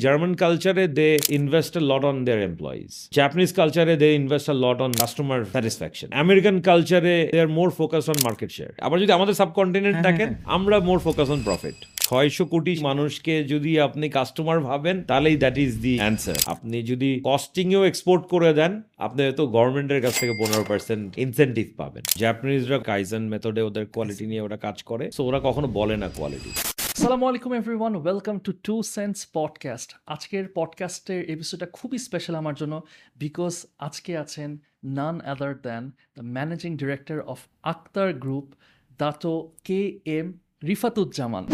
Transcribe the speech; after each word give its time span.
German 0.00 0.36
culture, 0.36 0.86
they 0.88 1.18
invest 1.28 1.74
a 1.74 1.80
lot 1.80 2.04
on 2.04 2.24
their 2.24 2.40
employees. 2.40 3.08
Japanese 3.10 3.50
culture, 3.50 3.96
they 3.96 4.14
invest 4.14 4.46
a 4.46 4.54
lot 4.54 4.80
on 4.80 4.92
customer 4.92 5.44
satisfaction. 5.46 6.08
American 6.14 6.62
culture, 6.62 7.00
they 7.00 7.40
are 7.40 7.48
more 7.48 7.72
focused 7.72 8.08
on 8.08 8.16
market 8.22 8.50
share. 8.56 8.72
আবার 8.86 8.98
যদি 9.02 9.12
আমাদের 9.18 9.34
subcontinent 9.40 9.98
দেখেন 10.08 10.28
আমরা 10.56 10.76
more 10.88 10.98
focus 11.06 11.28
on 11.34 11.40
profit 11.48 11.76
ছয়শো 12.06 12.44
কোটি 12.52 12.72
মানুষকে 12.88 13.34
যদি 13.52 13.70
আপনি 13.86 14.06
কাস্টমার 14.16 14.58
ভাবেন 14.68 14.96
তাহলেই 15.10 15.36
দ্যাট 15.42 15.56
ইজ 15.64 15.72
দি 15.84 15.94
অ্যান্সার 16.02 16.36
আপনি 16.52 16.76
যদি 16.90 17.10
কস্টিংয়েও 17.28 17.82
এক্সপোর্ট 17.90 18.22
করে 18.34 18.50
দেন 18.60 18.72
আপনি 19.06 19.20
হয়তো 19.26 19.42
গভর্নমেন্টের 19.56 20.00
কাছ 20.04 20.14
থেকে 20.20 20.34
পনেরো 20.40 20.64
পার্সেন্ট 20.70 21.06
ইনসেন্টিভ 21.24 21.66
পাবেন 21.80 22.02
জাপানিজরা 22.22 22.78
কাইজেন 22.90 23.22
মেথডে 23.32 23.62
ওদের 23.68 23.84
কোয়ালিটি 23.94 24.24
নিয়ে 24.30 24.42
ওরা 24.46 24.58
কাজ 24.66 24.76
করে 24.90 25.04
সো 25.16 25.20
ওরা 25.28 25.38
কখনো 25.46 25.66
বলে 25.78 25.96
না 26.02 26.08
কোয়ালিটি 26.18 26.52
আসসালামু 26.98 27.28
আলাইকুম 27.28 27.52
everyone 27.52 27.96
welcome 27.96 28.38
to 28.38 28.52
two 28.52 28.82
sense 28.82 29.26
podcast 29.32 29.94
আজকের 30.06 30.44
পডকাস্টের 30.54 31.30
এপিসোডটা 31.30 31.66
খুবই 31.66 31.98
স্পেশাল 31.98 32.34
আমার 32.36 32.54
জন্য 32.54 32.82
বিকজ 33.16 33.66
আজকে 33.78 34.18
আছেন 34.18 34.58
none 34.84 35.20
other 35.20 35.60
than 35.60 35.90
the 36.14 36.22
managing 36.22 36.76
director 36.76 37.20
of 37.20 37.38
Akhtar 37.62 38.14
group 38.14 38.54
Dato 38.98 39.52
K 39.64 39.98
M 40.04 40.32
Rifatuzzaman 40.66 41.46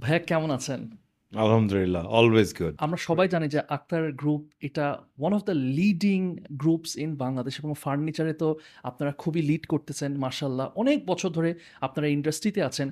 ভাইয়া 0.00 0.18
কেমন 0.18 0.50
আছেন? 0.50 0.90
আলহামদুলিল্লাহ 1.32 2.06
অলওয়েজ 2.06 2.54
গুড 2.58 2.74
আমরা 2.78 2.96
সবাই 2.96 3.28
জানি 3.28 3.48
যে 3.48 3.60
আক্তার 3.68 4.12
গ্রুপ 4.12 4.48
এটা 4.60 4.98
one 5.18 5.34
of 5.34 5.42
the 5.44 5.52
leading 5.52 6.36
groups 6.52 6.96
in 6.96 7.16
Bangladesh 7.16 7.58
এবং 7.58 7.74
ফার্নিচারে 7.80 8.32
তো 8.32 8.56
আপনারা 8.82 9.12
খুবই 9.12 9.42
লিড 9.42 9.66
করতেছেন 9.66 10.16
মার্শাল্লাহ 10.16 10.70
অনেক 10.74 11.06
বছর 11.06 11.30
ধরে 11.30 11.54
আপনারা 11.80 12.08
ইন্ডাস্ট্রিতে 12.08 12.62
আছেন। 12.62 12.90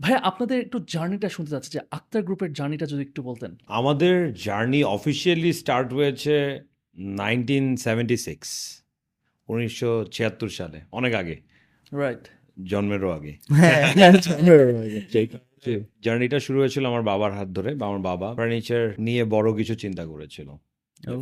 ভাইয়া 0.00 0.18
আপনাদের 0.18 0.60
একটু 0.60 0.84
জার্নিটা 0.88 1.28
শুনতে 1.28 1.50
চাচ্ছি 1.50 1.70
যে 1.70 1.80
আক্তার 1.90 2.22
গ্রুপের 2.22 2.52
জার্নিটা 2.52 2.86
যদি 2.86 3.02
একটু 3.02 3.22
বলতেন। 3.22 3.56
আমাদের 3.66 4.34
জার্নি 4.34 4.84
অফিসিয়ালি 4.84 5.52
স্টার্ট 5.52 5.92
হয়েছে 5.92 6.60
নাইনটিন 6.96 7.76
সেভেন্টি 7.76 8.16
সিক্স 8.16 8.82
উনিশশো 9.48 10.04
ছিয়াত্তর 10.12 10.48
সালে 10.48 10.80
অনেক 10.92 11.14
আগে। 11.14 11.42
রাইট 11.92 12.28
জন্মেরও 12.64 13.10
আগে। 13.10 13.38
জার্নিটা 16.02 16.40
শুরু 16.40 16.58
হয়েছিল 16.58 16.86
আমার 16.86 17.02
বাবার 17.02 17.32
হাত 17.32 17.48
ধরে 17.48 17.74
বা 17.74 17.86
আমার 17.86 18.00
বাবা। 18.00 18.34
ফার্নিচার 18.34 18.94
নিয়ে 18.98 19.24
বড় 19.24 19.56
কিছু 19.56 19.74
চিন্তা 19.74 20.06
করেছিল। 20.06 20.50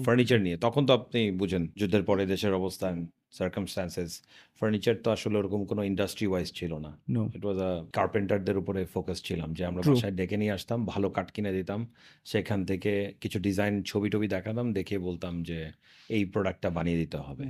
ফার্নিচার 0.04 0.40
নিয়ে। 0.40 0.56
তখন 0.56 0.86
তো 0.86 0.94
আপনি 0.94 1.30
বুঝেন 1.30 1.68
যুদ্ধের 1.76 2.02
পরে 2.02 2.26
দেশের 2.26 2.54
অবস্থান 2.54 3.06
সার্কামস্টান্সেস 3.32 4.22
ফার্নিচার 4.60 4.94
তো 4.94 5.10
আসলে 5.10 5.38
ওরকম 5.38 5.64
কোনো 5.64 5.82
ইন্ডাস্ট্রি 5.82 6.26
ওয়াইজ 6.26 6.52
ছিল 6.52 6.74
না। 6.74 6.98
No. 7.10 7.22
ইট 7.34 7.44
ওয়াজ 7.44 7.58
আ 7.58 7.84
কার্পেন্টারদের 7.92 8.58
উপরে 8.58 8.84
ফোকাস 8.86 9.22
ছিলাম 9.22 9.54
যে 9.54 9.64
আমরা 9.64 9.82
বাসায় 9.82 10.12
ডেকে 10.12 10.36
নিয়ে 10.36 10.52
আসতাম 10.52 10.86
ভালো 10.86 11.10
কাঠ 11.10 11.30
কিনে 11.30 11.52
দিতাম 11.52 11.86
সেখান 12.24 12.64
থেকে 12.64 13.12
কিছু 13.20 13.38
ডিজাইন 13.38 13.82
ছবি 13.82 14.10
টবি 14.10 14.28
দেখাতাম 14.28 14.72
দেখে 14.72 14.98
বলতাম 14.98 15.42
যে 15.42 15.72
এই 16.08 16.24
প্রোডাক্টটা 16.24 16.70
বানিয়ে 16.70 16.96
দিতে 16.96 17.16
হবে। 17.16 17.44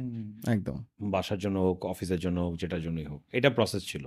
একদম। 0.52 0.84
বাসার 1.10 1.38
জন্য 1.38 1.58
হোক 1.58 1.84
অফিসের 1.84 2.18
জন্য 2.18 2.40
হোক 2.40 2.56
যেটার 2.56 2.82
জন্যই 2.82 3.04
হোক 3.04 3.22
এটা 3.32 3.50
প্রসেস 3.50 3.82
ছিল। 3.86 4.04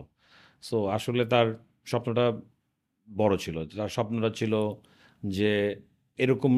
সো 0.62 0.86
আসলে 0.88 1.26
তার 1.26 1.48
স্বপ্নটা 1.86 2.26
বড় 3.16 3.38
ছিল। 3.38 3.66
তার 3.78 3.90
স্বপ্নটা 3.90 4.30
ছিল 4.30 4.54
যে 5.26 5.76
এরকম 6.20 6.54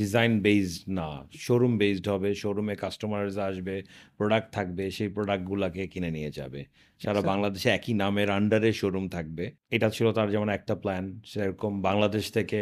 ডিজাইন 0.00 0.32
বেসড 0.46 0.82
না। 0.98 1.08
শোরুম 1.44 1.72
বেসড 1.78 2.06
হবে 2.08 2.34
শোরুমে 2.34 2.74
কাস্টমার্স 2.76 3.34
আসবে 3.48 3.74
প্রোডাক্ট 4.18 4.48
থাকবে 4.56 4.84
সেই 4.96 5.08
প্রোডাক্টগুলোকে 5.08 5.82
কিনে 5.92 6.10
নিয়ে 6.16 6.30
যাবে। 6.30 6.60
সারা 7.00 7.18
আচ্ছা। 7.18 7.30
বাংলাদেশে 7.30 7.68
একই 7.70 7.94
নামের 7.94 8.30
আন্ডারে 8.30 8.72
শোরুম 8.72 9.04
থাকবে। 9.08 9.44
এটা 9.70 9.88
ছিল 9.90 10.06
তার 10.12 10.28
যেমন 10.30 10.48
একটা 10.48 10.74
প্ল্যান 10.74 11.04
সেরকম 11.24 11.72
বাংলাদেশ 11.82 12.24
থেকে 12.36 12.60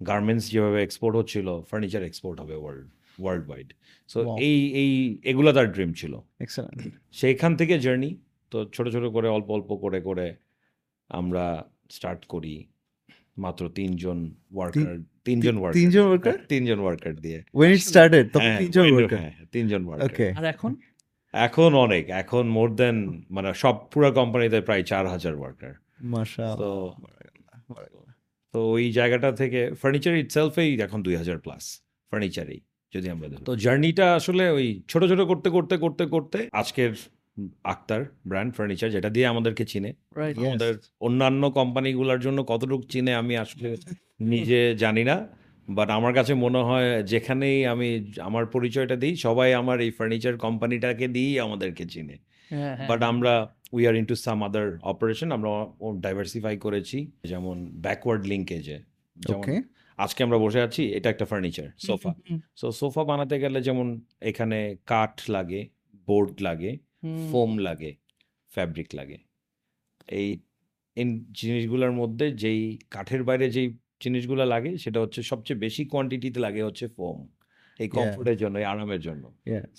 গার্মেন্টস 0.00 0.44
যেভাবে 0.52 0.78
এক্সপোর্ট 0.82 1.14
হচ্ছিল 1.16 1.46
ফার্নিচার 1.70 2.02
এক্সপোর্ট 2.04 2.36
হবে 2.40 2.56
ওয়ার্ল্ড 2.56 2.86
ওয়ার্ল্ড 3.18 3.44
ওয়াইড 3.48 3.68
সো 4.08 4.18
এই 4.48 4.58
এই 4.82 4.90
এগুলো 5.24 5.50
তার 5.52 5.66
ড্রিম 5.72 5.90
ছিল। 5.92 6.14
সেইখান 7.12 7.52
থেকে 7.56 7.74
জার্নি 7.78 8.10
তো 8.52 8.58
ছোট 8.74 8.86
ছোট 8.88 9.04
করে 9.04 9.28
অল্প 9.28 9.48
অল্প 9.50 9.70
করে 9.84 9.98
করে 10.00 10.26
আমরা 11.10 11.44
স্টার্ট 11.90 12.22
করি। 12.24 12.56
মাত্র 13.36 13.62
তিনজন 13.68 14.18
ওয়ার্কার 14.54 14.94
তিনজন 15.24 15.56
ওয়ার্কার 15.56 15.78
তিনজন 15.78 16.06
worker? 16.06 16.34
তিনজন 16.48 16.78
ওয়ার্কার 16.80 17.14
দিয়ে। 17.16 17.38
When 17.54 17.70
it 17.76 17.82
started 17.82 18.24
তখন 18.32 18.44
হ্যাঁ, 18.44 18.60
তিনজন 18.62 18.86
worker? 18.96 19.18
হ্যাঁ, 19.18 19.34
তিনজন 19.52 19.82
ওয়ার্কার 19.86 20.30
আর 20.38 20.44
এখন? 20.44 20.72
এখন 21.34 21.70
অনেক 21.76 22.04
এখন 22.12 22.44
মোর 22.48 22.68
দেন 22.74 22.96
মানে 23.30 23.48
সব 23.54 23.74
পুরো 23.92 24.08
কোম্পানিতে 24.12 24.58
প্রায় 24.60 24.82
চার 24.82 25.04
হাজার 25.06 25.34
ওয়ার্কার 25.36 25.72
তো 26.56 26.70
তো 28.54 28.58
ওই 28.70 28.84
জায়গাটা 28.92 29.28
থেকে 29.32 29.60
ফার্নিচার 29.74 30.14
ইটসেলফেই 30.16 30.70
এখন 30.80 30.98
দুই 31.02 31.14
হাজার 31.16 31.38
প্লাস 31.38 31.64
ফার্নিচারেই 32.12 32.60
যদি 32.94 33.06
আমরা 33.10 33.26
তো 33.48 33.52
জার্নিটা 33.56 34.06
আসলে 34.14 34.44
ওই 34.50 34.66
ছোট 34.88 35.02
ছোট 35.04 35.20
করতে 35.20 35.48
করতে 35.50 35.74
করতে 35.76 36.04
করতে 36.06 36.38
আজকের 36.52 36.92
আক্তার 37.64 38.00
ব্র্যান্ড 38.28 38.52
ফার্নিচার 38.56 38.88
যেটা 38.90 39.10
দিয়ে 39.10 39.26
আমাদেরকে 39.26 39.64
চিনে। 39.64 39.90
আমাদের 40.40 40.72
অন্যান্য 41.00 41.42
কোম্পানিগুলোর 41.50 42.20
জন্য 42.20 42.38
কতটুকু 42.44 42.84
চিনে 42.92 43.12
আমি 43.14 43.34
আসলে 43.36 43.68
নিজে 44.32 44.60
জানি 44.74 45.04
না। 45.04 45.16
বাট 45.68 45.88
আমার 45.90 46.12
কাছে 46.14 46.32
মনে 46.34 46.60
হয় 46.68 46.90
যেখানেই 47.02 47.58
আমি 47.66 47.88
আমার 48.18 48.44
পরিচয়টা 48.46 48.96
দিই 48.96 49.14
সবাই 49.16 49.48
আমার 49.54 49.78
এই 49.80 49.90
ফার্নিচার 49.90 50.34
কোম্পানিটাকে 50.36 51.06
দিয়েই 51.08 51.36
আমাদেরকে 51.46 51.84
চিনে। 51.86 52.16
হ্যাঁ 52.50 52.76
বাট 52.90 53.00
আমরা 53.02 53.32
we 53.72 53.82
are 53.88 53.94
into 53.96 54.14
some 54.24 54.38
other 54.42 54.68
operation 54.92 55.28
আমরা 55.36 55.50
ডাইভার্সিফাই 56.04 56.54
করেছি 56.56 56.98
যেমন 57.24 57.56
ব্যাকওয়ার্ড 57.84 58.22
লিঙ্কেজে 58.26 58.78
যেমন 59.16 59.42
ওকে 59.42 59.54
আজকে 59.98 60.20
আমরা 60.26 60.38
বসে 60.38 60.60
আছি 60.66 60.82
এটা 60.96 61.08
একটা 61.10 61.26
ফার্নিচার 61.30 61.68
সোফা। 61.86 62.12
সো 62.56 62.66
সোফা 62.80 63.02
বানাতে 63.04 63.36
গেলে 63.40 63.58
যেমন 63.62 63.86
এখানে 64.20 64.58
কাঠ 64.86 65.14
লাগে 65.30 65.60
বোর্ড 66.08 66.34
লাগে 66.42 66.72
ফোম 67.30 67.50
লাগে 67.66 67.90
ফ্যাব্রিক 68.52 68.88
লাগে। 68.98 69.18
এই 70.18 70.28
জিনিসগুলোর 71.40 71.92
মধ্যে 72.00 72.26
যেই 72.42 72.60
কাঠের 72.94 73.22
বাইরে 73.28 73.46
যেই 73.56 73.68
জিনিসগুলো 74.04 74.42
লাগে 74.54 74.70
সেটা 74.82 74.98
হচ্ছে 75.04 75.20
সবচেয়ে 75.30 75.58
বেশি 75.64 75.82
কোয়ান্টিটিতে 75.92 76.38
লাগে 76.46 76.62
হচ্ছে 76.68 76.86
ফোম। 76.96 77.18
এই 77.80 77.88
কমফোর্টের 77.96 78.36
জন্য 78.42 78.54
এই 78.62 78.66
আরামের 78.72 79.00
জন্য। 79.06 79.24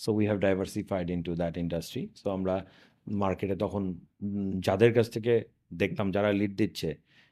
So 0.03 0.09
we 0.17 0.25
have 0.29 0.39
diversified 0.45 1.07
into 1.27 1.31
that 1.41 1.55
industry 1.63 2.03
so 2.21 2.27
আমরা 2.37 2.55
মার্কেটে 3.23 3.55
তখন 3.63 3.83
যাদের 4.67 4.91
কাছ 4.97 5.07
থেকে 5.15 5.33
দেখতাম 5.81 6.07
যারা 6.15 6.29
লিড 6.39 6.53
দিচ্ছে 6.61 6.89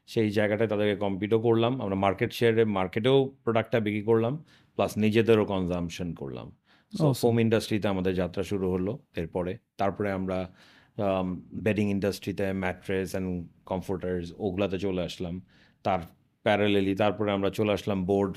সেই 0.08 0.28
জায়গাটায় 0.38 0.70
তাদেরকে 0.72 0.96
কম্পিটও 1.04 1.38
করলাম। 1.46 1.72
আমরা 1.84 1.96
মার্কেট 2.04 2.30
শেয়ারে 2.38 2.64
মার্কেটেও 2.78 3.18
প্রোডাক্টটা 3.44 3.78
বিক্রি 3.86 4.02
করলাম 4.10 4.34
প্লাস 4.78 4.92
নিজেদেরও 5.04 5.44
কনজামশন 5.52 6.08
করলাম। 6.20 6.46
সো 6.92 7.06
ফোম 7.22 7.36
ইন্ডাস্ট্রিতে 7.44 7.86
আমাদের 7.94 8.14
যাত্রা 8.22 8.42
শুরু 8.50 8.66
হলো 8.74 8.92
এরপরে। 9.16 9.52
তারপরে 9.80 10.08
আমরা 10.18 10.38
বেডিং 11.66 11.86
ইন্ডাস্ট্রিতে 11.96 12.46
ম্যাট্রেস 12.64 13.08
অ্যান্ড 13.10 13.28
কমফোর্টার্স 13.66 14.26
ওগুলাতে 14.38 14.76
চলে 14.78 15.02
আসলাম। 15.08 15.34
তার 15.84 16.00
প্যারালেলি 16.44 16.94
তারপরে 16.94 17.30
আমরা 17.32 17.50
চলে 17.58 17.72
আসলাম 17.72 17.98
বোর্ড 18.04 18.32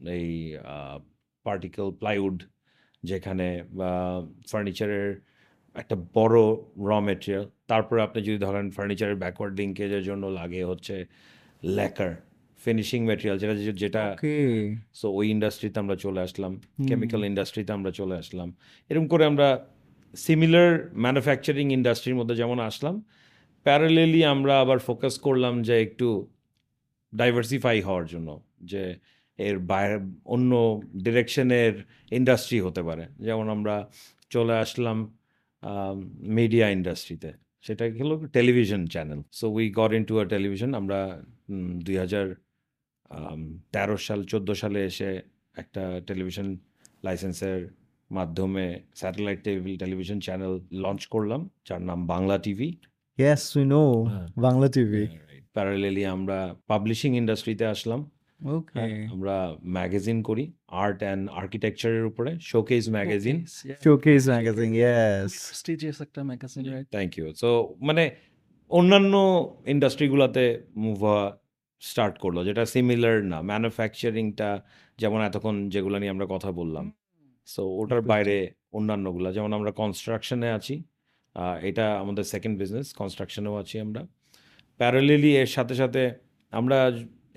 এই 0.00 0.28
পার্টিকেল 1.46 1.86
প্লাইউড 2.00 2.38
যেখানে 3.02 3.46
ফার্নিচারের 4.50 5.08
একটা 5.74 5.96
বড় 6.14 6.38
র 6.88 6.90
মেটেরিয়াল 7.00 7.44
তারপরে 7.68 8.00
আপনি 8.02 8.18
যদি 8.22 8.38
ধরেন 8.38 8.66
ফার্নিচারের 8.70 9.16
ব্যাকওয়ার্ড 9.16 9.54
লিঙ্কেজের 9.60 10.02
জন্য 10.04 10.24
লাগে 10.38 10.60
হচ্ছে 10.64 10.96
ল্যাকার 11.76 12.12
ফিনিশিং 12.64 13.00
মেটেরিয়াল 13.10 13.36
যেটা 13.42 13.54
যেটা 13.82 14.02
সো 15.00 15.06
ওই 15.18 15.26
ইন্ডাস্ট্রিতে 15.34 15.78
আমরা 15.84 15.96
চলে 16.04 16.20
আসলাম 16.26 16.52
কেমিক্যাল 16.88 17.22
ইন্ডাস্ট্রিতে 17.30 17.72
আমরা 17.78 17.90
চলে 18.00 18.14
আসলাম। 18.22 18.48
এরকম 18.90 19.06
করে 19.12 19.24
আমরা 19.32 19.48
সিমিলার 20.14 20.70
ম্যানুফ্যাকচারিং 21.04 21.66
ইন্ডাস্ট্রির 21.78 22.16
মধ্যে 22.20 22.34
যেমন 22.40 22.58
আসলাম 22.70 22.94
প্যারালেলি 23.66 24.20
আমরা 24.34 24.54
আবার 24.64 24.78
ফোকাস 24.88 25.14
করলাম 25.26 25.54
যে 25.68 25.74
একটু 25.86 26.08
ডাইভার্সিফাই 27.12 27.76
হওয়ার 27.86 28.06
জন্য 28.12 28.28
যে 28.70 28.82
এর 29.38 29.56
বাইরে 29.72 29.96
অন্য 30.34 30.52
ডিরেকশনের 31.04 31.74
ইন্ডাস্ট্রি 32.18 32.58
হতে 32.66 32.82
পারে। 32.88 33.04
যেমন 33.26 33.46
আমরা 33.56 33.74
চলে 34.34 34.54
আসলাম 34.64 34.98
মিডিয়া 36.38 36.66
ইন্ডাস্ট্রিতে 36.76 37.30
সেটা 37.64 37.84
হলো 38.00 38.14
television 38.36 38.82
channel 38.94 39.20
so 39.40 39.46
we 39.58 39.64
got 39.80 39.92
into 40.10 40.14
a 40.22 40.24
television 40.34 40.70
আমরা 40.80 40.98
দুই 41.86 41.96
হাজার 42.02 42.26
তেরো 43.72 43.96
সাল 44.06 44.20
চোদ্দ 44.24 44.48
সালে 44.52 44.80
এসে 44.90 45.10
একটা 45.54 45.82
টেলিভিশন 46.06 46.48
লাইসেন্সের 47.04 47.60
মাধ্যমে 48.10 48.64
স্যাটেলাইট 48.94 49.38
টেলিভিশন 49.82 50.18
চ্যানেল 50.20 50.52
লঞ্চ 50.84 51.02
করলাম 51.06 51.40
যার 51.66 51.82
নাম 51.82 51.98
Bangla 52.06 52.36
TV. 52.38 52.68
Yes 53.18 53.44
we 53.56 53.64
know. 53.64 53.82
Bangla 54.46 54.68
TV. 54.68 55.02
Parallelly 55.52 56.02
আমরা 56.06 56.38
পাবলিশিং 56.68 57.10
ইন্ডাস্ট্রিতে 57.16 57.64
আসলাম। 57.66 58.00
ওকে 58.40 58.78
হ্যাঁ, 58.78 58.96
আমরা 59.14 59.36
ম্যাগাজিন 59.76 60.18
করি 60.22 60.44
আর্ট 60.84 60.98
অ্যান্ড 61.04 61.22
আর্কিটেকচারের 61.40 62.04
উপরে 62.10 62.30
showcase 62.52 62.84
magazine 62.96 63.36
showcase 63.86 64.22
magazine 64.32 64.70
yes 64.80 65.32
prestigious 65.42 65.98
একটা 66.06 66.20
magazine 66.30 66.62
right 66.72 66.86
thank 66.96 67.10
you 67.18 67.26
so 67.42 67.48
মানে 67.88 68.04
অন্যান্য 68.70 69.14
ইন্ডাস্ট্রিগুলোতে 69.74 70.44
মুভ 70.76 70.96
হওয়া 71.04 71.24
স্টার্ট 71.82 72.14
করল 72.22 72.38
যেটা 72.48 72.62
সিমিলার 72.72 73.16
না। 73.32 73.38
ম্যানুফ্যাকচারিংটা 73.50 74.50
যেমন 74.98 75.20
এতক্ষণ 75.28 75.56
যেগুলো 75.74 75.96
নিয়ে 76.00 76.12
আমরা 76.14 76.26
কথা 76.34 76.50
বললাম। 76.60 76.86
সো 77.48 77.62
ওটার 77.80 78.02
বাইরে 78.12 78.36
অন্যান্যগুলো 78.78 79.28
যেমন 79.36 79.50
আমরা 79.58 79.70
কনস্ট্রাকশনে 79.80 80.48
আছি 80.58 80.74
এটা 81.68 81.86
আমাদের 82.02 82.24
সেকেন্ড 82.32 82.54
বিজনেস 82.62 82.86
কনস্ট্রাকশনেও 83.00 83.54
আছি 83.62 83.76
আমরা। 83.86 84.02
প্যারালেলি 84.80 85.30
এর 85.42 85.50
সাথে 85.56 85.74
সাথে 85.80 86.02
আমরা 86.52 86.78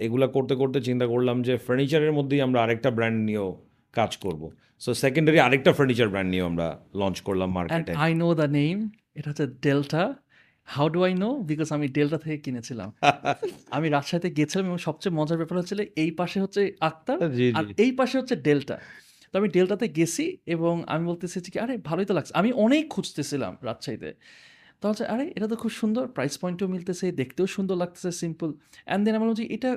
এগুলা 0.06 0.28
করতে 0.36 0.54
করতে 0.62 0.80
চিন্তা 0.88 1.06
করলাম 1.14 1.38
যে 1.48 1.54
ফার্নিচারের 1.66 2.14
মধ্যেই 2.18 2.42
আমরা 2.48 2.60
আরেকটা 2.64 2.90
ব্র্যান্ড 2.98 3.20
নিয়েও 3.28 3.50
কাজ 3.94 4.12
করব। 4.24 4.42
সো 4.84 4.92
সেকেন্ডারি 5.04 5.38
আরেকটা 5.48 5.72
ফার্নিচার 5.78 6.08
ব্র্যান্ড 6.14 6.30
নিয়েও 6.34 6.48
আমরা 6.52 6.68
লঞ্চ 7.02 7.18
করলাম 7.28 7.50
মার্কেটে 7.58 7.92
আই 8.06 8.12
নো 8.22 8.28
দ্য 8.40 8.48
নেম 8.60 8.78
এটা 9.18 9.28
হচ্ছে 9.32 9.46
Delta 9.66 10.04
how 10.68 10.88
do 10.90 11.00
I 11.04 11.14
know 11.14 11.30
because 11.42 11.68
আমি 11.74 11.88
ডেল্টা 11.88 12.18
থেকে 12.18 12.38
কিনেছিলাম। 12.38 12.90
আমি 13.72 13.88
রাজশাহীতে 13.90 14.30
গেছিলাম 14.30 14.66
এবং 14.66 14.78
সবচেয়ে 14.78 15.14
মজার 15.16 15.38
ব্যাপার 15.38 15.56
হচ্ছিল 15.58 15.80
এই 15.96 16.12
পাশে 16.12 16.38
হচ্ছে 16.42 16.62
আক্তার 16.82 17.18
আর 17.56 17.66
এই 17.78 17.92
পাশে 17.92 18.16
হচ্ছে 18.20 18.36
ডেলটা। 18.36 18.76
তো 19.32 19.40
আমি 19.40 19.48
ডেল্টাতে 19.48 19.88
গেছি 19.90 20.26
এবং 20.46 20.84
আমি 20.88 21.04
বলতেছি 21.06 21.38
যে 21.40 21.50
কি 21.52 21.58
আরে 21.60 21.78
ভালোই 21.78 22.06
তো 22.06 22.14
লাগছে। 22.14 22.34
আমি 22.34 22.50
অনেক 22.56 22.84
খুঁজতেছিলাম 22.90 23.54
রাজশাহীতে। 23.62 24.10
তো 24.82 24.90
হচ্ছে 24.90 25.06
আরে 25.06 25.26
এটা 25.36 25.48
তো 25.48 25.56
খুব 25.56 25.72
সুন্দর। 25.72 26.08
প্রাইস 26.08 26.34
পয়েন্টও 26.38 26.68
মিলতেছে 26.68 27.12
দেখতেও 27.12 27.48
সুন্দর 27.48 27.76
লাগতেছে 27.78 28.12
সিম্পল 28.22 28.50
অ্যান্ড 28.86 29.02
দেন 29.06 29.16
আমি 29.16 29.26
বলছি 29.28 29.44
এটা 29.56 29.70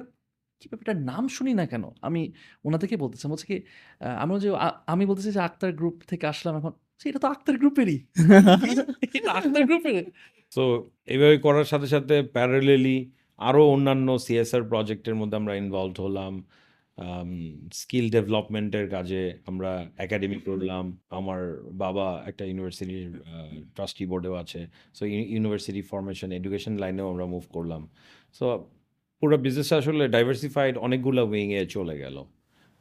কি 0.63 0.67
ব্যাপার, 0.69 0.97
নাম 1.03 1.25
শুনি 1.29 1.53
না 1.55 1.67
কেন? 1.67 1.85
আমি 2.03 2.21
ওনাদেরকে 2.65 2.97
বলতেছি 2.97 3.25
বলছি 3.29 3.47
কি 3.47 3.57
আহ, 4.01 4.17
আমি 4.23 4.31
বলছি 4.35 4.49
আ- 4.67 4.77
আমি 4.87 5.05
বলতেছি 5.07 5.31
যে 5.33 5.41
আক্তার 5.41 5.71
গ্রুপ 5.73 5.97
থেকে 6.07 6.27
আসলাম 6.27 6.55
এখন 6.57 6.73
এটা 7.07 7.19
তো 7.25 7.29
আক্তার 7.35 7.57
গ্রুপেরই। 7.63 7.99
এটা 9.17 9.31
আক্তার 9.39 9.65
গ্রুপের 9.71 10.05
সো 10.55 10.63
এইভাবে 11.13 11.37
করার 11.47 11.67
সাথে 11.73 11.87
সাথে 11.95 12.23
প্যারালেলি 12.37 12.99
আরও 13.49 13.63
অন্যান্য 13.75 14.09
সিএসআর 14.25 14.63
প্রজেক্টের 14.73 15.15
মধ্যে 15.15 15.37
আমরা 15.41 15.53
ইনভলভ 15.63 15.95
হলাম। 16.07 16.35
স্কিল 17.73 18.07
ডেভেলপমেন্টের 18.17 18.87
কাজে 18.95 19.23
আমরা 19.47 19.71
একাডেমি 20.05 20.39
করলাম। 20.49 20.85
আমার 21.19 21.41
বাবা 21.85 22.07
একটা 22.27 22.45
ইউনিভার্সিটির 22.45 23.11
ট্রাস্টি 23.75 24.05
বোর্ডেও 24.11 24.35
আছে। 24.43 24.61
সো 24.97 25.03
ইউনিভার্সিটি 25.35 25.83
ফরমেশন 25.91 26.29
এডুকেশন 26.33 26.75
লাইনেও 26.83 27.07
আমরা 27.13 27.27
মুভ 27.35 27.45
করলাম। 27.57 27.83
সো 28.39 28.47
পুরো 29.21 29.37
বিজনেসটা 29.45 29.77
আসলে 29.77 30.05
ডাইভার্সিফাইড 30.09 30.75
অনেকগুলো 30.87 31.23
উইংয়ে 31.31 31.63
চলে 31.67 31.95
গেল। 31.99 32.17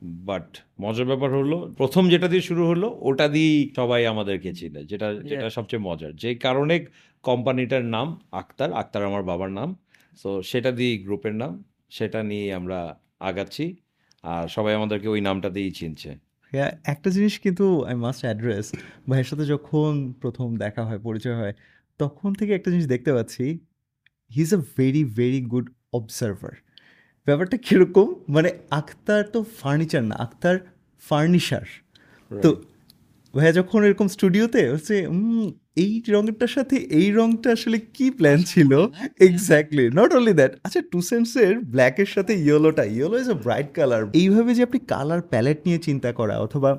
বাট 0.02 0.48
মজার 0.82 1.06
ব্যাপার 1.06 1.30
হলো 1.32 1.58
প্রথম 1.78 2.04
যেটা 2.10 2.28
দিয়ে 2.28 2.44
শুরু 2.50 2.64
হলো 2.68 2.88
ওটা 3.02 3.28
দিয়েই 3.28 3.60
সবাই 3.76 4.02
আমাদেরকে 4.06 4.50
চিনে 4.54 4.82
যেটা 4.86 5.08
যেটা 5.30 5.48
সবচেয়ে 5.50 5.82
মজার। 5.90 6.12
যে 6.16 6.32
কারণে 6.36 6.76
কোম্পানিটার 7.24 7.84
নাম 7.86 8.08
আক্তার 8.32 8.70
আক্তার 8.74 9.02
আমার 9.06 9.24
বাবার 9.24 9.52
নাম। 9.52 9.70
সো 10.18 10.30
সেটা 10.42 10.72
দিয়ে 10.72 10.94
গ্রুপের 10.98 11.36
নাম 11.36 11.54
সেটা 11.90 12.20
নিয়ে 12.24 12.48
আমরা 12.54 12.80
আগাচ্ছি। 13.20 13.66
আর 14.24 14.46
সবাই 14.48 14.74
আমাদেরকে 14.74 15.08
ওই 15.10 15.22
নামটা 15.22 15.50
দিয়েই 15.50 15.72
চিনছে। 15.72 16.10
একটা 16.84 17.10
জিনিস 17.10 17.34
কিন্তু 17.40 17.66
আই 17.84 17.96
মাস্ট 17.96 18.22
অ্যাড্রেস 18.26 18.66
ভাইয়ের 19.10 19.28
সাথে 19.30 19.46
যখন 19.46 19.92
প্রথম 20.22 20.48
দেখা 20.56 20.82
হয় 20.84 21.00
পরিচয় 21.00 21.38
হয় 21.42 21.54
তখন 22.00 22.30
থেকে 22.34 22.52
একটা 22.56 22.70
জিনিস 22.72 22.88
দেখতে 22.88 23.12
পাচ্ছি 23.14 23.46
he 24.32 24.42
is 24.42 24.52
a 24.54 24.62
very 24.78 25.04
very 25.20 25.40
good 25.42 25.68
observer 25.94 26.56
ব্যাপারটা 27.28 27.58
কীরকম? 27.66 28.08
মানে 28.36 28.50
আক্তার 28.80 29.22
তো 29.34 29.40
ফার্নিচার 29.60 30.04
না 30.10 30.16
আক্তার 30.26 30.56
ফার্নিচার 31.04 31.66
তো 32.32 32.50
ভাইয়া 33.34 33.54
যখন 33.60 33.80
এরকম 33.88 34.08
স্টুডিওতে 34.16 34.62
হচ্ছে 34.74 34.96
এই 35.84 35.94
রঙটার 36.14 36.52
সাথে 36.58 36.76
এই 37.00 37.08
রঙটা 37.12 37.50
আসলে 37.58 37.78
কি 37.96 38.06
প্ল্যান 38.20 38.40
ছিল? 38.44 38.72
এক্স্যাক্টলি 39.28 39.86
নট 40.00 40.10
অনলি 40.18 40.34
দ্যাট 40.40 40.52
আচ্ছা 40.66 40.82
টু 40.92 41.00
সেন্সের 41.02 41.54
ব্ল্যাকের 41.74 42.10
সাথে 42.16 42.34
ইয়েলোটা 42.46 42.84
yellow 42.96 43.16
is 43.24 43.30
a 43.30 43.38
bright 43.46 43.70
colour 43.78 44.02
এইভাবে 44.22 44.52
যে 44.58 44.62
আপনি 44.64 44.80
কালার 44.94 45.22
প্যালেট 45.32 45.60
নিয়ে 45.68 45.80
চিন্তা 45.88 46.10
করা 46.20 46.36
অথবা 46.40 46.72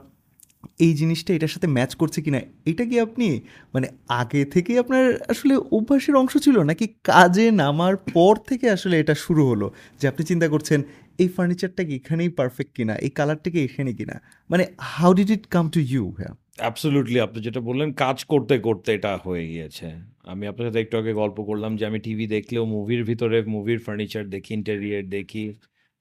এই 0.87 0.93
জিনিসটা 1.01 1.31
এটার 1.37 1.53
সাথে 1.55 1.69
ম্যাচ 1.77 1.93
করছে 2.01 2.19
কিনা, 2.25 2.41
এটা 2.71 2.85
কি 2.91 2.97
আপনি 3.07 3.27
মানে 3.75 3.87
আগে 4.21 4.41
থেকে 4.55 4.73
আপনার 4.83 5.05
আসলে 5.33 5.55
অভ্যাসের 5.77 6.15
অংশ 6.17 6.35
ছিল? 6.47 6.57
নাকি 6.71 6.87
কাজে 7.11 7.47
নামার 7.63 7.97
পর 8.17 8.35
থেকে 8.49 8.67
আসলে 8.77 8.95
এটা 9.03 9.15
শুরু 9.25 9.43
হলো? 9.51 9.67
যে 10.01 10.05
আপনি 10.11 10.23
চিন্তা 10.31 10.47
করছেন, 10.49 10.81
এই 11.23 11.29
ফার্নিচারটা 11.37 11.83
কি 11.89 11.93
এখানেই 12.01 12.31
পারফেক্ট 12.39 12.73
কিনা, 12.79 12.95
এই 13.07 13.11
কালারটা 13.19 13.49
কি 13.55 13.59
এখানে 13.69 13.91
কিনা? 13.99 14.17
মানে 14.51 14.65
how 14.95 15.11
did 15.19 15.31
it 15.37 15.45
come 15.55 15.65
to 15.75 15.81
you 15.93 16.05
হ্যাঁ? 16.21 16.35
অ্যাবসোলুটলি 16.65 17.19
আপনি 17.27 17.39
যেটা 17.47 17.61
বললেন, 17.69 17.89
কাজ 18.05 18.19
করতে 18.33 18.55
করতে 18.67 18.89
এটা 18.99 19.13
হয়ে 19.27 19.45
গিয়েছে। 19.53 19.89
আমি 20.33 20.45
আপনার 20.51 20.65
সাথে 20.69 20.81
একটু 20.85 20.95
আগে 21.01 21.13
গল্প 21.23 21.39
করলাম 21.49 21.73
যে 21.79 21.85
আমি 21.91 21.99
টিভি 22.07 22.27
দেখলেও 22.37 22.65
মুভির 22.75 23.03
ভিতরে 23.11 23.39
মুভির 23.55 23.81
ফার্নিচার 23.87 24.25
দেখি 24.35 24.51
ইন্টেরিয়ার 24.59 25.05
দেখি 25.17 25.45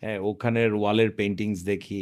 হ্যাঁ 0.03 0.17
ওখানের 0.29 0.71
ওয়ালের 0.79 1.11
পেন্টিংস 1.19 1.59
দেখি 1.71 2.01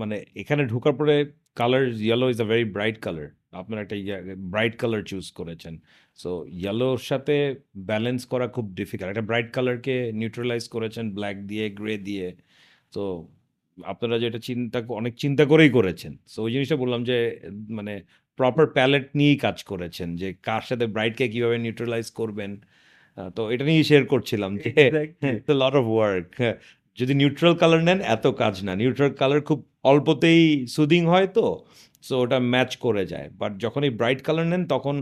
মানে 0.00 0.16
এখানে 0.42 0.62
ঢোকার 0.72 0.94
পরে 1.00 1.14
colour 1.60 1.84
yellow 2.06 2.26
is 2.34 2.38
a 2.46 2.48
very 2.52 2.66
bright 2.76 2.98
colour 3.04 3.28
আপনার 3.60 3.78
একটা 3.84 3.96
ব্রাইট 4.52 4.74
কালার 4.82 5.02
চুজ 5.10 5.26
করেছেন। 5.38 5.74
সো 6.22 6.30
ইয়েলোর 6.62 7.00
সাথে 7.10 7.36
ব্যালেন্স 7.90 8.20
করা 8.32 8.46
খুব 8.54 8.66
ডিফিকাল্ট 8.80 9.10
একটা 9.12 9.28
ব্রাইট 9.30 9.48
কালারকে 9.56 9.94
নিউট্রালাইজ 10.20 10.64
করেছেন 10.74 11.04
ব্ল্যাক 11.16 11.36
দিয়ে 11.50 11.66
গ্রে 11.78 11.94
দিয়ে। 12.08 12.26
তো 12.94 13.02
আপনারা 13.78 14.16
যেটা 14.24 14.38
চিন্তা 14.48 14.78
অনেক 15.00 15.14
চিন্তা 15.22 15.44
করেই 15.52 15.70
করেছেন। 15.78 16.12
সো 16.32 16.38
ওই 16.46 16.50
জিনিসটা 16.54 16.76
বললাম 16.82 17.00
যে 17.10 17.18
মানে 17.78 17.94
প্রপার 18.38 18.64
প্যালেট 18.76 19.06
নিয়েই 19.18 19.38
কাজ 19.46 19.58
করেছেন 19.70 20.08
যে 20.20 20.28
কার 20.48 20.62
সাথে 20.68 20.84
ব্রাইটকে 20.94 21.24
কীভাবে 21.34 21.56
নিউট্রালাইজ 21.64 22.06
করবেন। 22.20 22.52
তো 23.36 23.42
এটা 23.54 23.64
নিয়েই 23.68 23.86
শেয়ার 23.90 24.04
করছিলাম 24.12 24.50
যে 24.64 24.72
লট 25.62 25.74
অফ 25.80 25.86
ওয়ার্ক 25.94 26.28
যদি 26.98 27.12
নিউট্রাল 27.14 27.54
কালার 27.62 27.82
নেন, 27.88 27.98
এত 28.14 28.24
কাজ 28.42 28.54
না। 28.66 28.72
নিউট্রাল 28.82 29.12
কালার 29.20 29.40
খুব 29.48 29.58
অল্পতেই 29.90 30.42
সুদিং 30.74 31.02
হয় 31.12 31.28
তো 31.36 31.44
সো 32.06 32.14
ওটা 32.22 32.38
ম্যাচ 32.52 32.70
করে 32.84 33.02
যায়। 33.12 33.28
বাট 33.40 33.52
যখন 33.64 33.80
এই 33.88 33.92
ব্রাইট 34.00 34.20
কালার 34.26 34.46
নেন, 34.52 34.62
তখন 34.74 34.96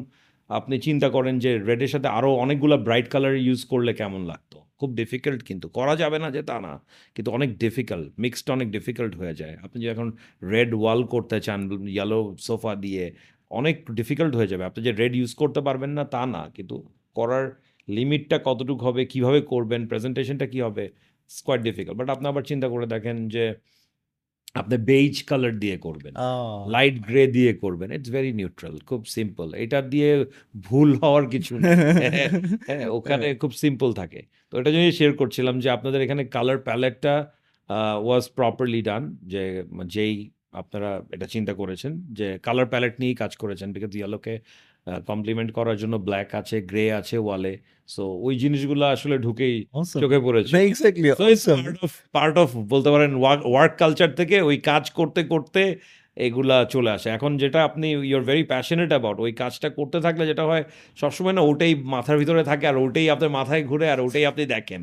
আপনি 0.51 0.75
চিন্তা 0.87 1.09
করেন 1.17 1.35
যে 1.45 1.51
রেডের 1.69 1.91
সাথে 1.95 2.09
আরও 2.19 2.31
অনেকগুলো 2.45 2.77
ব্রাইট 2.87 3.09
কালার 3.13 3.35
ইউজ 3.47 3.61
করলে 3.73 3.93
কেমন 4.01 4.21
লাগতো। 4.31 4.57
খুব 4.81 4.91
ডিফিকাল্ট 5.01 5.41
কিন্তু। 5.49 5.67
করা 5.79 5.95
যাবে 6.03 6.19
না 6.25 6.29
যে 6.37 6.43
তা 6.51 6.57
না, 6.67 6.73
কিন্তু 7.15 7.31
অনেক 7.37 7.51
ডিফিকাল্ট 7.65 8.07
মিক্সড 8.25 8.47
অনেক 8.57 8.69
ডিফিকাল্ট 8.77 9.13
হয়ে 9.21 9.35
যায়। 9.41 9.55
আপনি 9.65 9.77
যে 9.83 9.89
এখন 9.95 10.09
রেড 10.55 10.71
ওয়াল 10.81 11.01
করতে 11.05 11.37
চান 11.47 11.61
ইয়েলো 11.89 12.21
সোফা 12.39 12.73
দিয়ে, 12.85 13.05
অনেক 13.51 13.77
ডিফিকাল্ট 13.99 14.33
হয়ে 14.39 14.51
যাবে। 14.53 14.65
আপনি 14.65 14.81
যে 14.87 14.93
রেড 14.93 15.13
ইউজ 15.17 15.33
করতে 15.35 15.61
পারবেন 15.67 15.91
না, 15.99 16.05
তা 16.15 16.23
না। 16.35 16.43
কিন্তু 16.57 16.77
করার 17.15 17.47
লিমিটটা 17.89 18.37
কতটুকু 18.45 18.83
হবে, 18.87 19.03
কীভাবে 19.13 19.41
করবেন 19.53 19.81
প্রেজেন্টেশনটা 19.91 20.47
কি 20.47 20.61
হবে 20.67 20.85
কোয়াইট 21.47 21.63
ডিফিকাল্ট 21.63 21.97
বাট 21.99 22.09
আপনি 22.11 22.27
আবার 22.29 22.43
চিন্তা 22.43 22.67
করে 22.69 22.87
দেখেন 22.87 23.17
যে 23.29 23.45
আপনি 24.55 24.77
বেইজ 24.91 25.15
কালার 25.23 25.55
দিয়ে 25.59 25.77
করবেন 25.77 26.15
লাইট 26.67 26.97
গ্রে 27.07 27.25
দিয়ে 27.27 27.53
করবেন। 27.55 27.89
ইটস 27.93 28.11
ভেরি 28.11 28.33
নিউট্রাল 28.33 28.75
খুব 28.81 29.01
সিম্পল 29.17 29.47
এটা 29.55 29.79
দিয়ে 29.83 30.11
ভুল 30.63 30.91
হওয়ার 30.97 31.25
কিছু 31.29 31.53
নেই। 31.59 31.77
হ্যাঁ 32.69 32.87
ওখানে 32.91 33.27
খুব 33.35 33.53
সিম্পল 33.55 33.91
থাকে। 33.93 34.21
তো 34.51 34.55
এটা 34.61 34.71
জন্যই 34.71 34.93
শেয়ার 34.93 35.13
করছিলাম 35.17 35.55
যে 35.61 35.69
আপনাদের 35.71 36.01
এখানে 36.03 36.23
কালার 36.25 36.59
প্যালেটটা 36.59 37.15
ওয়াজ 38.05 38.25
প্রপারলি 38.35 38.81
ডান 38.83 39.03
যে 39.27 39.43
যেই 39.87 40.15
আপনারা 40.53 40.91
এটা 41.13 41.27
চিন্তা 41.27 41.53
করেছেন 41.55 41.93
যে 42.13 42.27
কালার 42.39 42.67
প্যালেট 42.67 42.95
নিয়েই 43.01 43.15
কাজ 43.15 43.33
করেছেন 43.37 43.69
বিকজ 43.73 43.93
ইয়েলোকে 43.97 44.35
কমপ্লিমেন্ট 45.07 45.53
করার 45.53 45.77
জন্য 45.77 45.97
ব্ল্যাক 45.97 46.35
আছে 46.35 46.63
গ্রে 46.63 46.93
আছে 46.93 47.19
ওয়ালে 47.19 47.59
সো 47.87 48.09
ওই 48.09 48.39
জিনিসগুলো 48.39 48.85
আসলে 48.85 49.19
ঢুকেই 49.19 49.67
চোখে 50.01 50.19
পড়েছে। 50.19 50.67
এক্স্যাক্টলি 50.67 51.11
পার্ট 52.13 52.39
of 52.39 52.49
বলতে 52.55 52.91
পারেন 52.91 53.15
ওয়ার্ক 53.17 53.77
কালচার 53.77 54.15
থেকে 54.15 54.41
ওই 54.41 54.57
কাজ 54.57 54.91
করতে 54.91 55.25
করতে 55.25 55.77
এগুলা 56.27 56.57
চলে 56.75 56.91
আসে। 56.97 57.09
এখন 57.17 57.31
যেটা 57.43 57.59
আপনি 57.69 57.87
ইউর 58.11 58.25
ভেরি 58.31 58.45
প্যাশনেট 58.53 58.91
অ্যাবাউট 58.95 59.17
ওই 59.25 59.33
কাজটা 59.43 59.69
করতে 59.79 59.99
থাকলে 60.05 60.25
যেটা 60.31 60.45
হয় 60.51 60.65
সবসময় 61.01 61.35
না 61.39 61.43
ওটাই 61.51 61.73
মাথার 61.95 62.17
ভিতরে 62.21 62.43
থাকে 62.51 62.65
আর 62.71 62.77
ওটাই 62.85 63.07
আপনার 63.15 63.31
মাথায় 63.39 63.63
ঘুরে 63.71 63.87
আর 63.95 64.01
ওটাই 64.07 64.25
আপনি 64.31 64.45
দেখেন। 64.55 64.83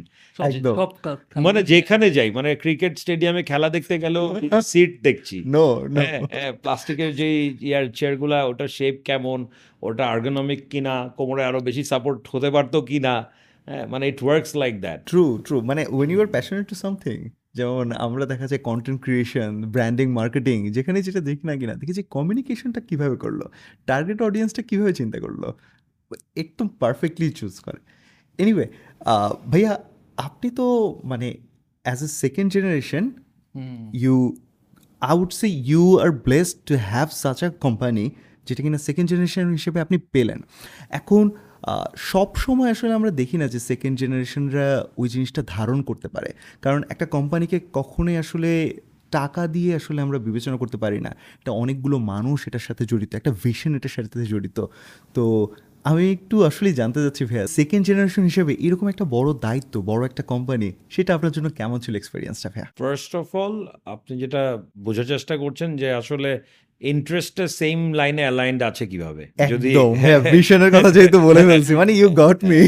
মানে 1.45 1.59
যেখানে 1.71 2.05
যাই 2.17 2.29
মানে 2.37 2.49
ক্রিকেট 2.63 2.93
স্টেডিয়ামে 3.03 3.41
খেলা 3.51 3.67
দেখতে 3.75 3.95
গেলেও 4.03 4.25
সিট 4.71 4.91
দেখছি। 5.07 5.37
নো 5.55 5.65
নো 5.93 5.99
হ্যাঁ 5.99 6.19
হ্যাঁ 6.33 6.51
প্লাস্টিকের 6.63 7.11
যে 7.19 7.27
ইয়ার 7.69 7.85
চেয়ারগুলা 7.97 8.37
ওটার 8.49 8.69
শেপ 8.77 8.95
কেমন 9.07 9.39
ওটা 9.87 10.03
আর্গোনমিক 10.13 10.61
কিনা 10.71 10.95
কোমরে 11.17 11.43
আরও 11.49 11.59
বেশি 11.67 11.83
সাপোর্ট 11.91 12.19
হতে 12.33 12.49
পারতো 12.55 12.77
কিনা 12.89 13.13
হ্যাঁ 13.67 13.85
মানে 13.93 14.03
it 14.11 14.19
works 14.25 14.51
like 14.61 14.73
that 14.85 14.99
true 15.11 15.23
true 15.45 15.55
মানে 15.69 15.81
when 15.95 16.09
you 16.11 16.19
are 16.23 16.29
passionate 16.35 16.65
to 16.71 16.75
something 16.83 17.17
যেমন 17.57 17.85
আমরা 18.05 18.23
দেখা 18.31 18.45
যায় 18.51 18.61
কন্টেন্ট 18.69 18.99
ক্রিয়েশন 19.05 19.51
ব্র্যান্ডিং 19.73 20.07
মার্কেটিং 20.19 20.57
যেখানে 20.75 20.99
যেটা 21.07 21.21
দেখি 21.27 21.43
না 21.49 21.53
কিনা 21.59 21.73
দেখি 21.81 21.93
যে 21.99 22.03
কমিউনিকেশনটা 22.15 22.81
কীভাবে 22.89 23.15
করল 23.23 23.41
টার্গেট 23.89 24.19
অডিয়েন্সটা 24.27 24.61
কীভাবে 24.69 24.91
চিন্তা 24.99 25.17
করল 25.25 25.43
একদম 26.43 26.67
পারফেক্টলি 26.81 27.27
চুজ 27.39 27.53
করে। 27.65 27.79
এনিওয়ে 28.39 28.65
ভাইয়া 29.51 29.71
আপনি 30.27 30.47
তো 30.59 30.65
মানে 31.11 31.27
as 31.85 31.99
a 32.07 32.09
second 32.21 32.47
generation 32.55 33.03
you 34.03 34.15
I 35.01 35.13
would 35.21 35.31
say 35.39 35.47
you 35.69 35.83
are 36.03 36.11
blessed 36.25 36.57
to 36.69 36.73
have 36.91 37.07
such 37.23 37.39
a 37.47 37.49
company 37.65 38.05
যেটা 38.47 38.61
কিনা 38.65 38.79
সেকেন্ড 38.87 39.07
জেনারেশন 39.11 39.45
হিসেবে 39.57 39.77
আপনি 39.85 39.97
পেলেন। 40.13 40.39
এখন 40.99 41.23
সব 42.11 42.29
সময় 42.35 42.69
আসলে 42.75 42.93
আমরা 42.93 43.11
দেখি 43.11 43.37
না 43.41 43.47
যে 43.53 43.59
সেকেন্ড 43.69 43.95
জেনারেশনরা 43.99 44.67
ওই 44.97 45.07
জিনিসটা 45.09 45.41
ধারণ 45.47 45.79
করতে 45.81 46.07
পারে। 46.07 46.29
কারণ 46.61 46.81
একটা 46.89 47.05
কোম্পানিকে 47.05 47.57
কখনোই 47.73 48.17
আসলে 48.17 48.49
টাকা 49.11 49.43
দিয়ে 49.47 49.71
আসলে 49.75 49.99
আমরা 50.01 50.17
বিবেচনা 50.19 50.57
করতে 50.57 50.77
পারি 50.77 50.99
না। 50.99 51.11
এটা 51.41 51.51
অনেকগুলো 51.51 51.97
মানুষ 52.13 52.37
এটার 52.47 52.59
সাথে 52.59 52.83
জড়িত, 52.85 53.11
একটা 53.15 53.31
ভিশন 53.43 53.71
এটার 53.75 53.93
সাথে 53.95 54.25
জড়িত। 54.25 54.57
তো 55.13 55.23
আমি 55.89 56.11
একটু 56.11 56.35
আসলেই 56.45 56.73
জানতে 56.73 56.99
চাচ্ছি 57.03 57.23
ভাইয়া 57.25 57.45
সেকেন্ড 57.47 57.83
জেনারেশন 57.85 58.23
হিসেবে 58.23 58.53
এরকম 58.59 58.87
একটা 58.87 59.05
বড় 59.15 59.29
দায়িত্ব, 59.45 59.73
বড় 59.81 60.01
একটা 60.05 60.23
কোম্পানি 60.23 60.67
সেটা 60.89 61.11
আপনার 61.15 61.31
জন্য 61.31 61.47
কেমন 61.49 61.77
ছিল 61.79 61.93
এক্সপিরিয়েন্সটা 61.95 62.49
ভাইয়া? 62.49 62.67
ফার্স্ট 62.81 63.11
অফ 63.15 63.27
অল 63.35 63.55
আপনি 63.85 64.13
যেটা 64.17 64.41
বোঝার 64.85 65.05
চেষ্টা 65.05 65.33
করছেন 65.37 65.69
যে 65.81 65.87
আসলে 66.01 66.29
ইন্টারেস্টটা 66.81 67.45
সেম 67.61 67.77
লাইনে 67.93 68.21
অ্যালাইন্ড 68.21 68.59
আছে 68.69 68.83
কীভাবে? 68.91 69.23
যদি 69.51 69.69
হ্যাঁ 70.03 70.19
ভিশনের 70.33 70.71
কথা 70.75 70.89
যেহেতু 70.95 71.17
বলে 71.27 71.41
ফেলছি 71.49 71.73
মানে 71.81 71.91
ইউ 72.01 72.09
গট 72.23 72.39
মি 72.49 72.59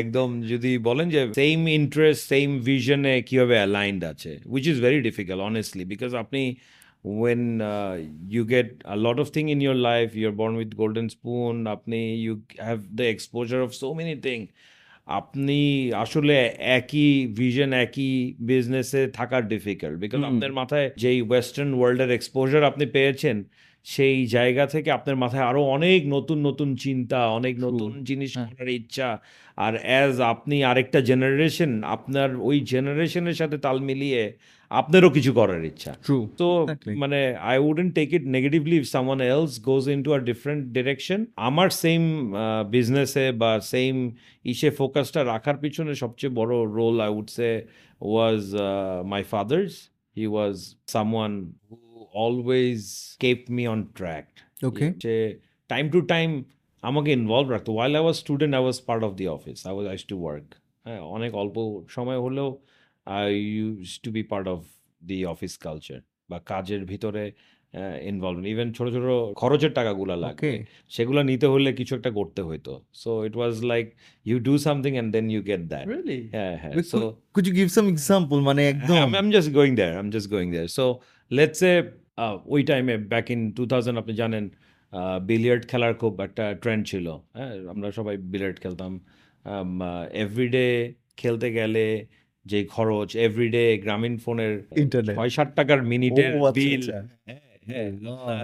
একদম 0.00 0.28
যদি 0.52 0.70
বলেন 0.88 1.06
যে 1.14 1.20
সেম 1.42 1.60
ইন্টারেস্ট 1.78 2.22
সেম 2.32 2.48
ভিশনে 2.68 3.14
কীভাবে 3.28 3.54
অ্যালাইন্ড 3.62 4.00
আছে 4.12 4.32
which 4.54 4.64
is 4.72 4.78
very 4.86 5.00
difficult 5.08 5.40
honestly 5.50 5.84
because 5.92 6.10
আপনি 6.24 6.42
when 7.20 7.60
uh, 7.62 7.94
you 8.28 8.44
get 8.44 8.68
a 8.84 8.96
lot 8.96 9.16
of 9.22 9.26
thing 9.30 9.48
in 9.54 9.60
your 9.60 9.78
life 9.90 10.10
you're 10.20 10.38
born 10.42 10.54
with 10.60 10.70
golden 10.82 11.06
spoon 11.16 11.54
আপনি 11.74 12.00
you 12.26 12.32
have 12.68 12.80
the 13.00 13.06
exposure 13.14 13.62
of 13.66 13.70
so 13.82 13.88
many 14.00 14.14
things 14.26 14.46
আপনি 15.06 15.58
আসলে 15.94 16.36
একই 16.76 17.10
vision 17.34 17.70
একই 17.74 18.12
বিজনেসে 18.40 19.02
থাকার 19.08 19.42
difficult 19.48 19.96
because. 20.00 20.20
আপনার 20.24 20.52
মাথায় 20.52 20.86
যেই 20.96 21.18
ওয়েস্টার্ন 21.22 21.70
ওয়ার্ল্ডের 21.74 22.10
এক্সপোজার 22.12 22.62
আপনি 22.62 22.84
পেয়েছেন 22.86 23.36
সেই 23.86 24.18
জায়গা 24.26 24.64
থেকে 24.66 24.88
আপনার 24.90 25.16
মাথায় 25.16 25.44
আরও 25.44 25.62
অনেক 25.66 26.00
নতুন 26.06 26.38
নতুন 26.38 26.68
চিন্তা 26.76 27.18
অনেক 27.28 27.54
নতুন 27.58 27.90
জিনিস 28.04 28.30
হ্যাঁ। 28.34 28.48
করার 28.48 28.70
ইচ্ছা 28.70 29.08
আর 29.58 29.74
অ্যাজ 29.78 30.14
আপনি 30.32 30.56
আরেকটা 30.64 30.98
জেনারেশন 31.00 31.72
আপনার 31.86 32.30
ওই 32.40 32.56
জেনারেশনের 32.64 33.36
সাথে 33.36 33.56
তাল 33.58 33.76
মিলিয়ে 33.80 34.22
আপনারও 34.70 35.10
কিছু 35.16 35.30
করার 35.32 35.62
ইচ্ছা। 35.70 35.92
তো 36.40 36.48
মানে 37.02 37.20
I 37.50 37.56
wouldn't 37.68 37.90
take 37.94 38.08
it 38.16 38.24
negatively 38.36 38.76
if 38.80 38.86
someone 38.94 39.20
else 39.32 39.52
goes 39.70 39.84
into 40.02 40.10
a 40.18 40.20
different 40.30 40.62
direction 40.76 41.20
আমার 41.48 41.68
সেম 41.84 42.02
বিজনেসে 42.70 43.26
বা 43.42 43.50
সেম 43.74 43.94
ইসে 44.44 44.68
ফোকাসটা 44.70 45.20
রাখার 45.32 45.56
পিছনে 45.64 45.92
সবচেয়ে 45.94 46.32
বড় 46.40 46.54
role 46.78 46.96
I 47.06 47.10
would 47.18 47.28
say 47.30 47.50
was 48.00 48.40
my 49.12 49.22
father's 49.32 49.72
he 50.16 50.26
was 50.34 50.56
someone 50.94 51.32
who 51.66 51.76
always 52.24 52.80
kept 53.22 53.38
me 53.56 53.64
on 53.74 53.80
track 53.98 54.26
okay 54.68 54.86
যে 55.04 55.14
টাইম 55.70 55.84
টু 55.90 56.00
টাইম 56.14 56.28
আমাকে 56.82 57.10
ইনভলভ 57.12 57.46
রাখতো। 57.54 57.70
While 57.76 57.92
I 57.98 58.02
was 58.06 58.16
student 58.16 58.52
I 58.58 58.62
was 58.62 58.78
part 58.88 59.02
of 59.08 59.12
the 59.20 59.26
office 59.36 59.58
I 59.68 59.72
was 59.76 59.86
used 59.92 60.02
to 60.10 60.16
work 60.24 60.46
হ্যাঁ 60.86 61.00
অনেক 61.16 61.32
অল্প 61.34 61.56
সময় 61.88 62.20
হলেও 62.26 62.48
I 63.18 63.28
use 63.56 63.86
to 64.04 64.08
be 64.16 64.22
part 64.32 64.46
of 64.54 64.60
the 65.08 65.18
office 65.34 65.52
culture 65.66 66.00
বা 66.30 66.38
কাজের 66.50 66.82
ভিতরে 66.92 67.24
ইনভলভ 68.12 68.38
ইভেন 68.52 68.68
ছোট 68.76 68.86
ছোট 68.94 69.06
খরচের 69.40 69.72
টাকাগুলো 69.78 70.14
লাগে 70.24 70.52
সেগুলো 70.94 71.20
নিতে 71.30 71.46
হলে 71.52 71.70
কিছু 71.78 71.92
একটা 71.98 72.10
করতে 72.18 72.40
হইতো। 72.48 72.72
So 73.02 73.10
it 73.28 73.34
was 73.40 73.54
like 73.72 73.86
you 74.28 74.36
do 74.48 74.54
something 74.66 74.92
and 74.96 75.10
then 75.16 75.26
you 75.34 75.40
get 75.50 75.62
that 75.72 75.86
হ্যাঁ 76.34 76.54
হ্যাঁ। 76.62 76.72
So 76.92 76.98
could 77.34 77.46
you 77.48 77.54
give 77.60 77.68
some 77.76 77.86
example 77.94 78.38
মানে 78.48 78.62
একদম 78.72 78.96
I'm, 79.04 79.14
I'm 79.20 79.30
just 79.38 79.50
going 79.58 79.74
there. 79.80 79.94
I'm 80.00 80.10
just 80.16 80.28
going 80.34 80.50
there. 80.56 80.68
So 80.76 80.84
let's 81.30 81.58
say 81.62 81.74
uh, 82.22 82.34
ওই 82.54 82.60
টাইমে 82.70 82.94
back 83.12 83.26
in 83.34 83.40
two 83.56 83.62
thousand 83.72 83.96
আপনি 84.02 84.14
জানেন 84.22 84.44
billiard 85.30 85.62
খেলার 85.70 85.92
খুব 86.02 86.12
একটা 86.26 86.44
ট্রেন্ড 86.62 86.82
ছিল। 86.90 87.06
হ্যাঁ 87.36 87.54
আমরা 87.72 87.88
সবাই 87.98 88.14
বিলিয়ার্ড 88.32 88.58
খেলতাম। 88.64 88.92
এভরিডে 90.24 90.68
খেলতে 91.20 91.48
গেলে 91.58 91.86
যে 92.46 92.58
খরচ 92.66 93.08
এভরিডে 93.18 93.64
গ্রামীণ 93.78 94.14
ফোনের 94.16 94.52
ইন্টারনেট 94.76 95.14
ছয় 95.16 95.30
ষাট 95.30 95.48
টাকার 95.54 95.80
মিনিটের 95.82 96.30
আচ্ছা, 96.30 96.52
বিল। 96.52 96.82
আচ্ছা। 96.82 96.98
হ্যাঁ 97.28 97.86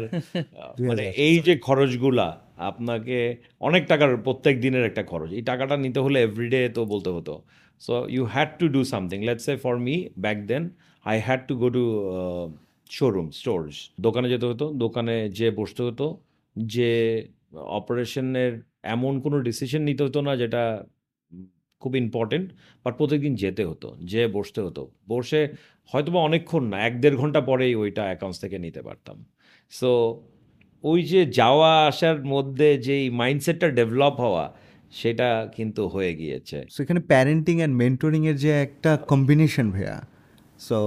দুই 0.76 0.86
মানে 0.88 1.04
এই 1.26 1.36
যে 1.38 1.54
খরচগুলা 1.58 2.26
আপনাকে 2.62 3.18
অনেক 3.60 3.82
টাকার 3.86 4.10
প্রত্যেক 4.16 4.54
দিনের 4.60 4.84
একটা 4.86 5.02
খরচ। 5.02 5.30
এই 5.32 5.42
টাকাটা 5.42 5.74
নিতে 5.76 6.00
হলে 6.00 6.18
এভরিডে 6.22 6.60
তো 6.68 6.80
বলতে 6.84 7.10
হতো। 7.10 7.34
So 7.82 7.94
you 8.08 8.22
had 8.24 8.50
to 8.58 8.66
do 8.68 8.80
something 8.84 9.18
let's 9.24 9.44
say 9.44 9.54
for 9.56 9.74
me 9.78 9.94
back 10.18 10.38
then 10.46 10.62
I 11.06 11.16
had 11.20 11.40
to 11.48 11.54
go 11.56 11.68
to 11.68 11.84
showroom 12.90 13.26
stores 13.30 13.76
দোকানে 14.00 14.28
যেতে 14.28 14.46
হতো 14.46 14.66
দোকানে 14.74 15.16
যে 15.30 15.48
বসতে 15.50 15.82
হতো 15.82 16.06
যে 16.56 16.90
অপারেশনের 17.78 18.52
এমন 18.84 19.12
কোনো 19.20 19.36
ডিসিশন 19.40 19.82
নিতে 19.82 20.02
হতো 20.04 20.20
না 20.20 20.32
যেটা 20.36 20.62
খুব 21.82 21.92
ইম্পর্টেন্ট 22.04 22.46
বাট 22.84 22.92
প্রত্যেকদিন 22.98 23.34
যেতে 23.42 23.62
হতো 23.70 23.88
যে 24.12 24.22
বসতে 24.36 24.60
হতো। 24.66 24.82
বসে 25.12 25.40
হয়তো 25.90 26.08
বা 26.14 26.20
অনেকক্ষণ 26.28 26.62
না 26.72 26.76
এক 26.88 26.94
দেড় 27.02 27.16
ঘণ্টা 27.22 27.40
পরেই 27.50 27.74
ওইটা 27.82 28.02
অ্যাকাউন্টস 28.02 28.38
থেকে 28.42 28.56
নিতে 28.64 28.80
পারতাম। 28.88 29.16
সো 29.78 29.90
ওই 30.90 31.00
যে 31.12 31.20
যাওয়া 31.38 31.70
আসার 31.90 32.18
মধ্যে 32.24 32.68
যেই 32.86 33.04
মাইন্ডসেটটা 33.20 33.68
ডেভেলপ 33.78 34.14
হওয়া 34.24 34.44
সেটা 35.00 35.28
কিন্তু 35.56 35.82
হয়ে 35.94 36.12
গিয়েছে। 36.20 36.58
সো 36.70 36.78
এখানে 36.84 37.00
প্যারেন্টিং 37.12 37.56
অ্যান্ড 37.56 37.74
মেন্টরিং 37.82 38.22
এর 38.30 38.36
যে 38.44 38.50
একটা 38.66 38.90
কম্বিনেশন 39.12 39.66
ভাইয়া 39.74 39.96
সো 40.66 40.78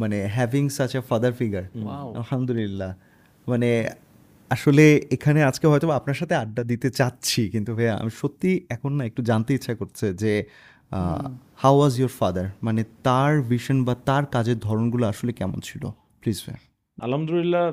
মানে 0.00 0.18
having 0.36 0.64
such 0.76 0.92
a 0.98 1.00
father 1.10 1.32
figure 1.38 1.64
আলহামদুলিল্লাহ। 2.20 2.90
মানে 3.46 3.70
আসলে 4.50 4.84
এখানে 5.10 5.40
আজকে 5.44 5.66
হয়তো 5.66 5.86
আপনার 5.90 6.14
সাথে 6.14 6.34
আড্ডা 6.34 6.62
দিতে 6.62 6.88
চাচ্ছি 6.90 7.42
কিন্তু 7.50 7.70
ভাইয়া 7.76 7.94
আমি 7.96 8.10
সত্যি 8.22 8.50
এখন 8.70 8.90
না 8.98 9.02
একটু 9.04 9.22
জানতে 9.22 9.50
ইচ্ছা 9.54 9.74
করছে 9.74 10.06
যে 10.14 10.32
হাউ 11.54 11.74
ওয়াজ 11.78 11.92
ইউর 12.00 12.12
ফাদার 12.20 12.46
মানে 12.62 12.82
তার 13.02 13.32
ভিশন 13.42 13.78
বা 13.84 13.94
তার 14.08 14.24
কাজের 14.26 14.58
ধরনগুলো 14.58 15.04
আসলে 15.06 15.32
কেমন 15.32 15.58
ছিল? 15.60 15.82
প্লিজ 16.20 16.38
ভাইয়া। 16.46 16.60
আলহামদুলিল্লাহ 16.98 17.64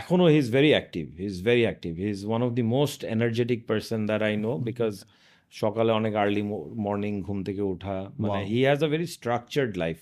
এখনও 0.00 0.26
he 0.26 0.38
is 0.38 0.48
very 0.50 0.70
active 0.72 1.04
he 1.20 1.24
is 1.24 1.38
very 1.42 1.62
active 1.62 1.92
he 2.02 2.08
is 2.08 2.20
one 2.26 2.40
of 2.42 2.50
the 2.52 2.64
most 2.76 2.98
energetic 3.14 3.60
person 3.66 4.00
that 4.06 4.22
I 4.22 4.34
know 4.36 4.52
because 4.68 4.92
সকালে 5.52 5.90
অনেক 5.92 6.12
আর্লি 6.14 6.42
মর্নিং 6.86 7.12
ঘুম 7.20 7.38
থেকে 7.48 7.62
ওঠা 7.72 7.96
মানে 8.22 8.38
he 8.52 8.58
has 8.68 8.80
a 8.84 8.88
very 8.88 9.06
structured 9.16 9.72
life 9.76 9.98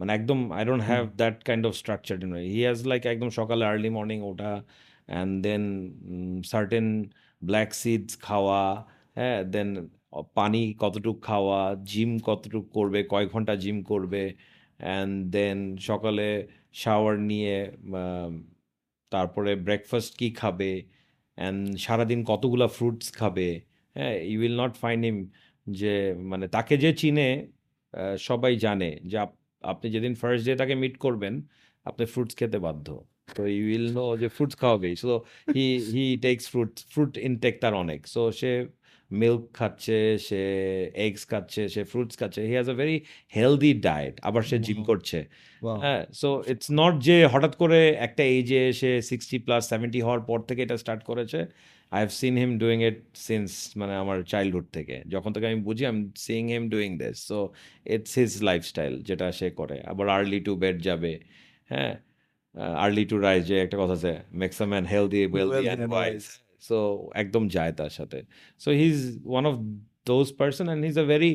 মানে 0.00 0.10
একদম 0.18 0.38
I 0.58 0.62
don't 0.64 0.82
have 0.90 1.02
that 1.22 1.36
kind 1.48 1.62
of 1.66 1.72
structured 1.82 2.20
in 2.26 2.30
he 2.54 2.60
has 2.68 2.78
like 2.90 3.00
একদম 3.06 3.30
সকালে 3.38 3.64
আর্লি 3.72 3.90
মর্নিং 3.98 4.18
ওঠা 4.30 4.52
and 5.10 5.32
then 5.44 5.62
certain 6.44 6.86
black 7.42 7.70
seeds 7.74 8.12
খাওয়া 8.20 8.60
হ্যাঁ 9.14 9.38
দেন 9.44 9.68
পানি 10.34 10.58
কতটুক 10.78 11.16
খাওয়া 11.22 11.58
জিম 11.84 12.10
কতটুক 12.18 12.64
করবে 12.72 12.98
কয় 13.04 13.26
ঘণ্টা 13.28 13.54
জিম 13.56 13.78
করবে 13.82 14.22
অ্যান্ড 14.80 15.12
দেন 15.32 15.58
সকালে 15.88 16.26
শাওয়ার 16.74 17.14
নিয়ে 17.20 17.54
তারপরে 19.12 19.50
ব্রেকফাস্ট 19.56 20.12
কি 20.18 20.26
খাবে 20.30 20.70
অ্যান্ড 21.38 21.60
সারাদিন 21.78 22.20
কতগুলা 22.24 22.66
ফ্রুটস 22.68 23.06
খাবে 23.12 23.46
হ্যাঁ 23.96 24.14
you 24.22 24.38
will 24.40 24.56
not 24.60 24.72
find 24.76 25.02
him 25.06 25.18
যে 25.66 25.88
মানে 26.30 26.46
তাকে 26.48 26.74
যে 26.76 26.90
চিনে 26.94 27.22
সবাই 28.18 28.52
জানে 28.56 28.86
যে 29.04 29.16
আপ- 29.18 29.38
আপনি 29.62 29.86
যেদিন 29.90 30.14
ফার্স্ট 30.14 30.44
ডে 30.46 30.52
তাকে 30.56 30.74
মিট 30.74 30.94
করবেন, 30.98 31.34
আপনি 31.86 32.04
ফ্রুটস 32.06 32.34
খেতে 32.36 32.58
বাধ্য। 32.58 32.86
তো 33.36 33.42
ইউ 33.54 33.64
উইল 33.70 33.86
নো 33.98 34.04
যে 34.22 34.28
fruits 34.36 34.56
খাওয়াবেই 34.62 34.94
so 35.02 35.10
he 35.56 35.66
he 35.94 36.04
takes 36.26 36.44
fruit 36.52 36.72
fruit 36.92 37.12
intake 37.28 37.54
তার 37.62 37.74
অনেক। 37.84 38.00
সো 38.14 38.22
সে 38.40 38.50
মিল্ক 39.10 39.42
খাচ্ছে 39.58 39.98
সে 40.28 40.40
এগস 41.06 41.22
খাচ্ছে 41.32 41.62
সে 41.74 41.82
ফ্রুটস 41.92 42.14
খাচ্ছে। 42.20 42.40
He 42.48 42.54
has 42.58 42.68
a 42.74 42.76
very 42.80 42.96
healthy 43.36 43.72
diet 43.86 44.14
আবার 44.28 44.42
সে 44.50 44.56
জিম 44.66 44.80
করছে। 44.90 45.18
হ্যাঁ 45.84 46.02
সো 46.20 46.28
ইটস 46.52 46.68
নট 46.80 46.94
যে 47.08 47.16
হঠাৎ 47.32 47.52
করে 47.62 47.80
একটা 48.06 48.22
এজে 48.36 48.58
এসে 48.72 48.90
সিক্সটি 49.10 49.36
প্লাস 49.46 49.62
সেভেন্টি 49.72 50.00
হওয়ার 50.06 50.22
পর 50.28 50.38
থেকে 50.48 50.60
এটা 50.66 50.76
স্টার্ট 50.82 51.02
করেছে। 51.10 51.38
I 51.92 51.98
have 52.02 52.12
seen 52.20 52.34
him 52.42 52.52
doing 52.62 52.78
it 52.88 52.98
since 53.28 53.50
মানে 53.80 53.94
আমার 54.02 54.18
চাইল্ডহুড 54.32 54.66
থেকে। 54.76 54.96
যখন 55.14 55.30
থেকে 55.34 55.46
আমি 55.50 55.60
বুঝি 55.68 55.82
I 55.88 55.92
am 55.94 56.00
seeing 56.26 56.42
him 56.54 56.64
doing 56.74 56.90
this 57.02 57.16
so 57.30 57.38
it's 57.94 58.12
his 58.20 58.32
lifestyle 58.48 58.92
যেটা 59.08 59.26
সে 59.38 59.48
করে। 59.60 59.76
আবার 59.90 60.06
আর্লি 60.16 60.38
টু 60.46 60.52
বেড 60.62 60.76
যাবে। 60.88 61.12
হ্যাঁ 61.72 61.92
আর্লি 62.54 63.04
টু 63.04 63.16
রাইজ 63.18 63.42
যে 63.46 63.56
একটা 63.64 63.76
কথা 63.82 63.92
আছে 63.92 64.12
makes 64.32 64.56
a 64.62 64.66
man 64.66 64.84
healthy 64.84 65.20
wealthy 65.26 65.64
and 65.66 65.84
wise 65.92 66.20
so 66.68 66.78
একদম 67.14 67.44
যায় 67.48 67.72
তার 67.72 67.92
সাথে। 67.98 68.18
So 68.60 68.68
he 68.70 68.86
is 68.94 69.00
one 69.24 69.44
of 69.46 69.54
those 70.06 70.26
person 70.32 70.66
and 70.66 70.82
he 70.84 70.90
is 70.90 70.98
a 70.98 71.06
very 71.14 71.32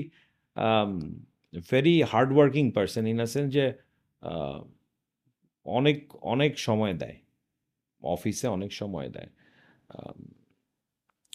very 1.71 1.95
hard 2.11 2.31
working 2.33 2.71
person 2.71 3.03
in 3.07 3.17
a 3.21 3.27
sense 3.33 3.47
যে 3.53 3.65
অনেক 5.65 5.97
অনেক 6.33 6.51
সময় 6.59 6.93
দেয়। 6.93 7.17
অফিসে 8.01 8.47
অনেক 8.47 8.71
সময় 8.73 9.09
দেয়। 9.09 9.29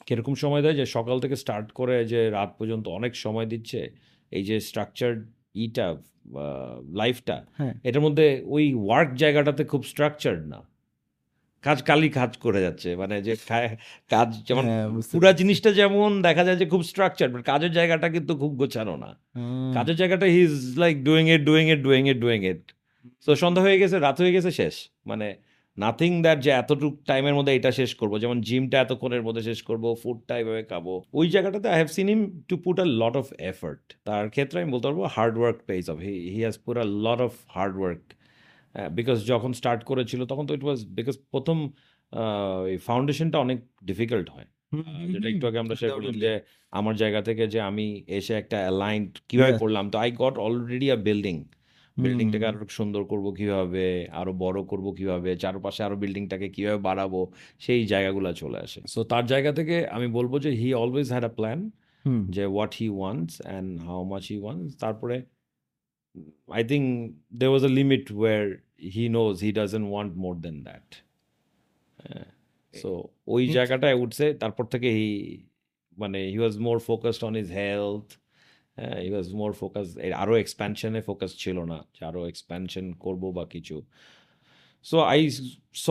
কীরকম 0.06 0.34
সময় 0.34 0.62
দেয় 0.62 0.76
যে 0.80 0.86
সকাল 0.96 1.16
থেকে 1.20 1.36
স্টার্ট 1.36 1.68
করে 1.72 1.96
যে 2.04 2.20
রাত 2.30 2.50
পর্যন্ত 2.58 2.84
অনেক 2.88 3.12
সময় 3.14 3.46
দিচ্ছে। 3.46 3.80
এই 4.32 4.42
যে 4.44 4.56
স্ট্রাকচার 4.60 5.12
ইটা 5.54 5.86
লাইফটা 6.92 7.36
হ্যাঁ। 7.58 7.74
এটার 7.84 8.02
মধ্যে 8.02 8.26
ওই 8.46 8.64
ওয়ার্ক 8.84 9.10
জায়গাটাতে 9.14 9.62
খুব 9.64 9.82
স্ট্রাকচার্ড 9.84 10.42
না। 10.48 10.60
কাজ 11.64 11.78
কালই 11.82 12.10
কাজ 12.10 12.32
করে 12.36 12.60
যাচ্ছে 12.60 12.88
মানে 12.96 13.16
যে 13.22 13.32
কাজ 14.10 14.28
যেমন 14.48 14.64
হ্যাঁ, 14.64 14.86
পুরা 15.12 15.30
জিনিসটা 15.32 15.70
যেমন 15.72 16.10
দেখা 16.22 16.42
যায় 16.44 16.56
যে 16.56 16.66
খুব 16.66 16.82
স্ট্রাকচার 16.82 17.28
বাট 17.28 17.42
কাজের 17.42 17.72
জায়গাটা 17.72 18.06
কিন্তু 18.08 18.32
খুব 18.36 18.52
গোছানো 18.56 18.94
না। 18.96 19.10
কাজের 19.74 19.96
জায়গাটা 19.96 20.26
he 20.26 20.40
is 20.40 20.54
like 20.78 20.96
doing 21.04 21.24
it 21.34 21.42
doing 21.44 21.64
it 21.74 21.80
doing 21.86 22.02
it 22.08 22.18
doing 22.18 22.40
it 22.52 22.62
তো 23.26 23.30
সন্ধ্যা 23.34 23.62
হয়ে 23.62 23.78
গেছে 23.78 23.96
রাত 23.98 24.16
হয়ে 24.22 24.32
গেছে 24.32 24.50
শেষ। 24.50 24.74
মানে 25.06 25.28
নাথিং 25.76 26.10
দ্যাট 26.22 26.38
যে 26.44 26.50
এতটুকু 26.52 26.96
টাইমের 27.06 27.34
মধ্যে 27.34 27.52
এটা 27.54 27.70
শেষ 27.70 27.90
করব। 27.94 28.12
যেমন 28.18 28.38
জিমটা 28.40 28.76
এতক্ষণের 28.80 29.22
মধ্যে 29.22 29.42
শেষ 29.42 29.60
করব 29.62 29.84
ফুডটা 30.02 30.34
এভাবে 30.38 30.62
খাব। 30.62 30.86
ওই 31.14 31.26
জায়গাটাতে 31.28 31.66
I 31.68 31.78
have 31.80 31.90
seen 31.96 32.06
him 32.08 32.22
to 32.48 32.54
put 32.56 32.76
a 32.80 32.86
lot 33.02 33.14
of 33.16 33.26
effort 33.50 33.84
তার 34.04 34.24
ক্ষেত্রে 34.30 34.56
আমি 34.62 34.70
বলতে 34.74 34.86
পারব 34.88 35.00
hard 35.16 35.36
work 35.38 35.58
pays 35.66 35.84
off 35.90 35.96
he 35.98 36.14
he 36.34 36.40
has 36.40 36.56
put 36.64 36.76
a 36.78 36.86
lot 37.06 37.20
of 37.20 37.32
hard 37.48 37.74
work 37.80 38.02
because 38.98 39.18
যখন 39.26 39.50
স্টার্ট 39.52 39.80
করেছিল 39.84 40.20
তখন 40.26 40.44
তো 40.46 40.52
ইট 40.54 40.64
ওয়াজ 40.64 40.80
বিকজ 40.98 41.16
প্রথম 41.30 41.56
এই 42.68 42.78
ফাউন্ডেশনটা 42.88 43.38
অনেক 43.38 43.58
ডিফিকাল্ট 43.82 44.28
হয়। 44.30 44.48
যেটা 45.12 45.28
একটু 45.28 45.44
আগে 45.46 45.58
আমরা 45.58 45.74
শেয়ার 45.74 45.92
করলাম 45.96 46.16
যে 46.24 46.32
আমার 46.72 46.94
জায়গা 46.96 47.20
থেকে 47.22 47.44
যে 47.46 47.60
আমি 47.60 47.86
এসে 48.18 48.32
একটা 48.34 48.56
অ্যালাইন্ড 48.56 49.10
কীভাবে 49.28 49.52
করলাম 49.52 49.84
তো 49.92 49.96
I 49.98 50.10
got 50.22 50.34
already 50.38 50.86
a 50.90 50.98
building 51.08 51.36
বিল্ডিংটাকে 52.04 52.46
আরও 52.50 52.58
সুন্দর 52.78 53.02
করব 53.04 53.26
কীভাবে 53.38 53.86
আরও 54.20 54.32
বড় 54.44 54.58
করব 54.70 54.86
কীভাবে 54.98 55.30
চারপাশে 55.36 55.80
আরও 55.86 55.96
বিল্ডিংটাকে 56.02 56.46
কীভাবে 56.48 56.80
বাড়াবো 56.88 57.20
সেই 57.58 57.82
জায়গাগুলো 57.86 58.28
চলে 58.32 58.58
আসে। 58.58 58.80
সো 58.94 59.00
তার 59.12 59.24
জায়গা 59.26 59.50
থেকে 59.58 59.76
আমি 59.96 60.06
বলব 60.18 60.32
যে 60.44 60.50
he 60.60 60.68
always 60.74 61.08
had 61.14 61.24
a 61.24 61.32
plan 61.38 61.60
যে 62.30 62.44
what 62.46 62.72
he 62.80 62.86
wants 62.98 63.34
and 63.40 63.68
how 63.80 64.00
much 64.04 64.24
he 64.32 64.36
wants 64.44 64.70
তারপরে 64.76 65.16
I 66.56 66.62
think 66.64 66.86
they 67.40 67.46
was 67.46 67.62
a 67.64 67.72
limit 67.80 68.04
where 68.12 68.42
he 68.94 69.04
knows 69.18 69.34
he 69.44 69.50
doesn't 69.52 69.86
want 69.92 70.12
more 70.24 70.34
then 70.44 70.56
that 70.68 70.88
so 72.74 72.90
ওই 73.26 73.42
জায়গাটায় 73.48 73.96
উঠছে 74.02 74.26
তারপর 74.34 74.64
থেকে 74.64 74.88
হি 74.98 75.10
মানে 75.96 76.18
he 76.32 76.38
was 76.38 76.54
more 76.66 76.76
focused 76.88 77.22
on 77.28 77.34
his 77.34 77.50
health 77.52 78.06
he 79.04 79.10
was 79.14 79.28
more 79.40 79.50
focus 79.60 79.86
আরও 80.22 80.34
এক্সপ্যানশনে 80.42 81.00
focus 81.08 81.30
ছিল 81.42 81.56
না, 81.72 81.78
যে 81.94 82.02
আরও 82.10 82.20
এক্সপ্যানশন 82.32 82.86
করব 83.04 83.22
বা 83.36 83.44
কিছু। 83.54 83.76
So 84.86 84.96
I 85.12 85.20
saw 85.84 85.86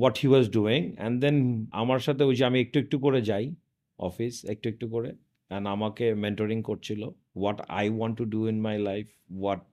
what 0.00 0.16
he 0.22 0.28
was 0.32 0.44
doing 0.58 0.80
and 0.92 1.16
then 1.24 1.36
আমার 1.82 2.00
সাথে 2.06 2.22
ওই 2.28 2.34
যে 2.38 2.44
আমি 2.50 2.58
একটু 2.64 2.76
একটু 2.84 2.96
করে 3.04 3.20
যাই 3.30 3.44
অফিস 3.98 4.34
একটু 4.52 4.66
একটু 4.72 4.86
করে 4.94 5.10
অ্যান্ড 5.50 5.66
আমাকে 5.74 6.06
মেন্টরিং 6.24 6.58
করছিল 6.70 7.00
what 7.40 7.58
I 7.78 7.86
want 7.96 8.14
to 8.20 8.24
do 8.34 8.40
in 8.52 8.58
my 8.66 8.76
life 8.90 9.06
what 9.42 9.64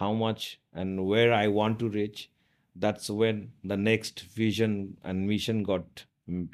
how 0.00 0.10
much 0.24 0.38
and 0.74 0.92
where 1.08 1.28
I 1.40 1.46
want 1.56 1.76
to 1.82 1.86
reach 1.98 2.16
that's 2.76 3.06
when 3.18 3.36
the 3.70 3.78
next 3.90 4.16
vision 4.40 4.72
and 4.88 5.18
mission 5.30 5.58
got 5.70 5.88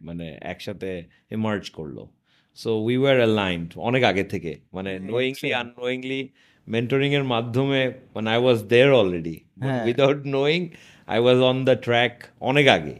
মানে 0.08 0.26
একসাথে 0.52 0.90
এমার্জ 1.36 1.64
করল। 1.78 1.98
সো 2.56 2.70
উই 2.82 2.96
ওয়ার 2.96 3.16
অ্যালাইন্ড 3.16 3.68
অনেক 3.78 4.02
আগে 4.04 4.24
থেকে 4.24 4.52
মানে 4.74 4.98
knowingly. 4.98 5.48
Unknowingly 5.52 6.20
mentoring 6.66 7.10
এর 7.14 7.24
মাধ্যমে 7.24 7.80
মানে 8.14 8.28
I 8.30 8.40
was 8.42 8.58
there 8.62 8.90
already. 8.92 9.36
Without 9.86 10.20
knowing 10.26 10.60
I 11.08 11.18
was 11.18 11.38
on 11.50 11.56
the 11.64 11.76
track 11.76 12.14
অনেক 12.40 12.68
আগে 12.68 12.96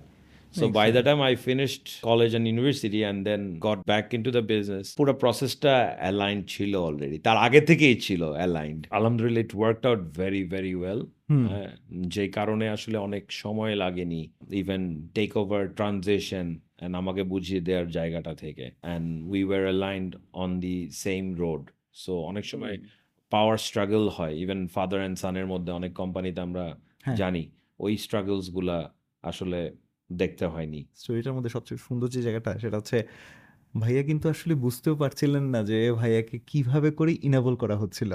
So 0.54 0.64
Makes 0.66 0.74
by 0.74 0.90
the 0.90 0.94
sense. 0.94 1.06
time 1.08 1.20
I 1.30 1.34
finished 1.48 1.86
college 2.02 2.34
and 2.34 2.44
university 2.46 3.00
and 3.04 3.18
then 3.28 3.42
got 3.58 3.78
back 3.86 4.06
into 4.12 4.30
the 4.30 4.42
business, 4.42 4.86
পুরো 4.96 5.12
প্রসেসটা 5.14 5.74
aligned 6.10 6.44
ছিল 6.48 6.72
already. 6.88 7.18
তার 7.18 7.36
আগে 7.36 7.60
থেকেই 7.60 7.96
ছিল 7.96 8.22
aligned. 8.46 8.82
আলহামদুলিল্লাহ 8.90 9.42
it 9.46 9.52
worked 9.64 9.84
out 9.90 10.00
very 10.22 10.42
very 10.54 10.74
well. 10.84 11.00
হুম, 11.30 11.44
হ্যাঁ, 11.48 11.70
যে 12.14 12.24
কারণে 12.28 12.66
আসলে 12.68 12.96
অনেক 12.98 13.24
সময় 13.42 13.74
লাগেনি 13.74 14.22
even 14.62 14.82
take 15.14 15.30
over 15.36 15.62
transaction 15.78 16.46
and 16.82 16.96
আমাকে 16.96 17.22
বুঝিয়ে 17.22 17.60
দেওয়ার 17.60 17.88
জায়গাটা 17.90 18.34
থেকে। 18.34 18.70
And 18.82 19.06
we 19.28 19.44
were 19.44 19.62
aligned 19.62 20.16
on 20.32 20.60
the 20.60 20.90
same 20.90 21.34
road 21.34 21.62
so 21.92 22.12
অনেক 22.20 22.44
সময় 22.44 22.76
পাওয়ার 23.30 23.58
স্ট্রাগল 23.58 24.08
হয়। 24.08 24.34
ইভেন 24.34 24.60
ফাদার 24.66 25.00
অ্যান্ড 25.00 25.18
সানের 25.18 25.46
মধ্যে 25.46 25.72
অনেক 25.72 25.92
কোম্পানিতে 25.92 26.40
আমরা 26.40 26.64
হ্যাঁ। 27.02 27.16
জানি 27.16 27.50
ওই 27.78 27.96
স্ট্রাগলসগুলা 27.96 28.90
আসলে 29.22 29.60
দেখতে 30.10 30.46
হয়নি। 30.46 30.80
স্টোরিটার 30.94 31.32
মধ্যে 31.32 31.50
সবচেয়ে 31.50 31.78
সুন্দর 31.78 32.08
যে 32.08 32.22
জায়গাটা 32.22 32.58
সেটা 32.58 32.76
হচ্ছে 32.76 32.98
ভাইয়া 33.78 34.02
কিন্তু 34.02 34.28
আসলে 34.28 34.54
বুঝতেও 34.54 34.96
পারছিলেন 34.96 35.44
না 35.44 35.62
যে 35.62 35.92
ভাইয়াকে 35.92 36.38
কীভাবে 36.46 36.90
করে 36.90 37.16
ইনাবল 37.22 37.54
করা 37.54 37.76
হচ্ছিল। 37.76 38.12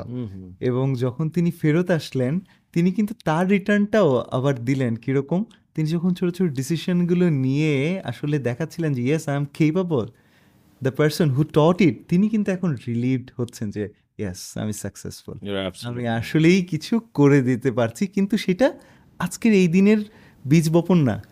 এবং 0.59 0.95
যখন 0.95 1.29
তিনি 1.29 1.51
ফেরত 1.51 1.91
আসলেন 1.91 2.39
তিনি 2.73 2.91
কিন্তু 2.91 3.13
তার 3.25 3.45
রিটার্নটাও 3.47 4.09
আবার 4.31 4.55
দিলেন 4.65 4.95
কীরকম? 4.95 5.43
তিনি 5.77 5.89
যখন 5.89 6.13
ছোট 6.13 6.29
ছোট 6.35 6.51
ডিসিশনগুলো 6.51 7.29
নিয়ে 7.29 8.01
আসলে 8.05 8.39
দেখাচ্ছিলেন 8.39 8.93
যে 8.93 9.01
yes 9.01 9.29
I 9.29 9.35
am 9.35 9.45
capable 9.45 10.07
the 10.83 10.91
person 10.91 11.29
who 11.29 11.43
taught 11.43 11.81
it 11.81 12.07
তিনি 12.07 12.29
কিন্তু 12.29 12.51
এখন 12.51 12.75
রিলিভড 12.87 13.31
হচ্ছেন 13.35 13.69
যে 13.69 13.89
ইয়েস 14.17 14.57
আমি 14.57 14.73
সাকসেসফুল 14.73 15.37
আমি 15.83 16.07
আসলেই 16.07 16.63
কিছু 16.63 16.99
করে 16.99 17.41
দিতে 17.41 17.71
পারছি 17.71 18.07
কিন্তু 18.07 18.37
সেটা 18.37 18.79
আজকের 19.19 19.53
এই 19.53 19.67
দিনের 19.67 19.97
বীজ 20.49 20.69
বপন 20.69 20.97
না। 20.97 21.23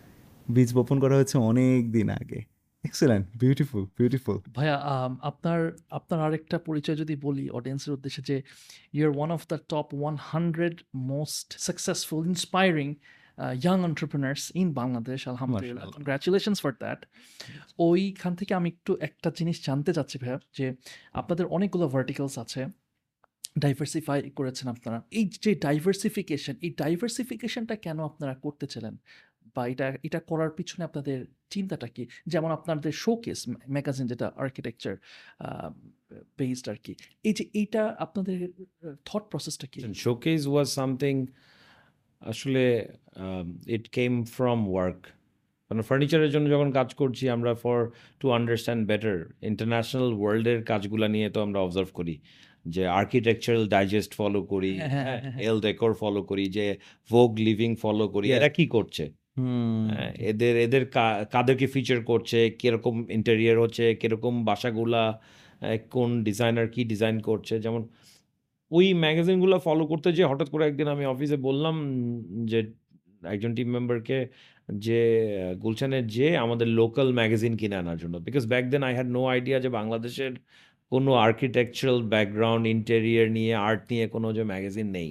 বীজ 0.54 0.74
বপন 0.74 1.00
করা 1.00 1.14
হয়েছে 1.14 1.38
অনেক 1.38 1.92
দিন 1.92 2.10
আগে। 2.10 2.44
এক্সেলেন্ট 2.84 3.26
বিউটিফুল 3.40 3.86
বিউটিফুল 3.98 4.40
ভাইয়া 4.54 4.76
আপনার 5.22 5.76
আপনার 5.90 6.20
আরেকটা 6.20 6.58
পরিচয় 6.58 6.96
যদি 6.96 7.16
বলি 7.16 7.50
অডিয়েন্সের 7.50 7.94
উদ্দেশ্যে 7.94 8.22
যে 8.26 8.42
your 8.92 9.16
one 9.16 9.30
of 9.30 9.46
the 9.48 9.58
top 9.68 9.86
one 9.92 10.16
hundred 10.20 10.82
most 10.94 11.58
successful 11.58 12.26
inspiring 12.26 12.94
young 13.62 13.78
entrepreneurs 13.88 14.42
in 14.60 14.68
Bangladesh 14.80 15.20
আলহামদুলিল্লাহ। 15.32 15.84
কনগ্রাচুলেশনস 15.96 16.58
ফর 16.64 16.72
দ্যাট 16.82 17.00
ওইখান 17.86 18.32
থেকে 18.40 18.52
আমি 18.60 18.68
একটু 18.74 18.92
একটা 19.08 19.28
জিনিস 19.38 19.56
জানতে 19.68 19.90
চাচ্ছি 19.96 20.16
ভাইয়া 20.22 20.38
যে 20.56 20.66
আপনাদের 21.20 21.46
অনেকগুলো 21.56 21.86
ভার্টিকেলস 21.94 22.34
আছে 22.44 22.62
ডাইভার্সিফাই 23.64 24.18
করেছেন 24.38 24.66
আপনারা। 24.74 24.98
এই 25.18 25.24
যে 25.44 25.52
ডাইভার্সিফিকেশন 25.66 26.54
এই 26.66 26.70
ডাইভার্সিফিকেশনটা 26.82 27.74
কেন 27.84 27.98
আপনারা 28.10 28.34
করতেছিলেন 28.44 28.94
বা 29.54 29.62
এটা 29.72 29.86
এটা 30.06 30.20
করার 30.30 30.50
পিছনে 30.58 30.82
আপনাদের 30.88 31.18
চিন্তাটা 31.54 31.88
কি? 31.94 32.04
যেমন 32.32 32.50
আপনাদের 32.58 32.92
শোকেস 33.04 33.40
ম্যাগাজিন 33.74 34.06
যেটা 34.12 34.26
আর্কিটেকচার 34.44 34.94
বেসড 36.38 36.66
আর 36.72 36.78
কি। 36.84 36.92
এই 37.28 37.34
যে 37.38 37.44
এইটা 37.60 37.82
আপনাদের 38.04 38.38
থট 39.08 39.24
প্রসেসটা 39.32 39.66
কি? 39.72 39.78
শোকেস 40.06 40.42
ওয়াজ 40.52 40.68
সামথিং 40.78 41.14
আসলে 42.22 42.62
ইট 43.68 43.84
কেম 43.88 44.12
ফ্রম 44.36 44.60
ওয়ার্ক 44.68 45.00
মানে 45.70 45.82
ফার্নিচারের 45.82 46.30
জন্য 46.34 46.46
যখন 46.50 46.68
কাজ 46.70 46.88
করছি 46.94 47.24
আমরা 47.28 47.52
for 47.54 47.78
to 48.20 48.26
understand 48.30 48.82
better 48.90 49.16
international 49.42 50.08
ওয়ার্ল্ডের 50.20 50.58
কাজগুলো 50.64 51.06
নিয়ে 51.08 51.28
তো 51.30 51.38
আমরা 51.42 51.58
অবজার্ভ 51.60 51.90
করি। 51.92 52.14
যে 52.66 52.82
আর্কিটেকচারাল 53.00 53.64
ডাইজেস্ট 53.68 54.12
ফলো 54.14 54.40
করি। 54.52 54.72
এল 55.48 55.58
ডেকোর 55.60 55.92
ফলো 55.94 56.20
করি 56.22 56.44
যে 56.48 56.66
ভোগ 57.10 57.30
লিভিং 57.38 57.70
ফলো 57.84 58.04
করি 58.08 58.26
এরা 58.38 58.48
কি 58.48 58.64
করছে? 58.66 59.04
হুম। 59.38 59.84
হ্যাঁ, 59.90 60.12
এদের 60.30 60.54
এদের 60.66 60.84
কাদেরকে 61.34 61.66
ফিচার 61.74 61.98
করছে 62.02 62.38
কীরকম 62.60 62.94
ইন্টেরিয়ার 63.10 63.56
হচ্ছে 63.64 63.84
কীরকম 64.00 64.34
বাসাগুলা 64.44 65.02
কোন 65.90 66.10
ডিজাইনার 66.24 66.68
কি 66.74 66.80
ডিজাইন 66.92 67.16
করছে? 67.20 67.54
যেমন 67.64 67.82
ওই 68.70 68.86
ম্যাগাজিনগুলো 69.04 69.56
ফলো 69.66 69.84
করতে 69.92 70.08
যে 70.18 70.22
হঠাৎ 70.30 70.48
করে 70.52 70.64
একদিন 70.66 70.88
আমি 70.94 71.04
অফিসে 71.14 71.36
বললাম 71.48 71.74
যে 72.50 72.58
একজন 73.34 73.50
টিম 73.56 73.68
মেম্বারকে 73.76 74.18
যে 74.86 75.00
গুলশানের 75.64 76.04
যে 76.16 76.26
আমাদের 76.44 76.68
লোকাল 76.80 77.08
ম্যাগাজিন 77.18 77.52
কিনে 77.60 77.76
আনার 77.82 77.98
জন্য। 78.02 78.14
Because 78.26 78.44
back 78.52 78.64
then 78.72 78.82
I 78.88 78.92
had 78.98 79.08
no 79.16 79.22
idea 79.34 79.58
যে 79.64 79.70
বাংলাদেশের 79.78 80.32
কোনো 80.92 81.10
আর্কিটেকচারাল 81.26 81.98
ব্যাকগ্রাউন্ড 82.12 82.64
ইন্টেরিয়ার 82.74 83.26
নিয়ে 83.36 83.52
আর্ট 83.68 83.82
নিয়ে 83.92 84.04
কোনো 84.14 84.28
যে 84.36 84.42
ম্যাগাজিন 84.52 84.88
নেই। 84.98 85.10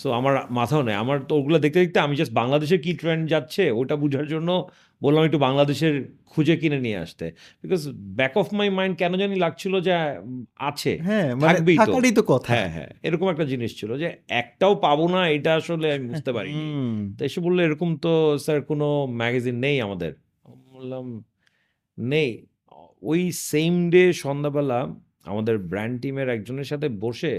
সো 0.00 0.08
আমার 0.18 0.34
মাথাও 0.58 0.82
নেই। 0.88 0.96
আমার 1.04 1.18
তো 1.28 1.32
ওগুলো 1.40 1.58
দেখতে 1.64 1.78
দেখতে 1.84 1.98
আমি 2.06 2.14
জাস্ট 2.20 2.32
বাংলাদেশে 2.40 2.76
কী 2.84 2.92
ট্রেন্ড 3.00 3.24
যাচ্ছে, 3.30 3.62
ওটা 3.80 3.94
বোঝার 4.02 4.26
জন্য 4.34 4.50
বললাম 5.02 5.22
একটু 5.24 5.38
বাংলাদেশের 5.38 5.94
খুঁজে 6.26 6.56
কিনে 6.56 6.80
নিয়ে 6.80 6.98
আসতে। 6.98 7.26
Because 7.62 7.82
back 8.16 8.36
of 8.36 8.48
my 8.54 8.68
mind 8.70 8.94
কেন 8.98 9.12
জানি 9.16 9.34
লাগছিল 9.34 9.74
যে 9.80 9.92
আছে 10.60 10.92
হ্যাঁ 10.98 11.28
মানে 11.34 11.58
থাকবেই 11.76 11.76
তো। 11.78 11.92
তো 12.14 12.22
কথা। 12.22 12.48
হ্যাঁ 12.52 12.68
হ্যাঁ 12.70 12.90
এরকম 13.02 13.26
একটা 13.28 13.44
জিনিস 13.44 13.70
ছিল 13.80 13.96
যে 13.96 14.08
একটাও 14.28 14.74
পাবো 14.74 15.08
না 15.08 15.28
এটা 15.28 15.54
আসলে 15.54 15.86
আমি 15.94 16.06
বুঝতে 16.08 16.32
পারিনি। 16.32 16.62
হুম, 16.62 17.14
তো 17.18 17.24
এসে 17.24 17.40
বলল 17.40 17.58
এরকম 17.60 17.96
তো 17.96 18.12
স্যার 18.38 18.58
কোনো 18.62 19.06
ম্যাগাজিন 19.16 19.56
নেই 19.58 19.80
আমাদের। 19.80 20.12
বললাম 20.72 21.04
নেই। 21.98 22.30
ওই 23.02 23.22
সেম 23.50 23.90
ডে 23.90 24.12
সন্ধ্যাবেলা 24.12 24.78
আমাদের 25.24 25.58
ব্র্যান্ড 25.58 25.96
টিমের 26.02 26.28
একজনের 26.28 26.64
সাথে 26.64 26.88
বসে 26.88 27.34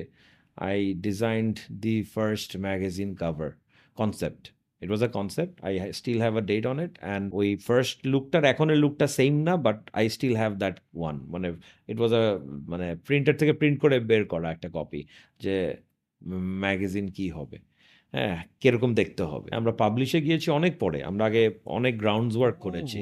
I 0.58 0.78
designed 1.02 1.56
the 1.80 2.04
first 2.16 2.58
magazine 2.58 3.10
cover 3.16 3.50
concept 3.98 4.44
it 4.84 4.90
was 4.90 5.04
a 5.04 5.12
concept 5.18 5.56
I 5.64 5.74
still 6.00 6.20
have 6.22 6.34
a 6.38 6.44
date 6.52 6.64
on 6.66 6.78
it 6.86 6.94
and 7.00 7.24
ওই 7.34 7.48
ফার্স্ট 7.68 7.98
লুকটার 8.14 8.44
এখনের 8.44 8.78
লুকটা 8.78 9.08
সেম 9.20 9.34
না 9.48 9.54
but 9.58 9.80
I 9.94 10.06
still 10.10 10.36
have 10.36 10.52
that 10.58 10.76
one 10.96 11.16
মানে 11.34 11.48
ইট 11.88 11.98
ওয়াজ 12.00 12.12
আ 12.14 12.24
মানে 12.68 12.88
প্রিন্টার 13.08 13.34
থেকে 13.36 13.54
প্রিন্ট 13.54 13.78
করে 13.80 13.96
বের 14.00 14.24
করা 14.26 14.48
একটা 14.52 14.70
কপি 14.70 15.02
যে 15.40 15.56
ম্যাগাজিন 16.62 17.06
কি 17.08 17.28
হবে? 17.30 17.58
হ্যাঁ 18.14 18.38
কীরকম 18.62 18.92
দেখতে 18.94 19.24
হবে? 19.24 19.50
আমরা 19.56 19.72
পাবলিশে 19.72 20.20
গিয়েছি 20.22 20.48
অনেক 20.52 20.74
পরে। 20.80 21.00
আমরা 21.04 21.24
আগে 21.26 21.44
অনেক 21.66 21.94
গ্রাউন্ডস 21.98 22.36
ওয়ার্ক 22.38 22.58
করেছি। 22.58 23.02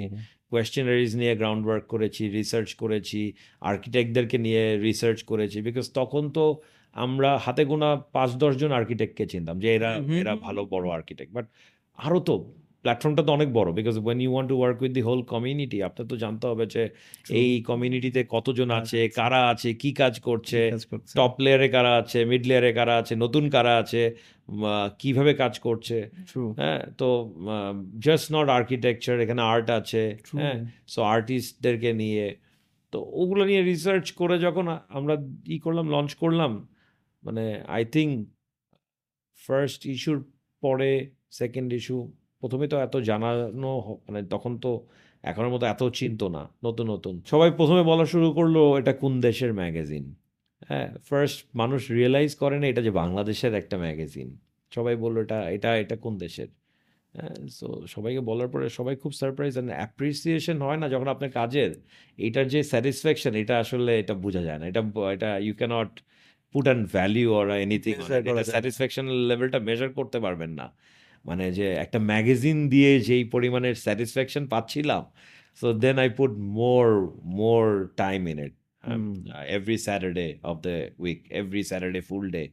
কোয়েশ্চেনারিজ 0.50 1.12
নিয়ে 1.16 1.34
গ্রাউন্ড 1.36 1.64
ওয়ার্ক 1.66 1.86
করেছি 1.88 2.24
রিসার্চ 2.30 2.70
করেছি 2.74 3.22
আর্কিটেক্টদেরকে 3.62 4.38
নিয়ে 4.38 4.64
রিসার্চ 4.78 5.20
করেছি 5.24 5.58
বিকজ 5.62 5.86
তখন 5.94 6.24
তো 6.30 6.46
আমরা 6.96 7.30
হাতে 7.38 7.64
গোনা 7.66 7.90
পাঁচ 8.14 8.32
দশজন 8.36 8.72
আর্কিটেক্টকে 8.72 9.26
চিনতাম 9.26 9.56
যে 9.60 9.70
এরা 9.76 9.92
এরা 10.22 10.34
ভালো 10.36 10.62
বড় 10.66 10.86
আর্কিটেক্ট 10.90 11.32
বাট 11.34 11.46
আরও 12.00 12.20
তো 12.30 12.36
প্ল্যাটফর্মটা 12.86 13.24
তো 13.28 13.32
অনেক 13.38 13.50
বড় 13.58 13.70
because 13.80 13.96
when 14.06 14.18
you 14.24 14.32
want 14.34 14.50
to 14.52 14.56
work 14.60 14.78
with 14.84 14.92
the 14.98 15.04
whole 15.10 15.20
community 15.34 15.78
আপনার 15.88 16.06
তো 16.12 16.16
জানতে 16.24 16.46
হবে 16.52 16.66
যে 16.76 16.84
এই 17.42 17.50
কমিউনিটিতে 17.70 18.22
কতজন 18.36 18.70
আছে 18.80 19.00
কারা 19.20 19.42
আছে 19.52 19.70
কি 19.82 19.90
কাজ 20.02 20.14
করছে 20.28 20.60
টপ 21.20 21.34
লেয়ারে 21.44 21.68
কারা 21.76 21.92
আছে 22.02 22.20
মিড 22.30 22.44
লেয়ারে 22.50 22.72
কারা 22.80 22.94
আছে 23.02 23.14
নতুন 23.24 23.44
কারা 23.56 23.74
আছে 23.82 24.02
কীভাবে 25.02 25.32
কাজ 25.34 25.54
করছে। 25.60 25.98
হ্যাঁ 26.60 26.82
তো 27.00 27.08
জাস্ট 28.06 28.28
নট 28.36 28.48
আর্কিটেকচার 28.58 29.16
এখানে 29.26 29.42
আর্ট 29.54 29.68
আছে। 29.80 30.04
হ্যাঁ 30.40 30.58
সো 30.88 31.00
আর্টিস্টদেরকে 31.16 31.90
নিয়ে 32.02 32.26
তো 32.94 32.98
ওগুলো 33.22 33.44
নিয়ে 33.50 33.62
রিসার্চ 33.72 34.06
করে 34.12 34.36
যখন 34.46 34.66
আমরা 34.98 35.16
ই 35.56 35.58
করলাম 35.66 35.86
লঞ্চ 35.96 36.12
করলাম 36.24 36.52
মানে 37.24 37.46
আই 37.76 37.84
থিঙ্ক 37.96 38.12
ফার্স্ট 39.42 39.82
ইস্যুর 39.94 40.20
পরে 40.64 40.92
সেকেন্ড 41.32 41.70
ইস্যু 41.80 41.98
প্রথমে 42.42 42.66
তো 42.68 42.78
এত 42.78 42.96
জানানো 43.10 43.72
মানে 44.08 44.20
তখন 44.34 44.52
তো 44.64 44.72
এখনের 45.24 45.52
মতো 45.56 45.66
এত 45.66 45.82
চিনতো 46.00 46.26
না 46.36 46.44
নতুন 46.64 46.86
নতুন। 46.94 47.16
সবাই 47.26 47.50
প্রথমে 47.60 47.84
বলা 47.84 48.06
শুরু 48.06 48.28
করল 48.34 48.56
এটা 48.80 48.94
কোন 48.94 49.14
দেশের 49.22 49.52
ম্যাগাজিন 49.54 50.06
হ্যাঁ 50.70 50.90
ফার্স্ট 51.10 51.40
মানুষ 51.54 51.82
রিয়েলাইজ 51.92 52.32
করে 52.36 52.56
না 52.62 52.66
এটা 52.68 52.82
যে 52.82 52.92
বাংলাদেশের 52.92 53.54
একটা 53.54 53.76
ম্যাগাজিন 53.78 54.30
সবাই 54.72 54.96
বলল 54.96 55.16
এটা 55.26 55.40
এটা 55.56 55.70
এটা 55.84 55.96
কোন 55.96 56.14
দেশের? 56.18 56.50
হ্যাঁ 57.14 57.36
সো 57.60 57.68
সবাইকে 57.88 58.22
বলার 58.30 58.50
পরে 58.54 58.66
সবাই 58.70 58.96
খুব 58.96 59.12
সারপ্রাইজ 59.12 59.54
অ্যান্ড 59.54 59.72
অ্যাপ্রিসিয়েশন 59.72 60.58
হয় 60.62 60.80
না 60.82 60.86
যখন 60.90 61.08
আপনার 61.08 61.32
কাজের 61.40 61.72
এটার 62.18 62.46
যে 62.48 62.60
স্যাটিসফ্যাকশন 62.64 63.34
এটা 63.36 63.56
আসলে 63.60 63.92
এটা 64.00 64.14
বোঝা 64.14 64.42
যায় 64.42 64.60
না। 64.62 64.66
এটা 64.68 64.82
এটা 65.16 65.30
you 65.38 65.54
can't 65.54 65.92
put 66.56 66.66
and 66.66 66.84
value 66.88 67.28
or 67.34 67.46
anything. 67.66 67.96
Satisfaction 68.54 69.06
লেভেলটা 69.30 69.60
মেজার 69.60 69.90
করতে 69.90 70.18
পারবেন 70.20 70.52
না। 70.60 70.68
মানে 71.26 71.46
যে 71.58 71.68
একটা 71.84 72.00
ম্যাগাজিন 72.12 72.58
দিয়ে 72.74 72.92
যেই 73.08 73.24
পরিমাণের 73.34 73.76
স্যাটিসফ্যাকশন 73.86 74.44
পাচ্ছিলাম 74.54 75.04
so 75.60 75.68
then 75.84 75.96
I 76.04 76.10
put 76.18 76.32
more 76.60 76.88
more 77.40 77.64
time 78.04 78.22
in 78.32 78.38
it 78.46 78.54
every 79.58 79.78
Saturday 79.88 80.28
of 80.52 80.56
the 80.66 80.76
week 81.04 81.20
every 81.42 81.64
Saturday 81.70 82.02
full 82.10 82.26
day 82.36 82.44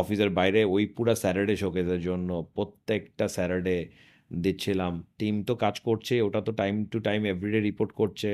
অফিসের 0.00 0.30
বাইরে 0.38 0.60
ওই 0.74 0.84
পুরা 0.96 1.14
স্যাটারডে 1.22 1.54
শোকেজের 1.62 2.00
জন্য 2.08 2.28
প্রত্যেকটা 2.56 3.26
স্যাটারডে 3.36 3.76
দিচ্ছিলাম। 4.44 4.92
টিম 5.20 5.34
তো 5.48 5.52
কাজ 5.64 5.74
করছে 5.88 6.14
ওটা 6.26 6.40
তো 6.46 6.52
time 6.60 6.74
to 6.92 6.98
time 7.08 7.20
everyday 7.32 7.60
report 7.68 7.90
করছে 8.00 8.30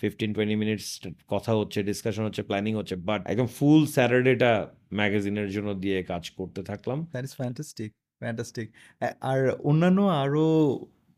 ফিফটিন 0.00 0.30
টোয়েন্টি 0.34 0.56
মিনিটস 0.62 0.88
কথা 1.32 1.52
হচ্ছে 1.58 1.78
ডিসকাশন 1.90 2.22
হচ্ছে 2.28 2.42
প্ল্যানিং 2.50 2.72
হচ্ছে 2.80 2.94
বাট 3.08 3.20
একদম 3.32 3.48
ফুল 3.56 3.80
স্যাটারডেটা 3.94 4.52
ম্যাগাজিনের 4.98 5.48
জন্য 5.54 5.68
দিয়ে 5.82 5.98
কাজ 6.12 6.24
করতে 6.38 6.60
থাকলাম। 6.70 6.98
দ্যাট 7.14 7.24
ইজ 7.28 7.34
ফ্যান্টাস্টিক 7.40 7.90
ফ্যান্টাস্টিক 8.22 8.68
আর 9.30 9.40
অন্যান্য 9.62 9.98
আরও 10.22 10.46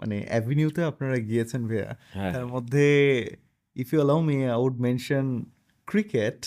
মানে 0.01 0.17
অ্যাভিনিউতে 0.29 0.81
আপনারা 0.85 1.17
গিয়েছেন 1.29 1.61
ভাইয়া 1.69 1.91
হ্যাঁ। 2.17 2.33
তার 2.35 2.47
মধ্যে 2.47 2.87
if 3.77 3.89
you 3.93 3.99
allow 3.99 4.21
me 4.21 4.37
I 4.47 4.59
would 4.65 4.77
mention 4.79 5.27
cricket 5.89 6.41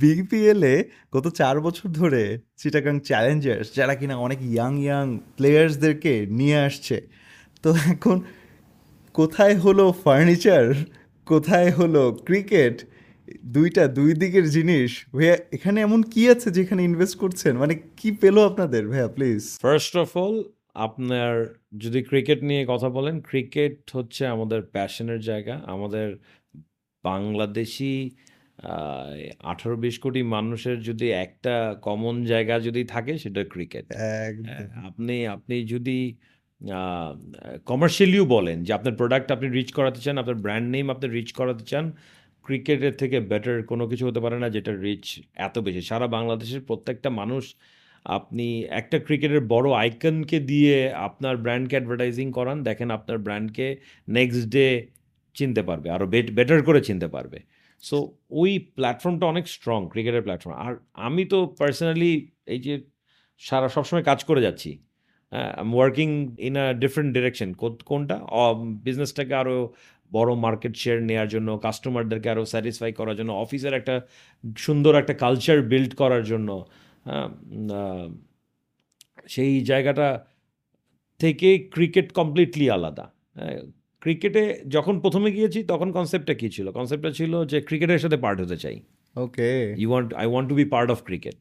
বিপিএলে 0.00 0.74
গত 1.12 1.26
চার 1.30 1.56
বছর 1.60 1.88
ধরে 1.90 2.22
চিটাগাং 2.56 2.94
চ্যালেঞ্জার্স 3.00 3.66
যারা 3.74 3.94
কিনা 3.94 4.14
অনেক 4.16 4.40
ইয়াং 4.44 4.72
ইয়াং 4.78 5.06
প্লেয়ার্সদেরকে 5.36 6.14
নিয়ে 6.30 6.58
আসছে। 6.58 6.96
তো 7.64 7.68
এখন 7.92 8.16
কোথায় 9.14 9.56
হলো 9.56 9.84
ফার্নিচার 10.04 10.64
কোথায় 11.26 11.70
হলো 11.70 12.02
ক্রিকেট 12.24 12.76
দুইটা 13.56 13.82
দুই 13.98 14.10
দিকের 14.22 14.46
জিনিস। 14.56 14.90
ভাইয়া 15.16 15.36
এখানে 15.56 15.78
এমন 15.86 16.00
কি 16.12 16.22
আছে 16.34 16.48
যেখানে 16.58 16.80
ইনভেস্ট 16.90 17.16
করছেন? 17.22 17.52
মানে 17.62 17.74
কি 17.98 18.08
পেল 18.22 18.36
আপনাদের 18.50 18.82
ভাইয়া 18.92 19.08
প্লিজ 19.16 19.40
ফার্স্ট 19.64 19.92
অফ 20.02 20.10
অল 20.22 20.34
আপনার 20.86 21.32
যদি 21.84 22.00
ক্রিকেট 22.02 22.40
নিয়ে 22.42 22.62
কথা 22.72 22.88
বলেন 22.96 23.14
ক্রিকেট 23.30 23.76
হচ্ছে 23.96 24.22
আমাদের 24.34 24.60
প্যাশনের 24.74 25.20
জায়গা। 25.20 25.54
আমাদের 25.74 26.08
বাংলাদেশি 27.04 27.94
আঠারো 29.52 29.76
বিশ 29.76 29.96
কোটি 29.98 30.20
মানুষের 30.36 30.76
যদি 30.82 31.06
একটা 31.24 31.54
কমন 31.82 32.14
জায়গা 32.24 32.54
যদি 32.60 32.82
থাকে 32.84 33.12
সেটা 33.18 33.42
ক্রিকেট 33.44 33.86
আপনি 34.88 35.16
আপনি 35.26 35.56
যদি 35.64 35.98
কমার্শিয়ালিও 37.66 38.24
বলেন 38.26 38.58
যে 38.66 38.70
আপনার 38.72 38.94
প্রোডাক্ট 38.96 39.28
আপনি 39.32 39.46
রিচ 39.48 39.70
করাতে 39.72 40.00
চান 40.00 40.14
আপনার 40.18 40.38
ব্র্যান্ড 40.44 40.68
নেম 40.74 40.86
আপনি 40.90 41.06
রিচ 41.08 41.30
করাতে 41.32 41.64
চান 41.64 41.84
ক্রিকেটের 42.50 42.94
থেকে 43.02 43.16
বেটার 43.30 43.58
কোনো 43.70 43.84
কিছু 43.90 44.04
হতে 44.08 44.20
পারে 44.24 44.36
না 44.42 44.48
যেটা 44.56 44.72
রিচ 44.84 45.06
এত 45.46 45.56
বেশি। 45.66 45.80
সারা 45.90 46.06
বাংলাদেশের 46.16 46.62
প্রত্যেকটা 46.68 47.08
মানুষ, 47.20 47.44
আপনি 48.16 48.46
একটা 48.80 48.96
ক্রিকেটের 49.06 49.42
বড় 49.54 49.68
আইকনকে 49.82 50.38
দিয়ে 50.50 50.76
আপনার 51.08 51.34
ব্র্যান্ডকে 51.44 51.74
অ্যাডভার্টাইজিং 51.76 52.26
করান, 52.38 52.58
দেখেন 52.68 52.88
আপনার 52.98 53.18
ব্র্যান্ডকে 53.26 53.66
নেক্সট 54.18 54.44
ডে 54.54 54.66
চিনতে 55.36 55.62
পারবে 55.68 55.88
আরও 55.96 56.06
বেটার 56.38 56.60
করে 56.68 56.80
চিনতে 56.88 57.08
পারবে। 57.14 57.38
সো 57.82 57.96
ওই 58.40 58.52
প্ল্যাটফর্মটা 58.76 59.26
অনেক 59.32 59.44
স্ট্রং 59.54 59.80
ক্রিকেটের 59.92 60.24
প্ল্যাটফর্ম 60.26 60.56
আর 60.66 60.72
আমি 61.06 61.22
তো 61.32 61.38
পার্সোনালি 61.60 62.12
এই 62.54 62.60
যে 62.66 62.74
সারা, 63.48 63.68
সবসময় 63.76 64.04
কাজ 64.10 64.20
করে 64.28 64.40
যাচ্ছি। 64.46 64.70
হ্যাঁ 65.32 65.52
working 65.76 66.08
in 66.48 66.54
a 66.64 66.66
different 66.82 67.10
direction 67.16 67.48
কোনটা? 67.90 68.16
বিজনেসটাকে 68.86 69.34
আরও 69.42 69.56
বড় 70.12 70.30
মার্কেট 70.34 70.74
শেয়ার 70.76 70.98
নেওয়ার 71.02 71.28
জন্য 71.28 71.48
কাস্টমারদেরকে 71.58 72.28
আরও 72.30 72.44
স্যাটিসফাই 72.44 72.92
করার 72.92 73.16
জন্য 73.16 73.30
অফিসের 73.32 73.74
একটা 73.74 73.94
সুন্দর 74.56 74.92
একটা 74.94 75.14
কালচার 75.14 75.58
বিল্ড 75.62 75.92
করার 75.94 76.24
জন্য 76.24 76.48
হ্যাঁ 77.04 77.28
সেই 79.28 79.52
জায়গাটা 79.60 80.08
থেকে 81.20 81.48
ক্রিকেট 81.70 82.08
কমপ্লিটলি 82.12 82.66
আলাদা। 82.70 83.06
হ্যাঁ, 83.34 83.58
ক্রিকেটে 84.02 84.42
যখন 84.68 84.94
প্রথমে 85.00 85.28
গিয়েছি 85.32 85.58
তখন 85.62 85.88
কনসেপ্টটা 85.92 86.34
কী 86.34 86.48
ছিল? 86.50 86.66
কনসেপ্টটা 86.70 87.10
ছিল 87.12 87.32
যে 87.44 87.58
ক্রিকেটের 87.60 87.98
সাথে 87.98 88.16
পার্ট 88.16 88.38
হতে 88.40 88.56
চাই। 88.56 88.76
Okay 89.16 89.74
you 89.78 89.88
want 89.90 90.14
I 90.14 90.26
want 90.26 90.46
to 90.48 90.54
be 90.54 90.64
part 90.64 90.88
of 90.90 90.98
cricket 91.04 91.34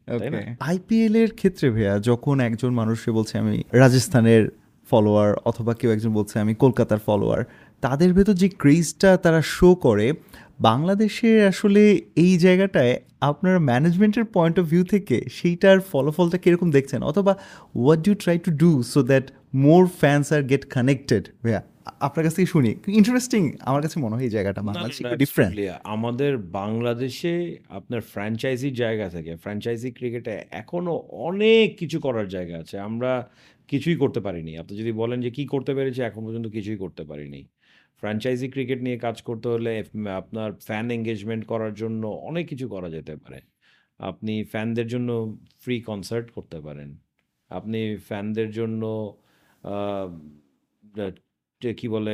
IPL 0.60 1.16
এর 1.16 1.32
ক্ষেত্রে 1.36 1.68
ভাইয়া 1.70 1.94
যখন 2.00 2.36
একজন 2.40 2.72
মানুষ 2.74 2.98
সে 3.04 3.12
বলছে 3.12 3.34
আমি 3.38 3.56
রাজস্থানের 3.74 4.44
ফলোয়ার 4.88 5.32
অথবা 5.46 5.74
কেউ 5.74 5.90
একজন 5.92 6.12
বলছে 6.14 6.36
আমি 6.40 6.54
কলকাতার 6.56 6.98
ফলোয়ার 6.98 7.42
তাদের 7.82 8.10
ভেতর 8.14 8.34
যে 8.34 8.50
ক্রেজটা 8.62 9.18
তারা 9.18 9.42
শো 9.56 9.70
করে 9.86 10.08
বাংলাদেশে 10.68 11.30
আসলে 11.52 11.82
এই 12.16 12.34
জায়গাটায় 12.38 12.94
আপনার 13.30 13.56
ম্যানেজমেন্টের 13.60 14.26
পয়েন্ট 14.36 14.56
অফ 14.60 14.66
ভিউ 14.66 14.84
থেকে 14.84 15.18
সেইটার 15.38 15.78
ফলাফলটা 15.92 16.38
কীরকম 16.38 16.70
দেখছেন? 16.72 17.02
অথবা 17.04 17.34
what 17.76 18.00
do 18.08 18.14
try 18.24 18.38
to 18.46 18.52
do 18.64 18.72
so 18.94 19.00
that 19.04 19.26
more 19.66 19.82
fans 20.02 20.26
are 20.36 20.42
get 20.52 20.64
connected 20.76 21.24
ভাইয়া 21.44 21.62
আপনার 22.06 22.24
কাছ 22.26 22.34
থেকে 22.36 22.50
শুনি। 22.56 22.72
ইন্টারেস্টিং 23.00 23.42
আমার 23.70 23.82
কাছে 23.82 23.98
মনে 24.04 24.14
হয় 24.16 24.24
এই 24.24 24.30
জায়গাটা 24.30 24.62
বাংলাদেশে 24.70 25.04
ডিফারেন্ট. 25.24 25.54
আমাদের 25.96 26.32
বাংলাদেশে 26.38 27.34
আপনার 27.70 28.02
ফ্র্যাঞ্চাইজি 28.12 28.70
জায়গা 28.72 29.08
থেকে। 29.10 29.32
ফ্র্যাঞ্চাইজি 29.36 29.90
ক্রিকেটে 29.92 30.36
এখনও 30.62 30.96
অনেক 31.28 31.66
কিছু 31.80 31.98
করার 32.00 32.28
জায়গা 32.28 32.56
আছে। 32.58 32.76
আমরা 32.80 33.12
কিছুই 33.68 33.96
করতে 33.96 34.20
পারিনি। 34.20 34.52
আপনি 34.58 34.74
যদি 34.82 34.92
বলেন 35.02 35.20
যে 35.26 35.30
কি 35.38 35.44
করতে 35.46 35.72
পেরেছি 35.78 36.00
এখন 36.02 36.22
পর্যন্ত 36.26 36.48
কিছুই 36.48 36.78
করতে 36.78 37.04
পারিনি। 37.10 37.42
ফ্র্যাঞ্চাইজি 38.00 38.48
ক্রিকেট 38.50 38.82
নিয়ে 38.82 38.98
কাজ 38.98 39.22
করতে 39.22 39.48
হলে 39.48 39.84
আপনার 40.16 40.54
ফ্যান 40.54 40.92
এঙ্গেজমেন্ট 40.92 41.44
করার 41.46 41.74
জন্য 41.74 42.08
অনেক 42.08 42.46
কিছু 42.50 42.66
করা 42.70 42.90
যেতে 42.90 43.16
পারে। 43.16 43.40
আপনি 44.00 44.44
ফ্যানদের 44.44 44.88
জন্য 44.88 45.10
ফ্রি 45.62 45.82
কনসার্ট 45.82 46.32
করতে 46.32 46.60
পারেন। 46.60 46.98
আপনি 47.50 47.98
ফ্যানদের 47.98 48.50
জন্য 48.52 48.84
কি 51.80 51.88
বলে 51.96 52.14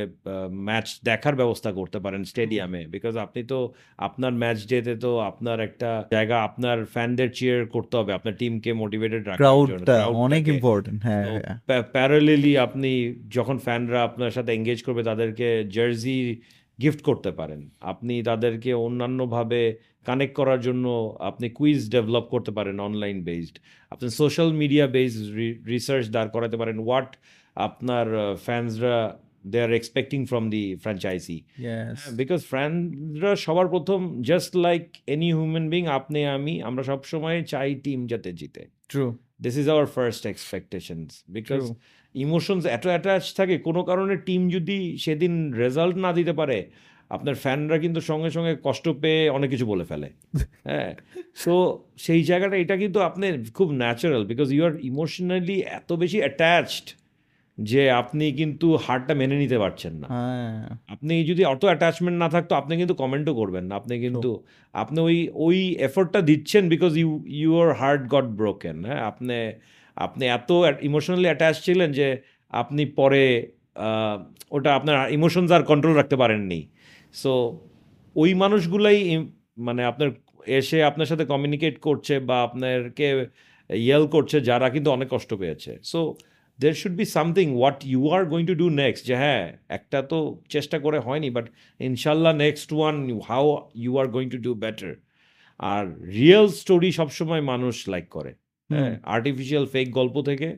ম্যাচ 0.68 0.86
দেখার 1.08 1.34
ব্যবস্থা 1.40 1.70
করতে 1.78 1.98
পারেন 2.04 2.22
স্টেডিয়ামে 2.32 2.82
বিকজ 2.94 3.14
আপনি 3.26 3.40
তো 3.52 3.58
আপনার 3.98 4.32
ম্যাচ 4.42 4.58
ডেতে 4.70 4.94
তো 5.04 5.10
আপনার 5.30 5.58
একটা 5.68 5.90
জায়গা 6.14 6.36
আপনার 6.48 6.78
ফ্যানদের 6.94 7.30
চিয়ার 7.38 7.60
করতে 7.74 7.94
হবে। 7.98 8.10
আপনার 8.18 8.34
টিমকে 8.40 8.70
মোটিভেটেড 8.82 9.22
রাখার 9.28 9.44
অনেক। 10.26 10.42
ইম্পর্টেন্ট 10.54 10.98
হ্যাঁ 11.08 11.24
প্যারালেলি 11.94 12.52
আপনি 12.66 12.90
যখন 13.36 13.56
ফ্যানরা 13.66 14.00
আপনার 14.08 14.32
সাথে 14.36 14.50
এঙ্গেজ 14.58 14.78
করবে 14.86 15.02
তাদেরকে 15.10 15.46
জার্সি 15.74 16.16
গিফট 16.78 17.00
করতে 17.08 17.30
পারেন। 17.38 17.60
আপনি 17.92 18.14
তাদেরকে 18.30 18.70
অন্যান্যভাবে 18.86 19.60
কানেক্ট 20.08 20.34
করার 20.40 20.60
জন্য 20.66 20.86
আপনি 21.30 21.46
কুইজ 21.58 21.80
ডেভেলপ 21.94 22.26
করতে 22.34 22.50
পারেন 22.58 22.76
অনলাইন 22.88 23.18
বেসড 23.28 23.56
আপনি 23.92 24.06
সোশ্যাল 24.20 24.48
মিডিয়া 24.60 24.86
বেসড 24.96 25.24
রিসার্চ 25.74 26.04
দাঁড় 26.14 26.30
করাতে 26.34 26.56
পারেন। 26.60 26.78
হোয়াট 26.86 27.10
আপনার 27.56 28.06
ফ্যান্সরা 28.46 28.96
they 29.46 29.58
are 29.62 29.72
expecting 29.74 30.20
from 30.30 30.44
the 30.50 30.64
franchise 30.84 31.38
yes 31.64 31.98
because 32.20 32.40
ফ্যানরা 32.52 33.32
সবার 33.36 33.66
প্রথম 33.68 34.00
just 34.22 34.52
like 34.66 34.82
any 35.06 35.28
human 35.32 35.66
being 35.70 35.82
আপনি 35.98 36.20
আমি 36.36 36.54
আমরা 36.62 36.82
সবসময় 36.82 37.38
চাই 37.42 37.70
টিম 37.74 38.00
যাতে 38.06 38.30
জিতে। 38.32 38.62
True 38.88 39.04
this 39.40 39.54
is 39.56 39.66
our 39.68 39.86
first 39.86 40.22
expectations 40.26 41.10
because. 41.28 41.62
Emotions 42.14 42.64
এত 42.66 42.84
অ্যাটাচ 42.86 43.24
থাকে 43.34 43.54
কোনো 43.58 43.80
কারণে 43.84 44.14
টিম 44.16 44.42
যদি 44.50 44.78
সেদিন 44.98 45.32
রেজাল্ট 45.52 45.96
না 45.96 46.10
দিতে 46.12 46.32
পারে 46.32 46.58
আপনার 47.10 47.34
ফ্যানরা 47.34 47.76
কিন্তু 47.78 48.00
সঙ্গে 48.00 48.30
সঙ্গে 48.30 48.52
কষ্ট 48.64 48.86
পেয়ে 49.02 49.22
অনেক 49.30 49.48
কিছু 49.50 49.66
বলে 49.66 49.84
ফেলে। 49.84 50.08
হ্যাঁ 50.68 50.90
সো 51.34 51.54
সেই 51.96 52.22
জায়গাটা 52.22 52.56
এটা 52.56 52.76
কিন্তু 52.76 52.98
আপনার 53.00 53.32
খুব 53.54 53.68
natural 53.72 54.22
because 54.24 54.48
you 54.52 54.62
are 54.64 54.74
emotionally 54.80 55.56
এত 55.78 55.90
বেশি 55.92 56.18
অ্যাটাচড 56.20 56.86
যে 57.58 57.82
আপনি 57.90 58.24
কিন্তু 58.32 58.66
হারটা 58.76 59.12
মেনে 59.14 59.36
নিতে 59.38 59.58
পারছেন 59.58 59.94
না। 60.02 60.06
হ্যাঁ। 60.08 60.60
আপনি 60.88 61.14
যদি 61.24 61.42
অত 61.44 61.62
অ্যাটাচমেন্ট 61.64 62.16
না 62.18 62.28
থাকতো 62.28 62.52
আপনি 62.54 62.72
কিন্তু 62.76 62.94
কমেন্টও 62.94 63.34
করবেন 63.34 63.64
না। 63.68 63.72
আপনি 63.76 63.94
কিন্তু 64.00 64.30
আপনি 64.74 64.98
ওই 65.00 65.16
ওই 65.46 65.58
এফোর্টটা 65.78 66.20
দিচ্ছেন 66.20 66.62
because 66.68 66.92
you 66.96 67.10
your 67.42 67.66
heart 67.72 68.02
got 68.08 68.26
broken 68.38 68.76
হ্যাঁ? 68.84 69.00
আপনি 69.00 69.38
আপনি 69.96 70.24
এত 70.26 70.50
ইমোশনালি 70.82 71.28
অ্যাটাচ 71.30 71.56
ছিলেন 71.64 71.88
যে 71.92 72.08
আপনি 72.52 72.82
পরে 72.98 73.22
ওটা 74.50 74.70
আপনার 74.74 74.96
ইমোশনস 75.10 75.50
আর 75.52 75.62
কন্ট্রোল 75.62 75.94
রাখতে 75.96 76.16
পারেননি। 76.16 76.60
সো 77.12 77.32
ওই 78.16 78.30
মানুষগুলাই 78.34 78.98
মানে 79.58 79.82
আপনার 79.84 80.08
এসে 80.58 80.78
আপনার 80.82 81.06
সাথে 81.06 81.24
কমিউনিকেট 81.24 81.74
করছে 81.78 82.14
বা 82.20 82.36
আপনারকে 82.42 83.06
ইয়েল 83.70 84.04
করছে 84.06 84.36
যারা 84.40 84.66
কিন্তু 84.70 84.88
অনেক 84.90 85.08
কষ্ট 85.10 85.30
পেয়েছে। 85.34 85.72
So 85.82 86.00
there 86.58 86.74
should 86.74 86.94
be 87.00 87.04
something 87.16 87.46
what 87.58 87.78
you 87.84 88.02
are 88.10 88.22
going 88.24 88.44
to 88.46 88.54
do 88.54 88.66
next 88.82 89.02
যে 89.08 89.14
হ্যাঁ 89.16 89.44
একটা 89.68 89.98
তো 90.02 90.18
চেষ্টা 90.48 90.76
করে 90.78 90.98
হয়নি 90.98 91.28
বাট 91.30 91.46
ইনশাল্লাহ 91.80 92.32
next 92.44 92.68
one 92.72 92.94
how 93.28 93.44
you 93.74 93.92
are 94.00 94.06
going 94.06 94.28
to 94.30 94.38
do 94.38 94.52
better 94.64 94.92
R 95.60 95.84
real 96.18 96.46
story 96.60 96.90
সবসময় 96.92 97.42
মানুষ 97.42 97.74
লাইক 97.88 98.06
করে। 98.08 98.32
হ্যাঁ 98.70 98.92
আর্টিফিশিয়াল 99.16 99.64
ফেক 99.66 99.86
গল্প 99.90 100.16
থেকে 100.22 100.48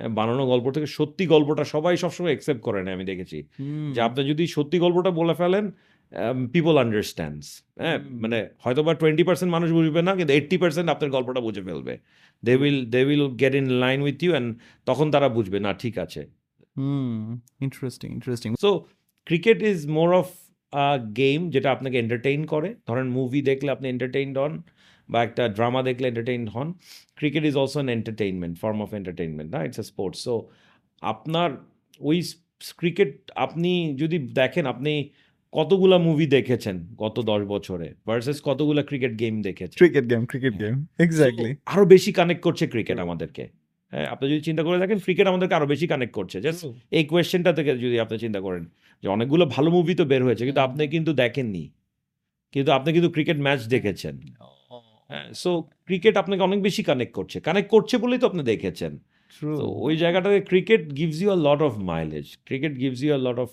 হ্যাঁ, 0.00 0.12
বানানো 0.18 0.44
গল্প 0.46 0.66
থেকে 0.74 0.88
সত্যি 0.98 1.24
গল্পটা 1.26 1.64
সবাই 1.64 1.94
সবসময় 1.96 2.32
অ্যাকসেপ্ট 2.32 2.62
করে 2.62 2.80
না 2.84 2.90
আমি 2.92 3.04
দেখেছি। 3.04 3.38
যে 3.94 4.00
আপনি 4.00 4.20
যদি 4.24 4.44
সত্যি 4.46 4.76
গল্পটা 4.78 5.10
বলে 5.10 5.34
ফেলেন 5.34 5.64
পিপল 6.54 6.74
আন্ডারস্ট্যান্ডস 6.84 7.46
হ্যাঁ 7.82 7.98
মানে 8.22 8.38
হয়তো 8.64 8.80
বা 8.86 8.92
টোয়েন্টি 9.02 9.24
পার্সেন্ট 9.28 9.50
মানুষ 9.56 9.68
বুঝবে 9.78 10.00
না 10.08 10.12
কিন্তু 10.18 10.32
এইট্টি 10.38 10.56
পার্সেন্ট 10.62 10.88
আপনার 10.94 11.10
গল্পটা 11.16 11.40
বুঝে 11.46 11.62
ফেলবে। 11.68 11.94
They 12.42 12.52
will 12.62 12.78
they 12.94 13.00
will 13.08 13.24
get 13.42 13.54
in 13.60 13.66
line 13.84 13.98
with 14.06 14.18
you 14.24 14.30
and 14.36 14.48
তখন 14.88 15.06
তারা 15.14 15.28
বুঝবে 15.36 15.58
না 15.66 15.70
ঠিক 15.82 15.94
আছে। 16.04 16.20
Interesting 17.66 18.08
interesting 18.16 18.50
so 18.64 18.70
cricket 19.26 19.58
is 19.70 19.78
more 19.98 20.08
of 20.20 20.28
game 21.20 21.38
যেটা 21.54 21.68
আপনাকে 21.76 21.96
এন্টারটেইন 22.02 22.40
করে। 22.52 22.68
ধরেন 22.88 23.06
মুভি 23.18 23.40
দেখলে 23.50 23.68
আপনি 23.76 23.86
এন্টারটেইনড 23.94 24.34
হন 24.42 24.52
বা 25.08 25.18
একটা 25.28 25.44
ড্রামা 25.56 25.80
দেখলে 25.88 26.06
এন্টারটেইন 26.10 26.42
হন। 26.54 26.68
Cricket 27.18 27.42
is 27.50 27.54
also 27.62 27.78
an 27.80 27.90
entertainment 27.98 28.54
form 28.62 28.78
of 28.84 28.90
entertainment 28.98 29.48
না? 29.54 29.58
ইটস 29.66 29.78
এ 29.84 29.86
স্পোর্টস 29.92 30.18
সো 30.26 30.34
আপনার 31.12 31.48
ওই 32.00 32.18
ক্রিকেট 32.80 33.12
আপনি 33.44 33.72
যদি 34.02 34.16
দেখেন 34.40 34.64
আপনি 34.74 34.92
কতগুলা 35.52 35.96
মুভি 36.06 36.26
দেখেছেন 36.36 36.76
গত 37.02 37.16
দশ 37.30 37.42
বছরে 37.54 37.88
ভার্সেস 38.08 38.38
কতগুলা 38.48 38.82
ক্রিকেট 38.88 39.12
গেম 39.22 39.34
দেখেছেন? 39.48 39.78
Cricket 39.80 40.04
game 40.12 40.22
cricket 40.30 40.54
game 40.62 40.76
exactly 41.06 41.50
আরও 41.72 41.84
বেশি 41.94 42.10
কানেক্ট 42.18 42.42
করছে 42.46 42.64
ক্রিকেট 42.72 42.98
আমাদেরকে। 43.06 43.44
হ্যাঁ 43.92 44.06
আপনি 44.12 44.24
যদি 44.32 44.42
চিন্তা 44.48 44.62
করে 44.66 44.76
দেখেন 44.82 44.98
ক্রিকেট 45.06 45.26
আমাদেরকে 45.30 45.54
আরও 45.58 45.66
বেশি 45.72 45.86
কানেক্ট 45.92 46.14
করছে। 46.18 46.36
জাস্ট 46.46 46.60
এই 46.98 47.04
কোয়েশ্চেনটা 47.10 47.52
থেকে 47.58 47.70
যদি 47.84 47.96
আপনি 48.04 48.16
চিন্তা 48.24 48.40
করেন 48.46 48.64
যে 49.02 49.06
অনেকগুলো 49.14 49.44
ভালো 49.54 49.68
মুভি 49.76 49.94
তো 50.00 50.04
বের 50.12 50.22
হয়েছে 50.26 50.42
কিন্তু 50.48 50.60
আপনি 50.66 50.82
কিন্তু 50.94 51.10
দেখেননি। 51.22 51.64
কিন্তু 52.54 52.70
আপনি 52.78 52.90
কিন্তু 52.96 53.10
ক্রিকেট 53.14 53.38
ম্যাচ 53.46 53.60
দেখেছেন। 53.74 54.14
হ্যাঁ 55.10 55.26
সো 55.42 55.50
ক্রিকেট 55.88 56.14
আপনাকে 56.22 56.42
অনেক 56.48 56.60
বেশি 56.66 56.82
কানেক্ট 56.90 57.12
করছে। 57.18 57.36
কানেক্ট 57.48 57.68
করছে 57.74 57.94
বলেই 58.02 58.18
তো 58.22 58.26
আপনি 58.30 58.42
দেখেছেন। 58.52 58.92
ওই 59.86 59.94
জায়গাটাতে 60.02 60.38
cricket 60.50 60.82
gives 60.98 61.18
you 61.22 61.28
a 61.36 61.38
lot 61.46 61.60
of 61.68 61.72
mileage 61.92 62.26
cricket 62.48 62.72
gives 62.82 63.00
you 63.04 63.12
a 63.18 63.20
lot 63.26 63.38
of 63.44 63.50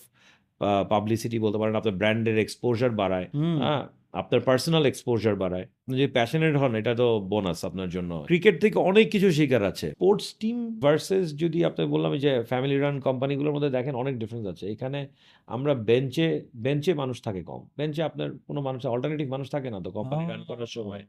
publicity 0.91 1.37
বলতে 1.39 1.57
পারেন 1.57 1.75
আপনার 1.75 1.97
ব্র্যান্ডের 2.01 2.37
এক্সপোজার 2.39 2.91
বাড়ায় 2.91 3.27
হ্যাঁ? 3.63 3.83
আপনার 4.13 4.41
পার্সোনাল 4.41 4.83
এক্সপোজার 4.85 5.35
বাড়ায়। 5.35 5.65
আপনি 5.83 5.95
যে 5.97 6.07
প্যাশনেট 6.07 6.55
হন 6.55 6.71
এটা 6.75 6.93
তো 6.95 7.07
বোনাস 7.31 7.59
আপনার 7.65 7.89
জন্য। 7.89 8.11
ক্রিকেট 8.29 8.55
থেকে 8.61 8.77
অনেক 8.79 9.05
কিছু 9.09 9.31
শেখার 9.31 9.63
আছে। 9.63 9.87
স্পোর্টস 9.91 10.27
টিম 10.41 10.57
ভার্সেস 10.79 11.25
যদি 11.37 11.59
আপনি 11.65 11.81
বললাম 11.85 12.11
যে 12.17 12.31
ফ্যামিলি 12.43 12.75
রান 12.77 12.95
কোম্পানিগুলোর 12.99 13.53
মধ্যে 13.55 13.69
দেখেন 13.69 13.95
অনেক 13.95 14.15
ডিফারেন্স 14.19 14.45
আছে। 14.47 14.65
এখানে 14.71 14.99
আমরা 15.47 15.73
বেঞ্চে 15.89 16.27
বেঞ্চে 16.55 16.93
মানুষ 16.93 17.17
থাকে 17.21 17.41
কম। 17.43 17.61
বেঞ্চে 17.77 18.01
আপনার 18.03 18.29
কোনো 18.47 18.59
মানুষ 18.61 18.81
অল্টারনেটিভ 18.85 19.27
মানুষ 19.29 19.47
থাকে 19.51 19.69
না 19.73 19.79
তো 19.85 19.89
কোম্পানি 19.91 20.23
রান 20.25 20.41
করার 20.43 20.71
সময়। 20.77 21.03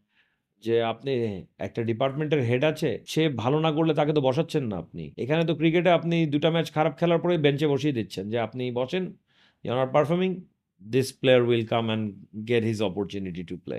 যে 0.63 0.83
আপনি 0.83 1.13
একটা 1.59 1.81
ডিপার্টমেন্টের 1.85 2.43
হেড 2.43 2.65
আছে 2.65 2.91
সে 3.07 3.23
ভালো 3.29 3.59
না 3.61 3.71
করলে 3.73 3.95
তাকে 3.95 4.13
তো 4.13 4.21
বসাচ্ছেন 4.21 4.65
না 4.71 4.77
আপনি। 4.77 5.05
এখানে 5.17 5.45
তো 5.45 5.53
ক্রিকেটে 5.55 5.91
আপনি 5.91 6.27
দুটা 6.27 6.49
ম্যাচ 6.51 6.69
খারাপ 6.73 6.95
খেলার 6.99 7.19
পরে 7.19 7.35
বেঞ্চে 7.39 7.67
বসিয়ে 7.67 7.93
দিচ্ছেন। 7.93 8.25
যে 8.31 8.39
আপনি 8.39 8.65
বসেন 8.71 9.05
you 9.65 9.71
are 9.85 9.91
performing 9.97 10.31
this 10.83 11.09
player 11.21 11.41
will 11.49 11.65
come 11.75 11.85
and 11.87 12.05
get 12.49 12.63
his 12.71 12.79
opportunity 12.89 13.43
to 13.51 13.57
play 13.67 13.79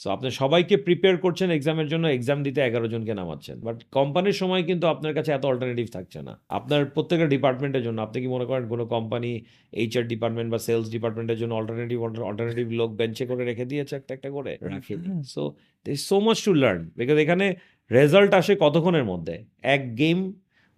so 0.00 0.06
আপনি 0.10 0.28
সবাইকে 0.40 0.74
প্রিপেয়ার 0.76 1.14
করছেন 1.24 1.48
এক্সামের 1.50 1.88
জন্য 1.92 2.04
এক্সাম 2.08 2.38
দিতে 2.46 2.60
এগারো 2.68 2.86
জনকে 2.94 3.12
নামাচ্ছেন। 3.20 3.56
বাট 3.66 3.76
কোম্পানির 3.98 4.36
সময় 4.42 4.62
কিন্তু 4.68 4.84
আপনার 4.86 5.12
কাছে 5.14 5.30
এত 5.32 5.44
অল্টারনেটিভ 5.46 5.86
থাকছে 5.96 6.18
না। 6.22 6.32
আপনার 6.58 6.80
প্রত্যেকটা 6.94 7.26
ডিপার্টমেন্টের 7.34 7.82
জন্য 7.86 7.98
আপনি 8.06 8.18
কি 8.22 8.28
মনে 8.34 8.46
করেন 8.50 8.64
কোনো 8.72 8.84
কোম্পানি 8.94 9.30
এইচআর 9.72 10.04
ডিপার্টমেন্ট 10.12 10.48
বা 10.54 10.58
সেলস 10.66 10.86
ডিপার্টমেন্টের 10.94 11.38
জন্য 11.40 11.52
অল্টারনেটিভ 11.60 11.98
অল্টারনেটিভ 12.30 12.66
লোক 12.80 12.90
বেঞ্চে 13.00 13.24
করে 13.30 13.42
রেখে 13.50 13.64
দিয়েছে 13.70 13.92
একটা 13.96 14.12
একটা 14.16 14.30
করে? 14.36 14.52
রাখেনি 14.72 15.06
so 15.34 15.42
there 15.86 15.96
so 16.08 16.16
much 16.26 16.38
to 16.46 16.52
learn 16.62 16.82
because 16.98 17.16
এখানে 17.24 17.46
রেজাল্ট 17.90 18.32
আসে 18.40 18.52
কতক্ষণের 18.64 19.06
মধ্যে? 19.12 19.36
এক 19.74 19.82
গেম 20.00 20.18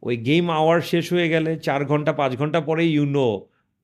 ওই 0.02 0.14
গেম 0.28 0.44
আওয়ার 0.60 0.80
শেষ 0.92 1.04
হয়ে 1.14 1.28
গেলে 1.34 1.50
চার 1.66 1.80
ঘণ্টা 1.90 2.12
পাঁচ 2.20 2.32
ঘণ্টা 2.40 2.60
পরেই 2.68 2.90
you 2.96 3.04
know 3.16 3.28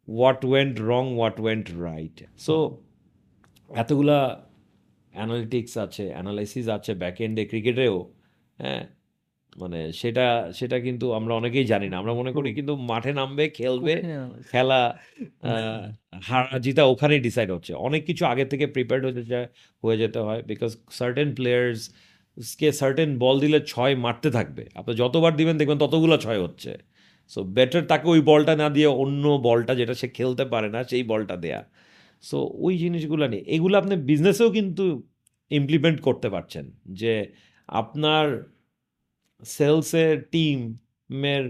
what 0.08 0.44
went 0.44 0.74
wrong 0.80 1.04
what 1.14 1.36
went 1.40 1.66
right 1.82 2.16
so 2.38 2.54
এতগুলা 3.70 4.18
অ্যানালিটিক্স 5.14 5.72
আছে 5.78 6.04
অ্যানালাইসিস 6.12 6.66
আছে 6.68 6.92
ব্যাক 6.94 7.16
এন্ডে 7.20 7.42
ক্রিকেটেও 7.44 7.96
হ্যাঁ? 8.58 8.82
মানে 9.56 9.80
সেটা 9.92 10.52
সেটা 10.52 10.76
কিন্তু 10.80 11.06
আমরা 11.12 11.34
অনেকেই 11.34 11.64
জানি 11.64 11.86
না 11.88 11.96
আমরা 11.98 12.12
মনে 12.14 12.32
করি 12.32 12.48
কিন্তু 12.54 12.76
মাঠে 12.76 13.12
নামবে 13.12 13.44
খেলবে 13.48 13.94
খেলা 14.50 14.80
হারা 16.22 16.58
জিতা 16.58 16.82
ওখানেই 16.84 17.20
ডিসাইড 17.20 17.50
হচ্ছে। 17.50 17.72
অনেক 17.74 18.02
কিছু 18.06 18.22
আগে 18.26 18.44
থেকে 18.44 18.66
প্রিপেয়ার্ড 18.66 19.04
হতে 19.06 19.22
যায় 19.24 19.46
হয়ে 19.84 19.96
যেতে 19.96 20.18
হয় 20.18 20.40
বিকজ 20.42 20.76
সার্টেন 20.90 21.28
প্লেয়ার্স 21.34 21.80
কে 22.58 22.68
সার্টেন 22.72 23.10
বল 23.18 23.36
দিলে 23.40 23.58
ছয় 23.66 23.94
মারতে 23.96 24.28
থাকবে। 24.30 24.64
আপনি 24.74 24.92
যতবার 24.94 25.36
দিবেন 25.36 25.56
দেখবেন 25.58 25.78
ততগুলো 25.78 26.14
ছয় 26.18 26.40
হচ্ছে। 26.42 26.72
সো 27.32 27.40
বেটার 27.56 27.84
তাকে 27.92 28.06
ওই 28.14 28.20
বলটা 28.30 28.54
না 28.62 28.66
দিয়ে 28.70 28.88
অন্য 29.02 29.24
বলটা 29.48 29.72
যেটা 29.74 29.94
সে 30.00 30.06
খেলতে 30.08 30.44
পারে 30.52 30.68
না, 30.74 30.80
সেই 30.90 31.02
বলটা 31.02 31.36
দেয়া। 31.36 31.60
সো 32.22 32.38
ওই 32.66 32.74
জিনিসগুলো 32.78 33.24
নিয়ে, 33.28 33.44
এগুলো 33.56 33.74
আপনি 33.78 33.94
বিজনেসেও 34.10 34.50
কিন্তু 34.50 34.84
ইমপ্লিমেন্ট 35.50 35.98
করতে 36.00 36.28
পারছেন 36.30 36.64
যে 37.00 37.12
আপনার 37.68 38.26
সেলসের 39.42 40.14
টিমের 40.32 41.44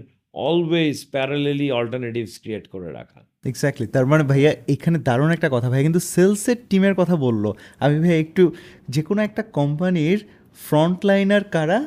অলওয়েজ 0.47 0.97
প্যারালেলি 1.13 1.67
অল্টারনেটিভস 1.71 2.33
ক্রিয়েট 2.43 2.65
করে 2.73 2.89
রাখা। 2.91 3.19
এক্স্যাক্টলি 3.45 3.87
তার 3.87 4.05
মানে 4.05 4.23
ভাইয়া 4.23 4.51
এখানে 4.67 4.97
দারুণ 4.99 5.29
একটা 5.31 5.49
কথা, 5.49 5.67
ভাইয়া 5.69 5.83
কিন্তু 5.83 6.01
সেলসের 6.13 6.59
টিমের 6.69 6.95
কথা 6.95 7.15
বলল। 7.25 7.45
আমি 7.83 7.95
ভাইয়া 7.99 8.19
একটু 8.25 8.43
যে 8.89 9.01
কোনো 9.01 9.21
একটা 9.21 9.41
কোম্পানির 9.57 10.19
ফ্রন্টলাইনার 10.67 11.43
কারা 11.55 11.79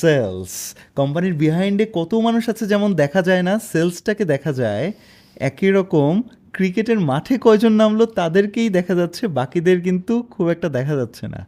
সেলস। 0.00 0.52
কোম্পানির 0.96 1.34
বিহাইন্ডে 1.34 1.84
কত 1.98 2.12
মানুষ 2.26 2.44
আছে 2.52 2.64
যেমন 2.72 2.90
দেখা 3.02 3.20
যায় 3.22 3.42
না 3.48 3.54
সেলসটাকে 3.70 4.24
দেখা 4.24 4.52
যায় 4.52 4.86
একই 5.50 5.70
রকম। 5.70 6.12
ক্রিকেটের 6.52 7.00
মাঠে 7.00 7.34
কয়জন 7.38 7.72
নামলো 7.72 8.04
তাদেরকেই 8.20 8.68
দেখা 8.68 8.94
যাচ্ছে 8.94 9.22
বাকিদের 9.28 9.78
কিন্তু 9.80 10.14
খুব 10.22 10.46
একটা 10.48 10.68
দেখা 10.68 10.94
যাচ্ছে 10.96 11.24
না। 11.28 11.40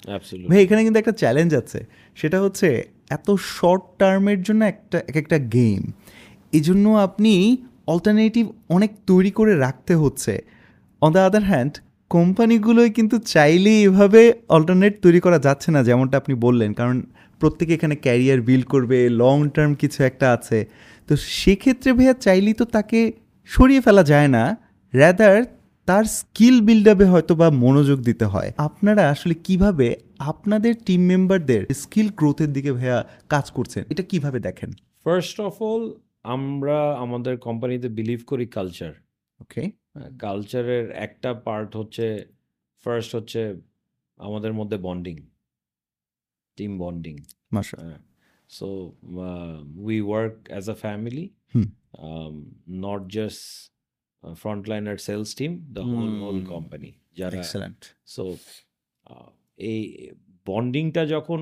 ভাই 0.50 0.58
এখানে 0.64 0.80
কিন্তু 0.84 0.98
একটা 0.98 1.12
চ্যালেঞ্জ 1.12 1.50
আছে 1.54 1.80
সেটা 2.16 2.38
হচ্ছে 2.40 2.68
এত 3.10 3.28
শর্ট 3.56 3.82
টার্মের 3.98 4.42
জন্য 4.42 4.64
একটা 4.64 4.98
এক 5.10 5.16
একটা 5.16 5.38
গেম 5.38 5.82
এই 6.52 6.60
জন্য 6.60 6.84
আপনি 7.06 7.32
অল্টারনেটিভ 7.86 8.44
অনেক 8.68 8.90
তৈরি 9.06 9.30
করে 9.30 9.52
রাখতে 9.58 9.92
হচ্ছে। 9.94 10.34
অন 11.02 11.12
দ্য 11.12 11.18
আদার 11.18 11.42
হ্যান্ড 11.42 11.72
কোম্পানিগুলোই 12.10 12.90
কিন্তু 12.90 13.18
চাইলেই 13.34 13.84
এভাবে 13.84 14.20
অল্টারনেট 14.48 14.94
তৈরি 15.02 15.20
করা 15.20 15.38
যাচ্ছে 15.38 15.68
না 15.70 15.80
যেমনটা 15.82 16.16
আপনি 16.18 16.34
বললেন। 16.34 16.72
কারণ 16.72 16.96
প্রত্যেকে 17.40 17.72
এখানে 17.74 17.94
ক্যারিয়ার 17.96 18.40
বিল্ড 18.40 18.66
করবে 18.66 18.98
লং 19.22 19.36
টার্ম 19.54 19.72
কিছু 19.74 19.98
একটা 20.04 20.26
আছে। 20.32 20.58
তো 21.08 21.12
সেক্ষেত্রে 21.40 21.90
ভাইয়া 21.92 22.14
চাইলেই 22.24 22.54
তো 22.54 22.64
তাকে 22.76 22.98
সরিয়ে 23.50 23.80
ফেলা 23.80 24.02
যায় 24.12 24.28
না 24.36 24.44
র্যাদার 24.92 25.36
তার 25.88 26.04
স্কিল 26.18 26.56
বিল্ড 26.60 26.86
আপে 26.88 27.04
হয়তো 27.04 27.32
বা 27.34 27.48
মনোযোগ 27.64 27.98
দিতে 28.00 28.24
হয়। 28.24 28.50
আপনারা 28.58 29.02
আসলে 29.10 29.34
কীভাবে 29.46 29.86
আপনাদের 30.30 30.72
টিম 30.86 31.02
মেম্বারদের 31.06 31.62
স্কিল 31.82 32.08
গ্রোথের 32.18 32.50
দিকে 32.52 32.70
ভাইয়া 32.72 32.98
কাজ 33.28 33.46
করছেন 33.50 33.82
এটা 33.90 34.02
কীভাবে 34.02 34.38
দেখেন? 34.38 34.70
ফার্স্ট 35.06 35.36
অফ 35.40 35.54
অল 35.62 35.82
আমরা 36.34 36.76
আমাদের 37.04 37.34
কোম্পানিতে 37.46 37.88
বিলিভ 37.88 38.20
করি 38.26 38.46
কালচার 38.56 38.92
ওকে 39.40 39.62
কালচারের 40.18 40.84
একটা 41.06 41.30
পার্ট 41.46 41.70
হচ্ছে 41.76 42.06
ফার্স্ট 42.86 43.10
হচ্ছে 43.16 43.40
আমাদের 44.20 44.52
মধ্যে 44.52 44.76
বন্ডিং 44.78 45.16
টিম 46.56 46.72
বন্ডিং 46.84 47.16
মাসা 47.52 47.78
So 48.50 48.68
uh, 49.28 49.56
we 49.78 49.96
work 50.02 50.36
as 50.50 50.64
a 50.68 50.76
family, 50.76 51.26
Hmm. 51.54 51.68
um, 51.98 52.34
not 52.86 53.00
just 53.08 53.70
uh, 54.22 54.34
frontliner 54.42 54.96
sales 55.00 55.30
team, 55.34 55.52
the 55.72 55.84
whole 55.84 56.12
whole 56.22 56.40
Hmm. 56.40 56.52
company. 56.54 56.90
যারা 57.20 57.36
এক্সেলেন্ট 57.38 57.80
সো 58.14 58.24
এই 59.70 59.80
বন্ডিংটা 60.46 61.02
যখন 61.14 61.40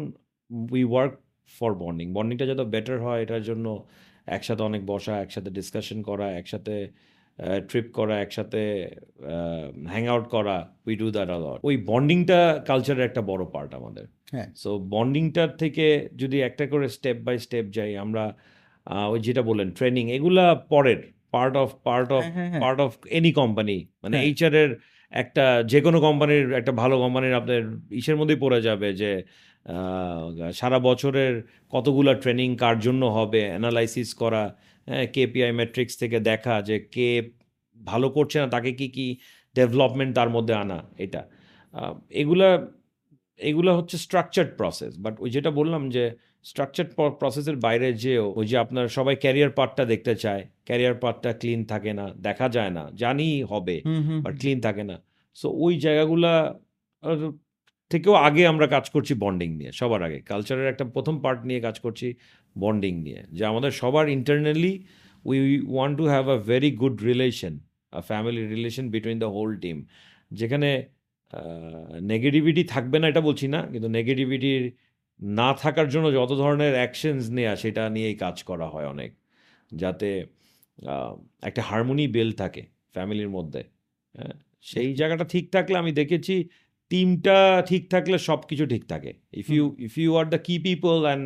উই 0.75 0.83
ওয়ার্ক 0.93 1.13
ফর 1.51 1.71
বন্ডিং 1.85 2.07
বন্ডিংটা 2.17 2.47
যত 2.51 2.61
বেটার 2.75 2.99
হয় 3.07 3.21
এটার 3.25 3.43
জন্য 3.51 3.67
একসাথে 4.37 4.63
অনেক 4.71 4.83
বসা 4.93 5.15
একসাথে 5.25 5.51
ডিসকাশন 5.59 5.99
করা 6.09 6.27
একসাথে 6.41 6.75
ট্রিপ 7.69 7.87
করা 7.99 8.15
একসাথে 8.25 8.63
হ্যাং 9.93 10.03
আউট 10.13 10.27
করা 10.35 10.57
we 10.87 10.95
do 11.03 11.07
that 11.17 11.29
a lot 11.37 11.59
ওই 11.69 11.77
বন্ডিংটা 11.91 12.41
কালচারের 12.69 13.05
একটা 13.09 13.23
বড় 13.31 13.43
পার্ট 13.55 13.71
আমাদের 13.81 14.05
হ্যাঁ 14.35 14.49
সো 14.57 14.71
বন্ডিংটার 14.91 15.51
থেকে 15.63 15.87
যদি 16.17 16.37
একটা 16.41 16.65
করে 16.67 16.87
স্টেপ 16.97 17.19
বাই 17.27 17.37
স্টেপ 17.39 17.67
যাই 17.77 17.91
আমরা 18.05 18.25
ওই 19.07 19.19
যেটা 19.27 19.43
বললেন 19.43 19.69
ট্রেনিং 19.71 20.05
এগুলা 20.11 20.45
পরের 20.71 21.01
পার্ট 21.35 21.55
অফ 21.57 21.69
পার্ট 21.85 22.09
অফ 22.13 22.23
হ্যাঁ, 22.25 22.35
হ্যাঁ, 22.37 22.49
হ্যাঁ। 22.51 22.61
পার্ট 22.63 22.79
অফ 22.81 22.93
এনি 23.11 23.31
কোম্পানি 23.33 23.77
মানে 24.03 24.17
হ্যাঁ। 24.17 24.27
এইচআর 24.29 24.55
এর 24.55 24.71
একটা 25.13 25.45
যে 25.73 25.79
কোনো 25.81 25.99
কোম্পানির 26.01 26.45
একটা 26.53 26.73
ভালো 26.83 26.95
কোম্পানির 26.99 27.35
আপনার 27.35 27.61
ইসের 28.01 28.17
মধ্যেই 28.17 28.41
পড়ে 28.45 28.59
যাবে 28.63 28.89
যে 28.95 29.11
আহ, 29.67 30.23
সারা 30.53 30.79
বছরের 30.81 31.35
কতগুলা 31.73 32.13
ট্রেনিং 32.23 32.49
কার 32.57 32.77
জন্য 32.81 33.03
হবে 33.11 33.43
অ্যানালাইসিস 33.51 34.11
করা 34.23 34.43
হ্যাঁ 34.89 35.05
কেপিআই 35.15 35.53
ম্যাট্রিক্স 35.53 35.95
থেকে 36.03 36.19
দেখা 36.31 36.55
যে 36.61 36.77
কে 36.95 37.09
ভালো 37.77 38.07
করছে 38.17 38.37
না 38.43 38.47
তাকে 38.47 38.71
কি 38.73 38.87
কি 38.97 39.07
ডেভেলপমেন্ট 39.57 40.13
তার 40.19 40.31
মধ্যে 40.31 40.55
আনা 40.55 40.79
এটা 40.99 41.21
এগুলা 42.15 42.49
এগুলো 43.41 43.71
হচ্ছে 43.77 43.97
স্ট্রাকচার্ড 43.99 44.51
প্রসেস 44.57 44.93
বাট 44.99 45.15
ওই 45.21 45.29
যেটা 45.31 45.51
বললাম 45.51 45.83
যে 45.91 46.05
স্ট্রাকচার্ড 46.45 46.91
প্রসেসের 47.21 47.57
বাইরে 47.57 47.89
যেও 47.95 48.25
ওই 48.37 48.47
যে 48.47 48.57
আপনার 48.59 48.87
সবাই 48.89 49.15
ক্যারিয়ার 49.17 49.51
পার্টটা 49.51 49.85
দেখতে 49.85 50.13
চায় 50.15 50.43
ক্যারিয়ার 50.65 50.95
পার্টটা 50.95 51.31
ক্লিন 51.33 51.61
থাকে 51.65 51.93
না 51.93 52.07
দেখা 52.19 52.47
যায় 52.49 52.71
না 52.71 52.85
জানি 52.95 53.29
হবে 53.43 53.77
বাট 54.25 54.35
ক্লিন 54.41 54.59
থাকে 54.61 54.85
না। 54.85 54.97
সো 55.37 55.47
ওই 55.65 55.75
জায়গাগুলা 55.79 56.33
থেকেও 57.91 58.15
আগে 58.27 58.43
আমরা 58.47 58.67
কাজ 58.67 58.85
করছি 58.91 59.13
বন্ডিং 59.15 59.51
নিয়ে 59.57 59.73
সবার 59.73 60.01
আগে। 60.03 60.19
কালচারের 60.21 60.67
একটা 60.69 60.85
প্রথম 60.85 61.15
পার্ট 61.21 61.41
নিয়ে 61.45 61.61
কাজ 61.61 61.77
করছি 61.81 62.09
বন্ডিং 62.57 62.95
নিয়ে 63.03 63.21
যে 63.33 63.43
আমাদের 63.45 63.71
সবার 63.71 64.07
internally 64.09 64.73
we 65.25 65.39
want 65.75 65.95
to 65.99 66.05
have 66.05 66.25
a 66.29 66.39
very 66.51 66.71
good 66.83 66.97
relation 67.03 67.55
a 67.93 68.01
family 68.01 68.43
relation 68.47 68.85
between 68.91 69.17
the 69.19 69.31
whole 69.37 69.51
team 69.57 69.77
যেখানে 70.31 70.71
নেগেটিভিটি 72.13 72.63
থাকবে 72.65 72.97
না 72.99 73.07
এটা 73.09 73.23
বলছি 73.29 73.47
না 73.49 73.61
কিন্তু 73.73 73.89
নেগেটিভিটির 73.89 74.65
না 75.21 75.49
থাকার 75.63 75.89
জন্য 75.89 76.07
যত 76.19 76.31
ধরনের 76.43 76.73
অ্যাকশনস 76.75 77.25
নেওয়া 77.37 77.55
সেটা 77.57 77.83
নিয়েই 77.95 78.17
কাজ 78.25 78.37
করা 78.43 78.67
হয় 78.69 78.87
অনেক। 78.95 79.11
যাতে 79.73 80.09
একটা 81.43 81.63
হারমোনি 81.69 82.05
বেল 82.17 82.31
থাকে 82.33 82.63
ফ্যামিলির 82.95 83.31
মধ্যে 83.31 83.63
হ্যাঁ, 84.15 84.35
সেই 84.63 84.91
জায়গাটা 84.95 85.25
ঠিক 85.25 85.45
থাকলে 85.53 85.77
আমি 85.79 85.93
দেখেছি 85.93 86.35
টিমটা 86.91 87.39
ঠিক 87.67 87.83
থাকলে 87.91 88.17
সব 88.29 88.41
কিছু 88.51 88.65
ঠিক 88.67 88.83
থাকে। 88.93 89.11
If 89.41 89.47
you 89.51 89.65
if 89.79 89.95
you 89.99 90.11
are 90.21 90.27
the 90.35 90.41
key 90.49 90.57
people 90.67 90.97
and 91.07 91.25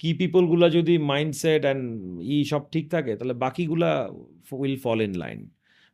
key 0.00 0.10
পিপলগুলো 0.20 0.66
যদি 0.70 0.94
মাইন্ডসেট 1.12 1.62
অ্যান্ড 1.64 1.84
ই 2.26 2.36
সব 2.52 2.62
ঠিক 2.72 2.84
থাকে 2.90 3.12
তাহলে 3.18 3.34
বাকিগুলা 3.44 3.90
will 4.52 4.76
fall 4.84 4.98
in 5.00 5.14
line 5.24 5.40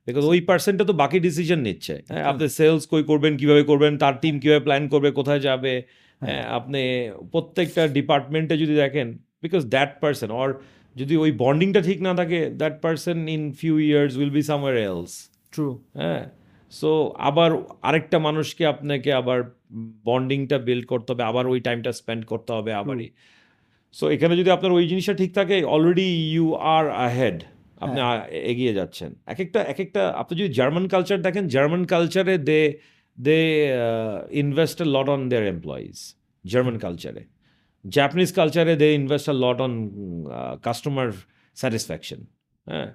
because 0.06 0.24
ওই 0.24 0.40
পার্সেন্টটা 0.40 0.84
তো 0.84 0.92
বাকি 0.92 1.18
ডিসিশন 1.20 1.60
নিচ্ছে। 1.60 2.02
হ্যাঁ 2.10 2.24
আপনি 2.24 2.48
সেলস 2.48 2.86
কই 2.86 3.02
করবেন 3.02 3.36
কীভাবে 3.36 3.62
করবেন 3.62 3.98
তার 3.98 4.14
টিম 4.20 4.40
কীভাবে 4.40 4.60
প্ল্যান 4.60 4.88
করবে 4.88 5.10
কোথায় 5.10 5.40
যাবে 5.40 5.82
হ্যাঁ 6.20 6.42
আপনি 6.48 7.10
প্রত্যেকটা 7.32 7.88
ডিপার্টমেন্টে 7.88 8.56
যদি 8.56 8.74
দেখেন 8.74 9.18
বিকজ 9.42 9.64
দ্যাট 9.64 10.00
পার্সন 10.00 10.30
অর 10.30 10.48
যদি 10.96 11.16
ওই 11.16 11.30
বন্ডিংটা 11.32 11.80
ঠিক 11.80 12.02
না 12.02 12.14
থাকে 12.14 12.50
that 12.50 12.80
person 12.80 13.28
in 13.28 13.52
few 13.52 13.78
years 13.78 14.16
will 14.16 14.30
be 14.30 14.42
somewhere 14.42 14.76
else 14.76 15.30
true 15.52 15.66
হ্যাঁ 15.94 16.22
সো 16.72 16.90
আবার 17.18 17.50
আরেকটা 17.82 18.18
মানুষকে 18.18 18.66
আপনাকে 18.66 19.12
আবার 19.12 19.38
বন্ডিংটা 20.04 20.58
বিল্ড 20.58 20.86
করতে 20.86 21.12
হবে 21.12 21.22
আবার 21.22 21.46
ওই 21.46 21.60
টাইমটা 21.60 21.92
স্পেন্ড 21.92 22.26
করতে 22.26 22.52
হবে 22.52 22.72
আবারই। 22.72 23.08
সো 23.92 24.10
এখানে 24.10 24.36
যদি 24.36 24.50
আপনার 24.50 24.72
ওই 24.72 24.86
জিনিসটা 24.88 25.14
ঠিক 25.14 25.30
থাকে 25.34 25.64
অলরেডি 25.64 26.08
ইউ 26.32 26.54
আর 26.54 26.90
আহেড 26.90 27.38
আপনি 27.80 27.98
এগিয়ে 28.52 28.72
যাচ্ছেন। 28.72 29.10
এক 29.26 29.38
একটা 29.40 29.60
এক 29.62 29.78
একটা 29.80 30.02
আপনি 30.12 30.34
যদি 30.38 30.50
জার্মান 30.52 30.84
কালচার 30.88 31.18
দেখেন 31.22 31.44
জার্মান 31.48 31.82
কালচারে 31.84 32.34
they 32.38 32.60
they 33.18 33.38
invest 34.32 34.78
a 34.82 34.86
lot 34.86 35.08
on 35.08 35.20
their 35.28 35.46
employees 35.46 35.96
German 36.44 36.76
কালচারে 36.78 37.22
জাপানিজ 37.84 38.30
কালচারে 38.32 38.72
they 38.76 38.88
invest 38.94 39.26
a 39.28 39.36
lot 39.44 39.58
on 39.60 39.72
customer 40.62 41.08
satisfaction 41.56 42.20
হ্যাঁ? 42.66 42.88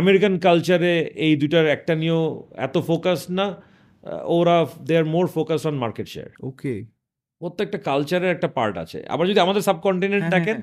আমেরিকান 0.00 0.34
কালচারে 0.38 0.92
এই 1.16 1.32
দুটার 1.36 1.66
একটা 1.66 1.94
নিয়েও 1.94 2.22
এত 2.56 2.76
ফোকাস 2.78 3.20
না 3.30 3.46
ওরা 4.36 4.56
they 4.80 4.94
are 4.96 5.04
more 5.04 5.26
focus 5.26 5.62
on 5.66 5.74
market 5.74 6.06
share 6.08 6.30
okay. 6.42 6.74
প্রত্যেকটা 7.40 7.78
কালচারের 7.78 8.30
একটা 8.30 8.48
পার্ট 8.48 8.74
আছে। 8.78 8.98
আবার 9.08 9.24
যদি 9.26 9.40
আমাদের 9.40 9.62
সাবকন্টিনেন্ট 9.62 10.24
হ্যাঁ, 10.24 10.34
দেখেন 10.36 10.56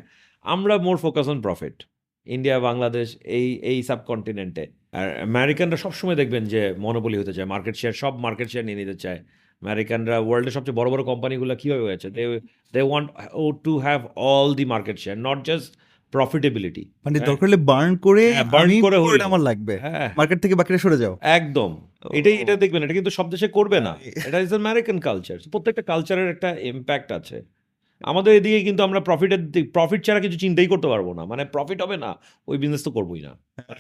আমরা 0.45 0.73
more 0.77 0.97
focus 0.97 1.27
on 1.27 1.39
profit 1.41 1.77
India 2.25 2.59
Bangladesh 2.59 3.17
এই 3.23 3.59
এই 3.59 3.83
সাবকন্টিনেন্টে। 3.83 4.67
আর 4.91 5.21
আমেরিকানরা 5.21 5.77
সবসময় 5.77 6.15
দেখবেন 6.15 6.45
যে 6.45 6.73
মনোবলি 6.77 7.17
হতে 7.17 7.33
চায় 7.33 7.45
মার্কেট 7.45 7.75
শেয়ার 7.75 7.93
সব 7.93 8.17
মার্কেট 8.17 8.49
শেয়ার 8.49 8.65
নিয়ে 8.65 8.77
নিতে 8.77 8.93
চায়। 8.93 9.19
আমেরিকানরা 9.61 10.19
ওয়ার্ল্ডের 10.19 10.51
সবচেয়ে 10.51 10.75
বড় 10.75 10.89
বড় 10.91 11.03
কোম্পানিগুলো 11.03 11.55
কীভাবে 11.55 11.81
হয়েছে? 11.81 12.09
They 12.09 12.39
they 12.73 12.81
want 12.81 13.09
O 13.33 13.51
to 13.63 13.77
have 13.77 14.07
all 14.15 14.53
the 14.53 14.65
market 14.65 14.99
share 14.99 15.17
not 15.17 15.45
just 15.45 15.73
profitability 16.11 16.91
মানে 17.05 17.17
হ্যাঁ। 17.17 17.27
দরকার 17.27 17.49
হলে 17.49 17.57
বার্ন 17.57 17.97
করে 17.97 18.33
হ্যাঁ, 18.33 18.45
burn 18.45 18.55
আমি 18.55 18.81
করে 18.81 18.97
হলেও। 18.97 19.25
আমার 19.25 19.39
লাগবে। 19.39 19.77
হ্যাঁ। 19.77 20.13
মার্কেট 20.17 20.41
থেকে 20.41 20.55
বাকিটা 20.55 20.77
সরে 20.77 20.97
যাও। 20.97 21.17
একদম। 21.21 21.87
এটাই 22.13 22.33
এটা 22.33 22.55
দেখবেন 22.55 22.83
এটা 22.83 22.93
কিন্তু 22.93 23.11
সব 23.11 23.29
দেশে 23.29 23.47
করবে 23.47 23.79
না। 23.79 23.97
হ্যাঁ। 24.01 24.11
এটা 24.27 24.39
ইজ 24.39 24.53
আমেরিকান 24.53 24.99
কালচার 24.99 25.37
প্রত্যেকটা 25.51 25.81
কালচারের 25.81 26.29
একটা 26.29 26.57
ইম্প্যাক্ট 26.59 27.11
আছে। 27.11 27.60
আমাদের 28.09 28.31
এদিকে 28.39 28.59
কিন্তু 28.67 28.81
আমরা 28.87 28.99
প্রফিটের 29.07 29.41
প্রফিট 29.75 30.01
ছাড়া 30.07 30.21
কিছু 30.25 30.37
চিন্তাই 30.43 30.67
করতে 30.73 30.87
পারব 30.93 31.07
না। 31.17 31.23
মানে 31.31 31.43
প্রফিট 31.55 31.79
হবে 31.85 31.97
না 32.05 32.11
ওই 32.47 32.55
বিজনেস 32.61 32.81
তো 32.87 32.91
করবোই 32.97 33.21
না। 33.27 33.31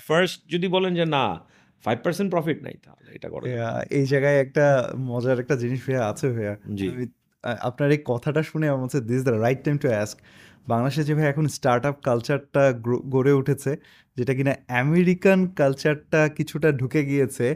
ফার্স্ট 0.07 0.37
যদি 0.53 0.67
বলেন 0.75 0.91
যে 0.99 1.05
না 1.15 1.25
ফাইভ 1.83 1.97
পার্সেন্ট 2.05 2.29
প্রফিট 2.35 2.59
নাই 2.65 2.75
তাহলে 2.85 3.09
এটা 3.17 3.27
করো 3.33 3.43
এই 3.97 4.05
জায়গায় 4.11 4.37
একটা 4.45 4.65
মজার 5.09 5.37
একটা 5.43 5.55
জিনিস 5.63 5.79
ভাইয়া 5.85 6.03
আছে 6.11 6.25
ভাইয়া। 6.35 6.53
জি। 6.79 6.87
আপনার 7.69 7.89
এই 7.95 8.01
কথাটা 8.11 8.41
শুনে 8.49 8.65
আমার 8.69 8.83
হচ্ছে 8.85 9.01
this 9.09 9.21
the 9.27 9.33
right 9.45 9.59
time 9.65 9.77
to 9.83 9.87
ask 9.95 10.17
বাংলাদেশে 10.71 11.03
যে 11.07 11.13
ভাই 11.17 11.27
এখন 11.33 11.45
স্টার্ট 11.57 11.83
আপ 11.89 11.95
কালচারটা 12.07 12.63
গড়ে 13.15 13.33
উঠেছে 13.39 13.71
যেটা 14.17 14.33
কিনা 14.37 14.53
আমেরিকান 14.81 15.39
কালচারটা 15.59 16.21
কিছুটা 16.37 16.69
ঢুকে 16.71 17.01
গিয়েছে 17.05 17.47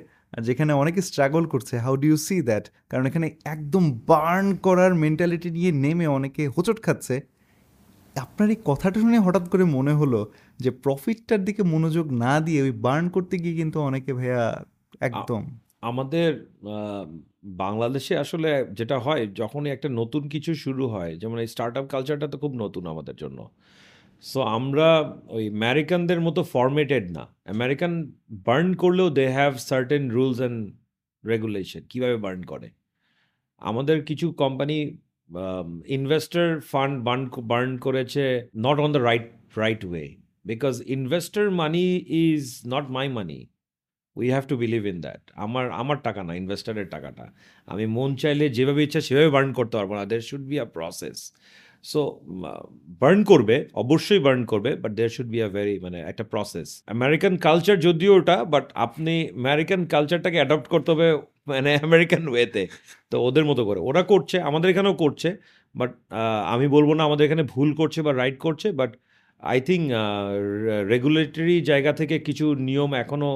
যেখানে 0.41 0.74
অনেকে 0.74 1.02
স্ট্রাগল 1.02 1.45
করছে 1.45 1.80
how 1.80 1.95
do 1.95 2.08
you 2.08 2.17
see 2.17 2.41
that 2.41 2.69
কারণ 2.89 3.06
এখানে 3.06 3.28
একদম 3.45 3.84
বার্ন 3.91 4.56
করার 4.56 4.93
মেন্টালিটি 4.95 5.50
নিয়ে 5.52 5.71
নেমে 5.71 6.08
অনেকে 6.08 6.48
হোঁচট 6.48 6.78
খাচ্ছে। 6.82 7.21
আপনার 8.15 8.50
এই 8.50 8.60
কথাটা 8.65 9.00
শুনে 9.00 9.19
হঠাৎ 9.19 9.50
করে 9.50 9.63
মনে 9.63 9.93
হলো 9.93 10.32
যে 10.60 10.71
প্রফিটটার 10.71 11.45
দিকে 11.45 11.63
মনোযোগ 11.63 12.12
না 12.12 12.39
দিয়ে 12.39 12.62
ওই 12.62 12.71
বার্ন 12.71 13.10
করতে 13.10 13.38
গিয়ে 13.38 13.56
কিন্তু 13.56 13.80
অনেকে 13.80 14.13
ভাইয়া 14.13 14.65
একদম। 15.00 15.41
আমাদের 15.82 16.30
বাংলাদেশে 17.43 18.17
আসলে 18.17 18.65
যেটা 18.74 19.00
হয়, 19.00 19.28
যখনই 19.28 19.69
একটা 19.69 19.89
নতুন 19.89 20.30
কিছু 20.30 20.56
শুরু 20.56 20.88
হয়, 20.88 21.15
যেমন 21.15 21.39
এই 21.39 21.48
স্টার্ট 21.48 21.78
আপ 21.78 21.86
কালচারটা 21.88 22.28
তো 22.28 22.38
খুব 22.38 22.54
নতুন 22.54 22.88
আমাদের 22.88 23.15
জন্য। 23.15 23.50
সো 24.23 24.39
আমরা 24.58 24.88
ওই 25.36 25.43
আমেরিকানদের 25.60 26.19
মতো 26.21 26.41
ফরমেটেড 26.54 27.06
না। 27.17 27.23
আমেরিকান 27.56 27.93
বার্ন 28.47 28.69
করলেও 28.82 29.08
they 29.19 29.25
have 29.39 29.54
certain 29.69 30.04
rules 30.15 30.39
and 30.39 30.60
regulation 31.23 31.82
কীভাবে 31.91 32.17
বার্ন 32.25 32.41
করে? 32.51 32.67
আমাদের 33.62 33.97
কিছু 34.10 34.28
company 34.43 34.78
investor 35.97 36.47
fund 36.71 36.95
burn 37.08 37.23
burn 37.51 37.71
করেছে 37.86 38.23
not 38.65 38.78
on 38.86 38.89
the 38.95 39.01
right 39.10 39.28
right 39.63 39.82
way 39.89 40.06
because 40.45 40.75
investor 40.97 41.45
money 41.62 41.86
is 42.25 42.43
not 42.73 42.86
my 42.95 43.06
money 43.17 43.39
we 44.15 44.28
have 44.34 44.43
to 44.51 44.56
believe 44.63 44.82
in 44.93 44.97
that 45.06 45.21
আমার 45.45 45.65
আমার 45.82 45.97
টাকা 46.08 46.21
না 46.28 46.34
ইনভেস্টারের 46.41 46.88
টাকাটা। 46.95 47.25
আমি 47.71 47.86
মন 47.97 48.10
চাইলে 48.21 48.45
যেভাবে 48.58 48.82
ইচ্ছা 48.84 49.01
সেভাবে 49.08 49.30
বার্ন 49.35 49.50
করতে 49.60 49.75
পারব 49.77 49.92
না। 50.00 50.04
There 50.12 50.21
should 50.29 50.44
be 50.52 50.58
a 50.65 50.67
process 50.75 51.17
so 51.86 52.02
burn 53.02 53.19
করবে, 53.31 53.56
অবশ্যই 53.83 54.21
বার্ন 54.25 54.42
করবে 54.52 54.69
but 54.83 54.92
there 54.98 55.12
should 55.15 55.29
be 55.33 55.40
a 55.48 55.50
very 55.56 55.75
মানে 55.86 55.98
একটা 56.12 56.23
প্রসেস 56.33 56.67
আমেরিকান 56.96 57.33
কালচার 57.46 57.77
যদিও 57.88 58.13
ওটা 58.19 58.36
বাট 58.54 58.65
আপনি 58.86 59.13
আমেরিকান 59.42 59.81
কালচারটাকে 59.94 60.38
অ্যাডপ্ট 60.42 60.67
করতে 60.73 60.90
হবে 60.94 61.08
মানে 61.52 61.71
আমেরিকান 61.88 62.23
ওয়েতে 62.31 62.62
তো 63.12 63.15
ওদের 63.27 63.46
মতো 63.50 63.62
করে। 63.69 63.79
ওরা 63.90 64.04
করছে, 64.12 64.36
আমাদের 64.50 64.67
এখানেও 64.73 64.96
করছে 65.04 65.29
বাট 65.75 65.92
আমি 66.54 66.65
বলব 66.75 66.90
না 66.98 67.02
আমাদের 67.10 67.23
এখানে 67.27 67.44
ভুল 67.54 67.69
করছে 67.79 68.00
বা 68.06 68.12
রাইট 68.13 68.38
করছে 68.46 68.67
বাট 68.79 68.92
আই 69.44 69.60
থিঙ্ক 69.67 69.83
রেগুলেটরি 70.94 71.56
জায়গা 71.69 71.92
থেকে 72.00 72.15
কিছু 72.27 72.46
নিয়ম 72.67 72.92
এখনও 73.04 73.31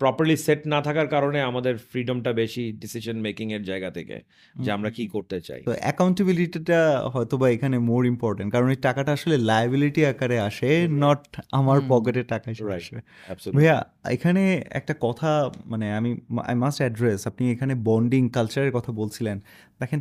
প্রপারলি 0.00 0.36
সেট 0.36 0.66
না 0.66 0.82
থাকার 0.82 1.08
কারণে 1.08 1.40
আমাদের 1.40 1.78
ফ্রিডমটা 1.90 2.32
বেশি 2.32 2.72
ডিসিশন 2.72 3.16
মেকিং 3.16 3.52
এর 3.52 3.62
জায়গা 3.64 3.90
থেকে 3.90 4.20
যে 4.60 4.70
আমরা 4.72 4.90
কি 4.90 5.08
করতে 5.08 5.40
চাই 5.40 5.60
তো 5.62 5.72
অ্যাকাউন্টেবিলিটিটা 5.80 7.00
হয়তো 7.08 7.38
বা 7.38 7.50
এখানে 7.50 7.78
মোর 7.78 8.06
ইম্পর্টেন্ট 8.06 8.52
কারণ 8.52 8.70
এই 8.70 8.76
টাকাটা 8.76 9.12
আসলে 9.12 9.38
লায়াবিলিটি 9.38 10.06
আকারে 10.06 10.38
আসে 10.40 10.88
নট 10.90 11.20
আমার। 11.52 11.80
পকেটে 11.88 12.22
টাকা 12.22 12.50
হিসেবে 12.50 12.70
Right. 12.70 12.82
আসে 12.82 12.96
Absolutely. 13.32 13.56
ভাইয়া 13.56 13.84
এখানে 14.10 14.62
একটা 14.70 14.94
কথা 15.00 15.50
মানে 15.66 15.92
আমি 15.92 16.16
আই 16.46 16.54
মাস্ট 16.54 16.80
অ্যাড্রেস 16.80 17.26
আপনি 17.26 17.52
এখানে 17.52 17.74
বন্ডিং 17.74 18.28
কালচারের 18.28 18.72
কথা 18.72 18.92
বলছিলেন 18.92 19.40
দেখেন 19.80 20.00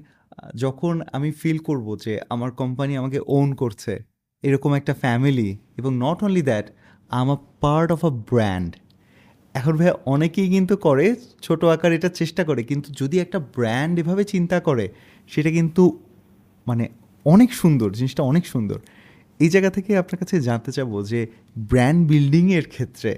যখন 0.56 1.02
আমি 1.12 1.32
ফিল 1.32 1.58
করব 1.58 1.96
যে 1.96 2.20
আমার 2.30 2.52
কোম্পানি 2.52 2.98
আমাকে 2.98 3.20
ওন 3.28 3.54
করছে 3.54 4.00
এরকম 4.44 4.74
একটা 4.74 4.94
ফ্যামিলি 4.94 5.58
এবং 5.78 5.98
not 5.98 6.24
only 6.24 6.42
that 6.42 6.68
um 7.10 7.32
a 7.32 7.38
part 7.62 7.92
of 7.92 8.06
a 8.06 8.10
brand 8.10 8.76
এখন 9.56 9.74
ভাইয়া 9.78 9.96
অনেকেই 10.06 10.50
কিন্তু 10.50 10.76
করে, 10.78 11.06
ছোট 11.42 11.62
আকার 11.76 11.92
এটা 11.98 12.10
চেষ্টা 12.10 12.42
করে, 12.44 12.62
কিন্তু 12.64 12.88
যদি 13.02 13.16
একটা 13.20 13.40
ব্র্যান্ড 13.56 13.96
এভাবে 14.00 14.24
চিন্তা 14.24 14.58
করে, 14.60 14.86
সেটা 15.30 15.50
কিন্তু 15.52 15.84
মানে 16.68 16.86
অনেক 17.26 17.50
সুন্দর, 17.54 17.90
জিনিসটা 18.00 18.24
অনেক 18.24 18.44
সুন্দর। 18.48 18.80
এই 19.40 19.50
জায়গা 19.50 19.70
থেকে 19.70 19.92
আপনার 19.98 20.18
কাছে 20.22 20.36
জানতে 20.42 20.72
চাবো 20.72 20.98
যে 21.12 21.20
ব্র্যান্ড 21.72 22.02
বিল্ডিংয়ের 22.08 22.66
ক্ষেত্রে, 22.70 23.12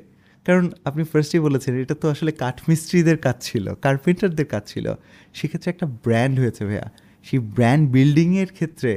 কারণ 0.45 0.65
আপনি 0.89 1.03
ফার্স্টেই 1.11 1.41
বলেছেন, 1.47 1.73
এটা 1.83 1.95
তো 2.01 2.05
আসলে 2.09 2.31
কাঠমিস্ত্রিদের 2.43 3.17
কাজ 3.17 3.37
ছিল 3.41 3.65
কার্পেন্টারদের 3.85 4.47
কাজ 4.53 4.63
ছিল, 4.73 4.85
সেক্ষেত্রে 5.33 5.69
একটা 5.73 5.85
ব্র্যান্ড 6.03 6.35
হয়েছে 6.41 6.61
ভাইয়া। 6.69 6.87
সেই 7.25 7.39
ব্র্যান্ড 7.55 7.83
বিল্ডিংয়ের 7.95 8.49
ক্ষেত্রে 8.57 8.91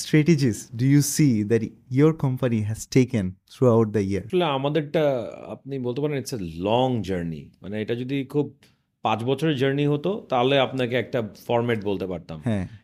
strategies 0.00 0.70
do 0.76 0.84
you 0.84 1.00
see 1.02 1.44
that 1.44 1.62
your 1.90 2.16
company 2.16 2.62
has 2.62 2.88
taken 2.88 3.34
throughout 3.68 3.88
the 3.88 3.98
year 3.98 4.22
আসলে 4.26 4.44
আমাদেরটা 4.44 5.32
আপনি 5.48 5.78
বলতে 5.78 6.00
পারেন 6.00 6.18
ইটস 6.18 6.34
এ 6.34 6.40
লং 6.40 7.02
জার্নি 7.02 7.50
মানে 7.62 7.82
এটা 7.82 7.94
যদি 7.94 8.24
খুব 8.24 8.54
পাঁচ 9.02 9.24
বছরের 9.24 9.56
জার্নি 9.56 9.86
হতো 9.86 10.26
তাহলে 10.28 10.58
আপনাকে 10.58 10.96
একটা 10.96 11.28
ফরম্যাট 11.46 11.84
বলতে 11.84 12.06
পারতাম। 12.06 12.42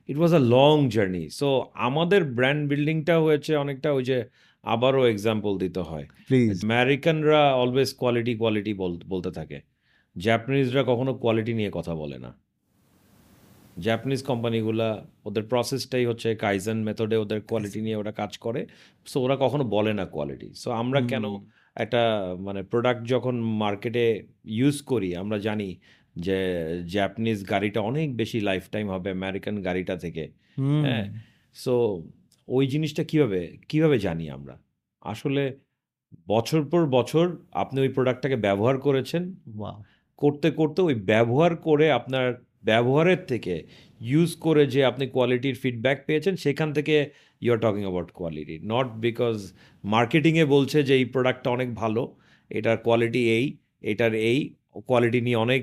It 0.08 0.18
was 0.18 0.34
a 0.34 0.38
long 0.38 0.88
journey 0.88 1.30
so 1.30 1.66
আমাদের 1.74 2.24
ব্র্যান্ড 2.24 2.68
বিল্ডিংটা 2.68 3.18
হয়েছে 3.18 3.56
অনেকটা 3.56 3.92
ওই 3.92 4.04
যে 4.04 4.24
আবারও 4.62 5.06
এক্সাম্পল 5.06 5.58
দিতে 5.58 5.80
হয়। 5.80 6.06
প্লিজ 6.28 6.64
আমেরিকানরা 6.64 7.54
অলওয়েজ 7.54 7.94
কোয়ালিটি 7.94 8.34
কোয়ালিটি 8.36 8.74
বলতে 9.08 9.30
থাকে। 9.30 9.60
জাপানিজরা 10.16 10.82
কখনো 10.82 11.14
কোয়ালিটি 11.14 11.54
নিয়ে 11.54 11.70
কথা 11.74 11.94
বলে 11.94 12.18
না। 12.18 12.41
জাপানিজ 13.78 14.22
কোম্পানিগুলা 14.22 15.06
ওদের 15.24 15.42
প্রসেসটাই 15.42 16.06
হচ্ছে 16.06 16.34
কাইজেন 16.34 16.82
মেথডে 16.82 17.16
ওদের 17.16 17.40
কোয়ালিটি 17.40 17.80
নিয়ে 17.80 17.96
ওরা 17.96 18.12
কাজ 18.12 18.38
করে। 18.38 18.66
সো 19.06 19.20
ওরা 19.20 19.36
কখনো 19.40 19.64
বলে 19.64 19.92
না 19.94 20.04
কোয়ালিটি 20.04 20.50
সো 20.54 20.70
আমরা 20.70 21.00
কেন 21.00 21.24
একটা 21.76 22.36
মানে 22.40 22.62
প্রোডাক্ট 22.62 23.06
যখন 23.06 23.40
মার্কেটে 23.40 24.26
ইউজ 24.44 24.82
করি 24.82 25.16
আমরা 25.16 25.38
জানি 25.38 25.78
যে 26.16 26.38
জাপানিজ 26.86 27.50
গাড়িটা 27.50 27.80
অনেক 27.80 28.16
বেশি 28.16 28.40
লাইফ 28.40 28.68
টাইম 28.70 28.90
হবে 28.90 29.10
আমেরিকান 29.10 29.62
গাড়িটা 29.62 29.96
থেকে। 29.96 30.32
হ্যাঁ? 30.82 31.14
সো 31.54 32.02
ওই 32.48 32.66
জিনিসটা 32.66 33.04
কীভাবে 33.04 33.56
কীভাবে 33.68 33.98
জানি 33.98 34.30
আমরা? 34.30 34.58
আসলে 35.00 35.58
বছর 36.28 36.64
পর 36.64 36.86
বছর 36.86 37.36
আপনি 37.52 37.80
ওই 37.80 37.88
প্রোডাক্টটাকে 37.88 38.36
ব্যবহার 38.36 38.78
করেছেন। 38.78 39.34
করতে 40.16 40.50
করতে 40.50 40.82
ওই 40.82 40.94
ব্যবহার 40.94 41.56
করে 41.56 41.92
আপনার 41.92 42.34
ব্যবহারের 42.68 43.20
থেকে 43.30 43.54
ইউজ 44.10 44.30
করে 44.44 44.62
যে 44.74 44.80
আপনি 44.90 45.04
কোয়ালিটির 45.14 45.56
ফিডব্যাক 45.62 45.98
পেয়েছেন, 46.08 46.34
সেখান 46.44 46.68
থেকে 46.76 46.94
you 47.42 47.50
are 47.54 47.60
talking 47.64 47.82
about 47.86 48.08
quality 48.18 48.56
not 48.72 48.88
because 49.06 49.36
মার্কেটিংয়ে 49.84 50.44
বলছে 50.54 50.78
যে 50.88 50.94
এই 51.00 51.06
প্রোডাক্টটা 51.14 51.48
অনেক 51.56 51.68
ভালো, 51.82 52.02
এটার 52.50 52.78
কোয়ালিটি 52.86 53.22
এই, 53.36 53.44
এটার 53.92 54.12
এই 54.30 54.38
কোয়ালিটি 54.88 55.20
নিয়ে 55.26 55.38
অনেক 55.46 55.62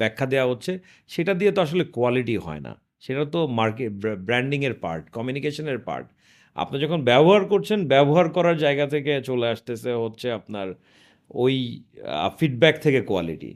ব্যাখ্যা 0.00 0.26
দেওয়া 0.32 0.46
হচ্ছে, 0.50 0.72
সেটা 1.10 1.32
দিয়ে 1.40 1.52
তো 1.56 1.60
আসলে 1.66 1.84
কোয়ালিটি 1.96 2.36
হয় 2.46 2.62
না। 2.66 2.72
সেটা 3.04 3.24
তো 3.34 3.40
মার্কেট 3.58 3.92
ব্র্যান্ডিংয়ের 4.28 4.74
পার্ট 4.84 5.02
কমিউনিকেশনের 5.16 5.80
পার্ট 5.88 6.06
আপনি 6.56 6.76
যখন 6.84 7.00
ব্যবহার 7.10 7.42
করছেন, 7.52 7.78
ব্যবহার 7.94 8.26
করার 8.36 8.56
জায়গা 8.64 8.86
থেকে 8.94 9.12
চলে 9.28 9.46
আসতেছে 9.54 9.90
হচ্ছে 10.04 10.26
আপনার 10.38 10.68
ওই 11.34 11.54
ফিডব্যাক 12.38 12.74
থেকে 12.80 13.00
কোয়ালিটি 13.02 13.50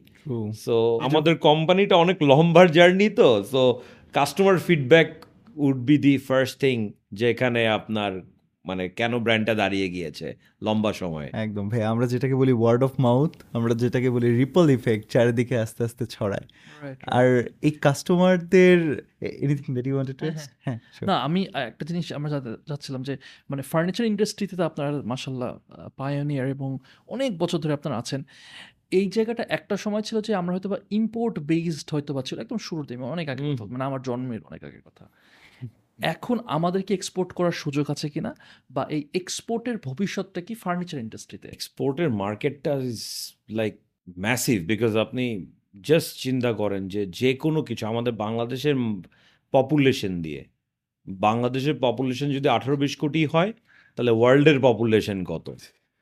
সো 0.56 0.76
আমাদের 1.00 1.34
কোম্পানিটা 1.38 1.94
অনেক 1.96 2.18
লম্বার 2.22 2.66
জার্নি 2.72 3.08
তো 3.10 3.28
so 3.52 3.62
customer 4.14 4.56
feedback 4.58 5.08
would 5.56 5.78
be 5.86 5.96
the 5.98 6.14
first 6.18 6.54
thing 6.60 6.76
যেখানে 7.12 7.60
আপনার 7.68 8.12
মানে 8.64 8.88
কেন 8.88 9.18
ব্র্যান্ডটা 9.18 9.54
দাঁড়িয়ে 9.54 9.88
গিয়েছে 9.88 10.36
লম্বা 10.62 10.92
সময়? 10.92 11.30
একদম 11.32 11.68
ভাই 11.68 11.82
আমরা 11.82 12.06
যেটাকে 12.06 12.34
বলি 12.34 12.52
ওয়ার্ড 12.52 12.84
অফ 12.84 12.90
মাউথ 12.98 13.30
আমরা 13.52 13.74
যেটাকে 13.74 14.10
বলি 14.10 14.36
রিপল 14.36 14.70
ইফেক্ট 14.70 15.10
চারিদিকে 15.10 15.58
আস্তে 15.58 15.84
আস্তে 15.84 16.06
ছড়ায়. 16.06 16.46
আর 17.06 17.48
এই 17.62 17.70
কাস্টমারদের 17.70 19.02
anything 19.20 19.74
that 19.74 19.86
you 19.86 19.94
wanted 19.94 20.16
to 20.16 20.26
হ্যাঁ, 20.26 20.44
হ্যাঁ। 20.64 20.78
না 21.02 21.16
আমি 21.18 21.46
একটা 21.54 21.86
জিনিস 21.86 22.12
আমরা 22.12 22.30
জানতে- 22.30 22.56
যাচ্ছিলাম 22.68 23.02
যে 23.02 23.16
মানে 23.50 23.62
ফার্নিচার 23.62 24.06
ইন্ডাস্ট্রিতে 24.06 24.56
তো 24.56 24.62
আপনারা 24.62 25.02
মাসাল্লাহ 25.04 25.58
পায়োনিয়ার 25.96 26.48
এবং 26.48 26.78
অনেক 27.06 27.38
বছর 27.38 27.58
ধরে 27.58 27.72
আপনারা 27.72 27.98
আছেন। 27.98 28.22
এই 28.90 29.10
জায়গাটা 29.10 29.44
একটা 29.48 29.76
সময় 29.76 30.00
ছিল 30.00 30.20
যে 30.20 30.34
আমরা 30.34 30.52
হয়তো 30.52 30.68
বা 30.68 30.76
ইম্পোর্ট 30.90 31.38
বেসড 31.38 31.88
হয়তো 31.90 32.14
বা 32.14 32.22
ছিল 32.22 32.38
একদম 32.40 32.56
শুরুতে 32.56 32.96
অনেক 32.96 33.28
আগে 33.28 33.54
কথা, 33.54 33.64
মানে 33.64 33.84
আমার 33.84 34.02
জন্মের 34.02 34.40
অনেক 34.44 34.64
আগের 34.64 34.80
কথা। 34.84 35.08
এখন 35.98 36.38
আমাদেরকে 36.46 36.94
এক্সপোর্ট 36.94 37.32
করার 37.32 37.52
সুযোগ 37.52 37.90
আছে 37.90 38.08
কিনা 38.08 38.34
বা 38.70 38.86
এই 38.90 39.02
এক্সপোর্টের 39.14 39.76
ভবিষ্যৎটা 39.78 40.40
কি 40.40 40.54
ফার্নিচার 40.54 41.00
ইন্ডাস্ট্রিতে 41.00 41.48
এক্সপোর্টের 41.48 42.10
মার্কেটটা 42.10 42.74
ইজ 42.74 43.02
লাইক 43.50 43.74
ম্যাসিভ 44.16 44.66
বিকজ 44.66 44.96
আপনি 44.96 45.46
জাস্ট 45.80 46.18
চিন্তা 46.18 46.52
করেন 46.52 46.88
যে 46.88 47.06
যে 47.06 47.34
কোনো 47.34 47.62
কিছু 47.62 47.86
আমাদের 47.86 48.12
বাংলাদেশের 48.12 48.74
পপুলেশন 49.52 50.22
দিয়ে 50.22 50.44
বাংলাদেশের 51.06 51.74
পপুলেশন 51.80 52.32
যদি 52.32 52.48
আঠারো 52.48 52.76
বিশ 52.76 52.96
কোটি 52.96 53.26
হয় 53.26 53.52
তাহলে 53.96 54.10
ওয়ার্ল্ডের 54.10 54.60
পপুলেশন 54.60 55.24
কত? 55.24 55.46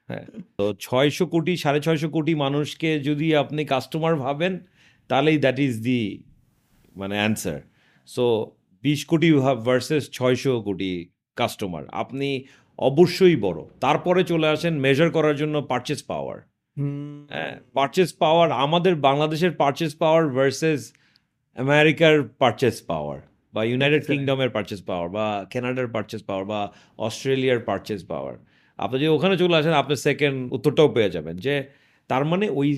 হ্যাঁ 0.08 0.26
তো 0.58 0.74
ছয়শো 0.80 1.26
কোটি 1.26 1.56
সাড়ে 1.56 1.80
ছয়শো 1.80 2.08
কোটি 2.08 2.34
মানুষকে 2.34 3.00
যদি 3.00 3.36
আপনি 3.36 3.64
কাস্টমার 3.64 4.16
ভাবেন 4.16 4.58
তাহলেই 5.08 5.38
দ্যাট 5.38 5.58
ইজ 5.58 5.80
দি 5.80 6.22
মানে 6.96 7.14
অ্যান্সার 7.14 7.60
সো 8.06 8.24
বিশ 8.84 9.00
কোটি 9.04 9.28
ভার্সেস 9.66 10.02
ছয়শো 10.16 10.52
কোটি 10.66 10.92
কাস্টমার 11.36 11.84
আপনি 11.92 12.28
অবশ্যই 12.78 13.36
বড়। 13.36 13.60
তারপরে 13.80 14.20
চলে 14.24 14.46
আসেন 14.54 14.74
মেজার 14.84 15.08
করার 15.10 15.36
জন্য 15.36 15.56
পারচেস 15.70 16.00
পাওয়ার 16.10 16.38
পারচেস 17.74 18.10
পাওয়ার 18.22 18.48
আমাদের 18.64 18.94
বাংলাদেশের 19.08 19.52
পারচেস 19.52 19.92
পাওয়ার 20.02 20.22
ভার্সেস 20.36 20.80
আমেরিকার 21.58 22.14
পারচেস 22.42 22.76
পাওয়ার 22.90 23.18
বা 23.54 23.60
ইউনাইটেড 23.70 24.02
কিংডমের 24.10 24.50
পারচেস 24.50 24.80
পাওয়ার 24.88 25.08
বা 25.08 25.26
কানাডার 25.52 25.88
পারচেস 25.94 26.22
পাওয়ার 26.28 26.44
বা 26.46 26.60
অস্ট্রেলিয়ার 26.98 27.60
পারচেস 27.68 28.00
পাওয়ার 28.04 28.34
আপনি 28.78 28.96
যদি 28.98 29.12
ওখানে 29.16 29.34
চলে 29.36 29.54
আসেন 29.60 29.74
আপনি 29.82 29.94
সেকেন্ড 30.06 30.38
উত্তরটাও 30.52 30.88
পেয়ে 30.96 31.10
যাবেন 31.10 31.36
যে 31.36 31.54
তার 32.10 32.22
মানে 32.24 32.46
ওই 32.50 32.68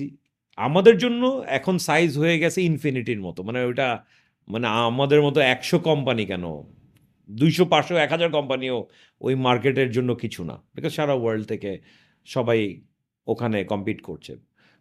আমাদের 0.57 0.95
জন্য 0.97 1.21
এখন 1.49 1.75
সাইজ 1.77 2.09
হয়ে 2.17 2.37
গেছে 2.39 2.59
ইনফিনিটির 2.61 3.21
মতো। 3.21 3.39
মানে 3.43 3.59
ওইটা 3.65 3.87
মানে 4.47 4.67
আমাদের 4.67 5.21
মতো 5.21 5.39
একশো 5.41 5.79
কোম্পানি 5.79 6.25
কেন? 6.25 6.43
দুইশো 7.31 7.65
পাঁচশো 7.65 7.95
এক 7.95 8.11
হাজার 8.11 8.31
কোম্পানিও 8.31 8.87
ওই 9.21 9.35
মার্কেটের 9.35 9.91
জন্য 9.91 10.15
কিছু 10.15 10.43
না। 10.43 10.63
বিকজ 10.75 10.91
সারা 10.91 11.13
ওয়ার্ল্ড 11.13 11.47
থেকে 11.47 11.81
সবাই 12.25 12.81
ওখানে 13.27 13.63
কম্পিট 13.63 14.01
করছে। 14.01 14.35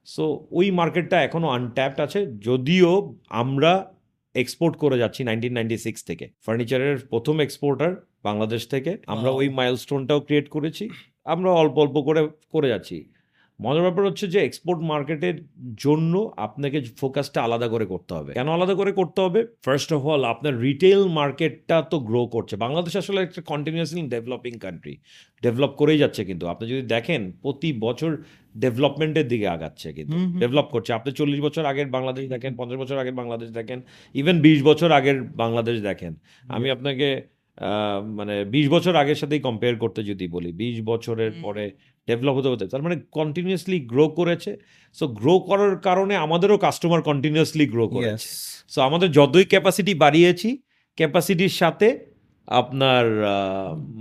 সো 0.04 0.48
ওই 0.50 0.70
মার্কেটটা 0.70 1.22
এখনও 1.22 1.48
আনট্যাপড 1.48 2.00
আছে। 2.00 2.26
যদিও 2.26 3.18
আমরা 3.28 3.94
এক্সপোর্ট 4.34 4.76
করে 4.76 4.98
যাচ্ছি 4.98 5.24
নাইনটিন 5.24 5.52
নাইনটি 5.52 5.78
সিক্স 5.78 6.04
থেকে। 6.04 6.28
ফার্নিচারের 6.46 6.98
প্রথম 6.98 7.40
এক্সপোর্টার 7.40 8.06
বাংলাদেশ 8.22 8.68
থেকে। 8.68 8.98
আমরা. 9.06 9.30
ওই 9.30 9.48
মাইলস্টোনটাও 9.48 10.20
ক্রিয়েট 10.20 10.48
করেছি। 10.48 10.90
আমরা 11.24 11.50
অল্প 11.52 11.78
অল্প 11.78 12.02
করে 12.02 12.28
করে 12.52 12.68
যাচ্ছি। 12.68 13.04
মজার 13.61 13.82
ব্যাপার 13.82 14.07
হচ্ছে 14.07 14.26
যে 14.26 14.38
এক্সপোর্ট 14.40 14.80
মার্কেটের 14.82 15.36
জন্য 15.78 16.12
আপনাকে 16.36 16.78
ফোকাসটা 16.96 17.38
আলাদা 17.42 17.68
করে 17.68 17.86
করতে 17.86 18.14
হবে। 18.14 18.30
কেন 18.32 18.48
আলাদা 18.48 18.74
করে 18.74 18.92
করতে 18.92 19.20
হবে? 19.20 19.40
ফার্স্ট 19.64 19.90
অফ 19.92 20.02
অল 20.07 20.22
আপনার 20.24 20.61
রিটেল 20.61 21.00
মার্কেটটা 21.09 21.82
তো 21.82 22.00
গ্রো 22.00 22.26
করছে। 22.26 22.57
বাংলাদেশ 22.57 22.96
আসলে 22.96 23.22
একটা 23.22 23.40
কন্টিনিউয়াসলি 23.42 24.02
ডেভেলপিং 24.09 24.52
কান্ট্রি 24.59 24.94
ডেভেলপ 25.42 25.72
করেই 25.76 25.98
যাচ্ছে 25.98 26.24
কিন্তু। 26.24 26.44
আপনি 26.46 26.68
যদি 26.68 26.82
দেখেন 26.86 27.32
প্রতি 27.42 27.72
বছর 27.78 28.11
ডেভেলপমেন্টের 28.55 29.28
দিকে 29.28 29.46
আগাচ্ছে 29.48 29.92
কিন্তু। 29.92 30.16
ডেভেলপ 30.38 30.66
করছে। 30.70 30.92
আপনি 30.92 31.12
চল্লিশ 31.12 31.40
বছর 31.40 31.64
আগের 31.64 31.86
বাংলাদেশ 31.86 32.24
দেখেন 32.28 32.52
পঞ্চাশ 32.57 32.78
বছর 32.78 32.96
আগের 32.98 33.14
বাংলাদেশ 33.14 33.48
দেখেন 33.50 33.78
ইভেন 34.14 34.36
বিশ 34.40 34.59
বছর 34.62 34.88
আগের 34.92 35.22
বাংলাদেশ 35.36 35.76
দেখেন। 35.80 36.12
আমি 36.48 36.70
আপনাকে 36.70 37.09
আহ, 37.59 38.00
মানে 38.14 38.44
বিশ 38.44 38.68
বছর 38.68 38.96
আগের 38.96 39.14
সাথেই 39.14 39.40
কম্পেয়ার 39.40 39.76
করতে 39.76 40.02
যদি 40.02 40.28
বলি 40.28 40.52
বিশ 40.52 40.80
বছরের 40.82 41.32
পরে 41.42 41.64
ডেভেলপ 42.09 42.34
হতে 42.38 42.48
হতে 42.48 42.64
তার 42.66 42.82
মানে 42.82 42.96
কন্টিনিউয়াসলি 43.12 43.78
গ্রো 43.92 44.05
করেছে। 44.09 44.50
সো 44.96 45.05
গ্রো 45.20 45.34
করার 45.38 45.74
কারণে 45.78 46.14
আমাদেরও 46.16 46.57
কাস্টমার 46.59 47.00
কন্টিনিউয়াসলি 47.02 47.66
গ্রো 47.66 47.84
করেছে. 47.88 48.28
সো 48.68 48.78
আমাদের 48.80 49.09
যতই 49.12 49.44
ক্যাপাসিটি 49.44 49.92
বাড়িয়েছি 49.94 50.48
ক্যাপাসিটির 50.98 51.55
সাথে 51.62 51.88
আপনার 52.48 53.05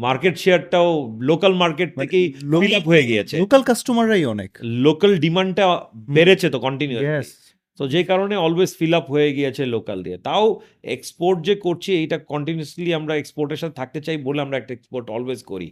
মার্কেট 0.06 0.36
শেয়ারটাও 0.38 0.90
লোকাল 1.30 1.54
মার্কেট 1.54 1.90
থেকেই 2.02 2.26
ফিল 2.62 2.76
আপ 2.76 2.86
হয়ে 2.88 3.04
গিয়েছে। 3.04 3.36
লোকাল 3.40 3.62
কাস্টমাররাই 3.64 4.26
অনেক। 4.26 4.52
লোকাল 4.88 5.12
ডিমান্ডটা 5.18 5.66
বেড়েছে 6.16 6.48
তো 6.50 6.58
কন্টিনিউ. 6.60 7.00
তো 7.80 7.84
যে 7.88 8.02
কারণে 8.04 8.36
অলওয়েজ 8.46 8.72
ফিল 8.80 8.94
আপ 8.94 9.06
হয়ে 9.12 9.30
গিয়েছে 9.34 9.64
লোকাল 9.66 9.98
দিয়ে। 10.04 10.18
তাও 10.18 10.46
এক্সপোর্ট 10.96 11.38
যে 11.48 11.56
করছি 11.56 11.90
এইটা 12.02 12.18
কন্টিনিউসলি 12.34 12.90
আমরা 12.94 13.14
এক্সপোর্টের 13.16 13.60
সাথে 13.62 13.76
থাকতে 13.76 14.00
চাই 14.02 14.18
বলে 14.28 14.40
আমরা 14.42 14.58
একটা 14.58 14.74
এক্সপোর্ট 14.74 15.06
অলওয়েজ 15.10 15.42
করি। 15.44 15.68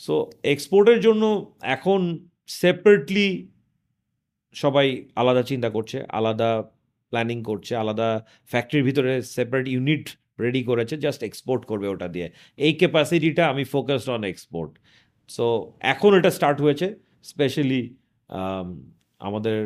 সো 0.00 0.14
এক্সপোর্টের 0.52 0.98
জন্য 1.06 1.24
এখন 1.76 2.00
সেপারেটলি 2.60 3.28
সবাই 4.54 4.86
আলাদা 5.20 5.42
চিন্তা 5.50 5.68
করছে, 5.76 5.98
আলাদা 6.18 6.50
প্ল্যানিং 7.12 7.38
করছে, 7.50 7.72
আলাদা 7.82 8.08
ফ্যাক্টরির 8.50 8.86
ভিতরে 8.88 9.12
সেপারেট 9.36 9.66
ইউনিট 9.74 10.04
রেডি 10.44 10.62
করেছে 10.70 10.94
জাস্ট 11.04 11.20
এক্সপোর্ট 11.24 11.62
করবে 11.70 11.86
ওটা 11.94 12.08
দিয়ে। 12.14 12.28
এই 12.58 12.72
ক্যাপাসিটিটা 12.80 13.44
আমি 13.52 13.64
ফোকাসড 13.74 14.08
অন 14.16 14.22
এক্সপোর্ট 14.32 14.72
সো 15.30 15.46
এখন 15.92 16.10
এটা 16.18 16.30
স্টার্ট 16.38 16.58
হয়েছে 16.64 16.86
স্পেশালি 17.32 17.82
আমাদের 19.28 19.58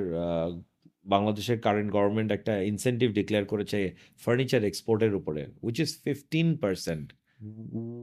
বাংলাদেশের 1.14 1.58
কারেন্ট 1.66 1.90
গভর্নমেন্ট 1.96 2.30
একটা 2.38 2.52
ইনসেন্টিভ 2.72 3.08
ডিক্লেয়ার 3.18 3.46
করেছে 3.52 3.78
ফার্নিচার 4.24 4.62
এক্সপোর্টের 4.66 5.12
উপরে 5.20 5.42
উইচ 5.66 5.76
ইজ 5.84 5.90
ফিফটিন 6.04 6.48
পার্সেন্ট 6.64 7.06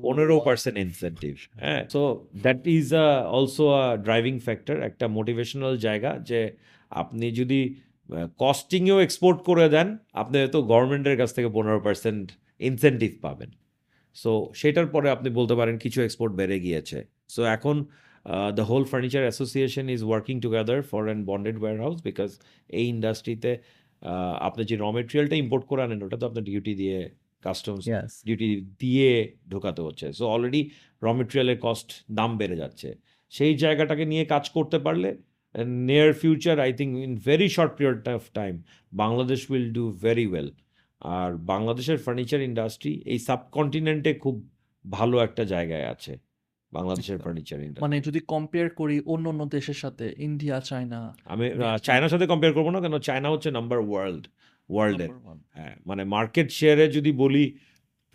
পনেরো 0.04 0.36
পার্সেন্ট 0.48 0.76
ইনসেন্টিভ 0.86 1.34
হ্যাঁ। 1.64 1.82
So 1.94 2.02
that 2.46 2.62
is 2.78 2.88
a 3.06 3.08
also 3.38 3.66
a 3.82 3.84
driving 4.08 4.36
factor 4.40 4.78
একটা 4.90 5.06
মোটিভেশনাল 5.18 5.74
জায়গা 5.88 6.12
যে 6.30 6.40
আপনি 6.92 7.28
যদি 7.40 7.60
কস্টিংয়েও 8.44 9.00
এক্সপোর্ট 9.02 9.38
করে 9.50 9.66
দেন 9.76 9.88
আপনি 10.14 10.36
হয়তো 10.42 10.60
গভর্নমেন্টের 10.72 11.18
কাছ 11.22 11.30
থেকে 11.38 11.50
পনেরো 11.58 11.80
পার্সেন্ট 11.88 12.26
ইনসেন্টিভ 12.62 13.12
পাবেন। 13.26 13.50
সো 14.16 14.32
সেটার 14.56 14.88
পরে 14.94 15.08
আপনি 15.10 15.30
বলতে 15.40 15.56
পারেন 15.60 15.76
কিছু 15.78 16.00
এক্সপোর্ট 16.02 16.32
বেড়ে 16.40 16.58
গিয়েছে। 16.66 16.98
সো 17.30 17.42
এখন 17.56 17.76
the 18.58 18.64
whole 18.72 18.84
furniture 18.92 19.24
association 19.28 19.86
is 19.96 20.02
working 20.04 20.36
together 20.46 20.80
for 20.92 21.02
and 21.06 21.22
bonded 21.30 21.58
warehouse 21.84 21.98
because 22.08 22.30
এই 22.70 22.86
ইন্ডাস্ট্রিতে 22.96 23.52
আপনি 24.48 24.62
যে 24.70 24.76
র 24.84 24.86
মেটেরিয়ালটা 24.98 25.36
ইম্পোর্ট 25.44 25.64
করে 25.70 25.82
আনেন 25.86 26.00
ওটা 26.06 26.18
তো 26.22 26.26
আপনার 26.30 26.44
ডিউটি 26.50 26.74
দিয়ে 26.82 26.98
কাস্টমস 27.44 27.84
ডিউটি 28.26 28.50
দিয়ে 28.80 29.12
ঢোকাতে 29.52 29.82
হচ্ছে। 29.82 30.08
সো 30.14 30.24
অলরেডি 30.28 30.62
র 31.02 31.08
মেটেরিয়ালের 31.14 31.60
কস্ট 31.62 31.90
দাম 32.12 32.32
বেড়ে 32.38 32.56
যাচ্ছে। 32.56 32.90
সেই 33.32 33.54
জায়গাটাকে 33.56 34.04
নিয়ে 34.06 34.24
কাজ 34.26 34.46
করতে 34.50 34.78
পারলে 34.80 35.10
near 35.88 36.12
future 36.14 36.56
I 36.60 36.72
think 36.74 36.92
in 36.98 37.14
very 37.26 37.50
short 37.50 37.72
period 37.78 37.98
of 38.10 38.24
time 38.34 38.54
Bangladesh 38.94 39.40
will 39.52 39.68
do 39.74 39.86
very 40.02 40.26
well 40.28 40.50
আর 41.02 41.32
বাংলাদেশের 41.38 41.98
ফার্নিচার 41.98 42.42
ইন্ডাস্ট্রি 42.42 42.94
এই 43.06 43.20
সাবকন্টিনেন্টে 43.20 44.12
খুব 44.14 44.36
ভালো 44.86 45.16
একটা 45.18 45.44
জায়গায় 45.46 45.88
আছে 45.88 46.14
বাংলাদেশের 46.74 47.18
ফার্নিচার 47.18 47.58
মানে 47.82 47.96
যদি 48.02 48.20
কম্পেয়ার 48.28 48.68
করি 48.70 48.96
অন্য 49.06 49.26
অন্য 49.30 49.42
দেশের 49.48 49.74
সাথে 49.74 50.06
ইন্ডিয়া 50.18 50.58
চায়না 50.60 51.02
আমি 51.26 51.46
চায়নার 51.84 52.10
সাথে 52.10 52.26
কম্পেয়ার 52.28 52.54
করব 52.54 52.68
না 52.70 52.80
কেন 52.80 52.96
চায়না 53.00 53.30
হচ্ছে 53.30 53.50
নাম্বার 53.52 53.80
ওয়ার্ল্ড 53.80 54.24
ওয়ার্ল্ডের 54.74 55.12
হ্যাঁ 55.58 55.76
মানে 55.90 56.04
মার্কেট 56.16 56.48
শেয়ারে 56.60 56.86
যদি 56.98 57.12
বলি 57.24 57.44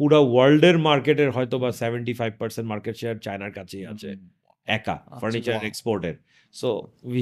পুরো 0.00 0.18
ওয়ার্ল্ডের 0.32 0.76
মার্কেটের 0.88 1.30
হয়তো 1.36 1.56
বা 1.62 1.70
seventy 1.82 2.12
five 2.20 2.32
percent 2.40 2.66
market 2.72 2.94
share 3.00 3.16
চায়নার 3.24 3.52
কাছেই 3.58 3.84
আছে 3.92 4.10
একা 4.68 4.96
ফার্নিচার 5.20 5.54
এক্সপোর্টের 5.70 6.16
so 6.54 6.70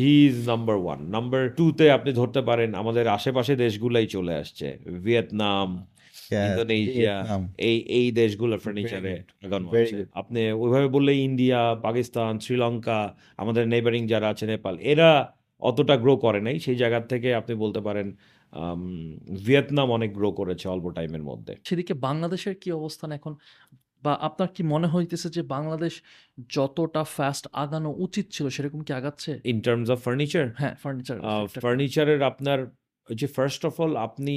he 0.02 0.14
is 0.28 0.36
number 0.50 0.76
one 0.84 1.00
number 1.16 1.42
টুতে 1.58 1.86
আপনি 1.96 2.10
ধরতে 2.20 2.40
পারেন 2.48 2.70
আমাদের 2.82 3.04
আশেপাশে 3.08 3.52
দেশগুলাই 3.64 4.06
চলে 4.06 4.34
আসছে। 4.42 4.68
ভিয়েতনাম 5.04 5.68
ইন্দোনেশিয়া 6.46 7.16
এই 7.68 7.76
এই 7.98 8.06
দেশগুলো 8.20 8.54
ফার্নিচারে. 8.64 9.14
আপনি 10.20 10.40
ওইভাবে 10.62 10.88
বললে 10.88 11.12
ইন্ডিয়া 11.28 11.60
পাকিস্তান 11.86 12.32
শ্রীলঙ্কা 12.44 12.98
আমাদের 13.42 13.64
নেবারিং 13.68 14.02
যারা 14.12 14.26
আছে 14.32 14.44
নেপাল 14.46 14.74
এরা 14.92 15.10
অতটা 15.62 15.94
গ্রো 16.02 16.14
করে 16.16 16.40
নাই। 16.46 16.56
সেই 16.64 16.76
জায়গার 16.82 17.04
থেকে 17.12 17.28
আপনি 17.34 17.52
বলতে 17.54 17.80
পারেন 17.80 18.06
ভিয়েতনাম 19.44 19.88
অনেক 19.90 20.10
গ্রো 20.12 20.28
করেছে 20.32 20.66
অল্প 20.68 20.86
টাইমের 20.90 21.24
মধ্যে। 21.24 21.52
সেদিকে 21.64 21.94
বাংলাদেশের 22.06 22.54
কি 22.54 22.68
অবস্থান 22.72 23.10
এখন? 23.12 23.32
বা 24.02 24.12
আপনার 24.20 24.48
কি 24.48 24.62
মনে 24.64 24.88
হইতেছে 24.88 25.28
যে 25.30 25.42
বাংলাদেশ 25.42 25.94
যতটা 26.50 27.02
ফাস্ট 27.16 27.44
আগানো 27.54 27.90
উচিত 27.98 28.26
ছিল 28.30 28.46
সেরকম 28.48 28.80
কি 28.80 28.92
আগাচ্ছে? 28.92 29.30
ইন 29.44 29.58
টার্মস 29.60 29.88
অফ 29.90 29.98
ফার্নিচার 30.04 30.44
হ্যাঁ 30.60 30.74
ফার্নিচার 30.82 31.16
ফার্নিচারের 31.64 32.20
আপনার 32.22 32.58
ওই 33.08 33.16
যে 33.16 33.26
ফার্স্ট 33.26 33.62
অফ 33.64 33.74
অল 33.80 33.92
আপনি 33.96 34.34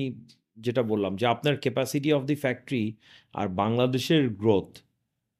যেটা 0.57 0.81
বললাম 0.83 1.13
যে 1.15 1.25
আপনার 1.25 1.55
ক্যাপাসিটি 1.55 2.09
অফ 2.13 2.21
দি 2.25 2.35
ফ্যাক্টরি 2.35 2.83
আর 3.33 3.47
বাংলাদেশের 3.61 4.23
গ্রোথ 4.41 4.69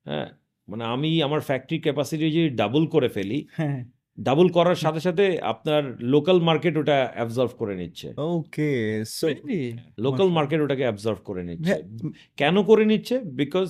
হ্যাঁ? 0.06 0.30
মানে 0.68 0.84
আমি 0.86 1.10
আমার 1.22 1.42
ফ্যাক্টরি 1.42 1.78
ক্যাপাসিটি 1.80 2.26
যদি 2.32 2.50
ডাবল 2.56 2.84
করে 2.88 3.10
ফেলি 3.10 3.40
হ্যাঁ। 3.60 3.80
ডাবল 4.18 4.48
করার 4.50 4.76
সাথে 4.76 5.00
সাথে 5.00 5.26
আপনার 5.44 5.84
লোকাল 6.06 6.38
মার্কেট 6.40 6.78
ওটা 6.78 7.12
অ্যাবজর্ভ 7.14 7.52
করে 7.58 7.76
নিচ্ছে। 7.76 8.08
ওকে 8.18 8.70
সো 9.06 9.28
লোকাল 10.00 10.28
মার্কেট 10.30 10.60
ওটাকে 10.62 10.84
অ্যাবজর্ভ 10.84 11.20
করে 11.24 11.44
নিচ্ছে। 11.44 11.74
কেন 12.38 12.56
করে 12.64 12.86
নিচ্ছে? 12.86 13.16
বিকজ 13.34 13.68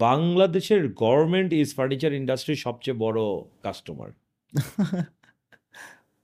বাংলাদেশের 0.00 0.82
গভর্নমেন্ট 0.94 1.50
ইজ 1.52 1.68
ফার্নিচার 1.74 2.12
ইন্ডাস্ট্রির 2.12 2.56
সবচেয়ে 2.56 2.96
বড় 2.98 3.20
কাস্টমার 3.62 4.10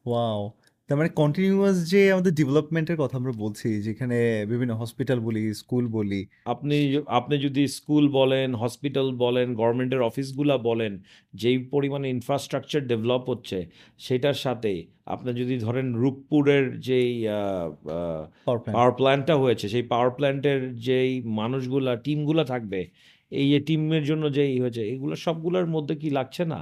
ওয়াও 0.06 0.40
তার 0.88 0.98
মানে 0.98 1.08
কন্টিনিউয়াস 1.08 1.90
যে 1.90 2.12
আমাদের 2.12 2.34
ডেভেলপমেন্টের 2.34 2.96
কথা 2.96 3.16
আমরা 3.16 3.32
বলছি 3.32 3.82
যেখানে 3.82 4.46
বিভিন্ন 4.46 4.72
হসপিটাল 4.74 5.20
বলি 5.20 5.54
স্কুল 5.54 5.86
বলি 5.88 6.26
আপনি 6.44 6.76
আপনি 7.06 7.38
যদি 7.38 7.66
স্কুল 7.68 8.08
বলেন 8.08 8.54
হসপিটাল 8.54 9.08
বলেন 9.14 9.54
গভর্নমেন্টের 9.54 10.02
অফিসগুলা 10.02 10.58
বলেন 10.58 10.92
যেই 11.34 11.58
পরিমাণে 11.58 12.10
ইনফ্রাস্ট্রাকচার 12.10 12.86
ডেভেলপ 12.86 13.22
হচ্ছে 13.28 13.58
সেটার 13.98 14.34
সাথে 14.34 14.72
আপনি 15.06 15.30
যদি 15.34 15.58
ধরেন 15.58 15.94
রূপপুরের 15.94 16.80
যেই। 16.80 17.26
পাওয়ার 18.66 18.92
প্ল্যান্টটা 18.92 19.34
হয়েছে 19.36 19.68
সেই 19.68 19.82
পাওয়ার 19.82 20.10
প্ল্যান্টের 20.10 20.60
যেই 20.78 21.22
মানুষগুলা 21.22 21.96
টিমগুলা 21.96 22.44
থাকবে 22.44 22.80
এই 23.40 23.46
যে 23.52 23.58
টিমের 23.66 24.04
জন্য 24.10 24.24
যেই 24.36 24.54
হয়েছে 24.62 24.82
এগুলো 24.92 25.14
সবগুলোর 25.24 25.66
মধ্যে 25.74 25.94
কি 26.02 26.08
লাগছে 26.18 26.42
না? 26.52 26.58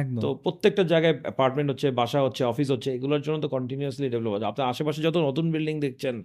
একদম। 0.00 0.20
তো 0.24 0.28
প্রত্যেকটা 0.44 0.82
জায়গায় 0.92 1.14
অ্যাপার্টমেন্ট 1.26 1.68
হচ্ছে 1.72 1.88
বাসা 2.00 2.18
হচ্ছে 2.26 2.42
অফিস 2.52 2.68
হচ্ছে 2.74 2.88
এগুলোর 2.96 3.22
জন্য 3.26 3.36
তো 3.44 3.48
কন্টিনিউয়াসলি 3.56 4.06
ডেভেলপ 4.14 4.32
হচ্ছে। 4.34 4.48
আপনার 4.52 4.66
আশেপাশে 4.72 5.00
যত 5.06 5.16
নতুন 5.28 5.46
বিল্ডিং 5.54 5.74
দেখছেন 5.86 6.16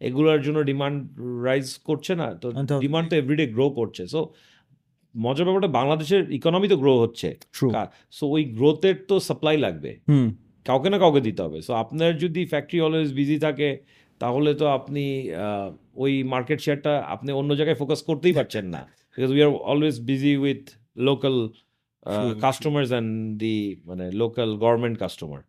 এগুলোর 0.00 0.40
জন্য 0.46 0.58
ডিমান্ড 0.70 0.98
রাইজ 1.48 1.66
করছে 1.88 2.12
না? 2.20 2.26
তো 2.42 2.46
ডিমান্ড 2.84 3.06
তো 3.10 3.14
এভরিডে 3.20 3.46
গ্রো 3.56 3.66
করছে। 3.78 4.02
সো 4.14 4.20
মজার 5.14 5.44
ব্যাপারটা 5.46 5.70
বাংলাদেশের 5.78 6.22
ইকোনমি 6.38 6.68
তো 6.72 6.76
গ্রো 6.82 6.92
হচ্ছে। 7.04 7.28
সো 8.16 8.24
ওই 8.36 8.42
গ্রোথের 8.58 8.96
তো 9.08 9.14
সাপ্লাই 9.28 9.56
লাগবে। 9.66 9.90
কাউকে 10.66 10.88
না 10.92 10.98
কাউকে 11.02 11.20
দিতে 11.28 11.40
হবে। 11.46 11.58
সো 11.66 11.72
আপনার 11.82 12.10
যদি 12.24 12.40
ফ্যাক্টরি 12.52 12.78
অলওয়েজ 12.86 13.10
বিজি 13.18 13.36
থাকে 13.46 13.68
তাহলে 14.20 14.50
তো 14.60 14.66
আপনি 14.78 15.04
ওই 16.04 16.12
মার্কেট 16.34 16.58
শেয়ারটা 16.64 16.92
আপনি 17.14 17.30
অন্য 17.40 17.50
জায়গায় 17.58 17.78
ফোকাস 17.80 18.00
করতেই 18.08 18.34
পারছেন 18.38 18.66
না। 18.74 18.82
Because 19.16 19.30
we 19.30 19.42
are 19.42 19.48
always 19.64 20.00
busy 20.00 20.36
with 20.36 20.62
local 20.96 21.36
True. 22.06 22.40
Customers 22.40 22.90
and 22.90 23.38
the 23.38 23.54
মানে 23.84 24.12
লোকাল 24.12 24.56
গভর্নমেন্ট 24.56 24.98
কাস্টমার 24.98 25.40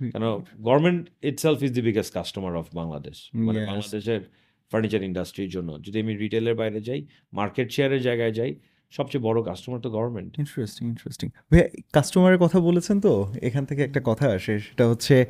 হুম। 0.00 0.10
কেন 0.10 0.24
government 0.62 1.10
itself 1.22 1.62
is 1.62 1.72
the 1.74 1.82
biggest 1.82 2.14
customer 2.14 2.56
of 2.56 2.66
Bangladesh 2.74 3.30
মানে. 3.34 3.66
বাংলাদেশের 3.66 4.20
ফার্নিচার 4.72 5.02
ইন্ডাস্ট্রির 5.02 5.50
জন্য। 5.50 5.82
যদি 5.82 6.00
আমি 6.00 6.16
রিটেলের 6.16 6.54
বাইরে 6.54 6.80
যাই 6.80 7.06
মার্কেট 7.32 7.72
শেয়ারের 7.72 8.02
জায়গায় 8.02 8.32
যাই 8.32 8.54
সবচেয়ে 8.92 9.22
বড় 9.22 9.42
কাস্টমার 9.42 9.80
তো 9.80 9.90
গভর্নমেন্ট 9.90 10.38
ইন্টারেস্টিং 10.38 10.88
ইন্টারেস্টিং 10.88 11.28
ভাইয়া 11.50 11.68
কাস্টমারের 11.92 12.38
কথা 12.38 12.60
বলেছেন 12.60 13.00
তো? 13.00 13.12
এখান 13.42 13.64
থেকে 13.64 13.82
একটা 13.82 14.00
কথা 14.04 14.32
আসে 14.32 14.58
সেটা 14.58 14.88
হচ্ছে 14.88 15.26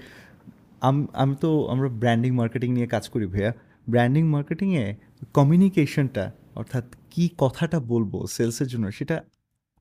আম- 0.80 1.06
আমি 1.12 1.34
তো 1.40 1.66
আমরা 1.66 1.88
ব্র্যান্ডিং 1.88 2.32
মার্কেটিং 2.34 2.72
নিয়ে 2.72 2.86
কাজ 2.86 3.08
করি 3.08 3.26
ভাইয়া। 3.26 3.52
ব্র্যান্ডিং 3.88 4.24
মার্কেটিংয়ে 4.26 4.84
কমিউনিকেশনটা 5.34 6.24
অর্থাৎ 6.60 6.84
কি 7.12 7.24
কথাটা 7.42 7.78
বলব 7.92 8.12
সেলসের 8.36 8.68
জন্য, 8.72 8.86
সেটা 8.98 9.16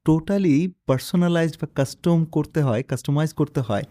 টোটালি 0.06 0.56
পার্সোনালাইজড 0.88 1.56
বা 1.62 1.68
কাস্টম 1.80 2.20
করতে 2.36 2.60
হয়, 2.68 2.82
কাস্টমাইজ 2.92 3.32
করতে 3.34 3.62
হয়। 3.68 3.86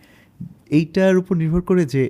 এইটার 0.79 1.15
উপর 1.21 1.35
নির্ভর 1.43 1.63
করে 1.71 1.83
যে 1.95 2.03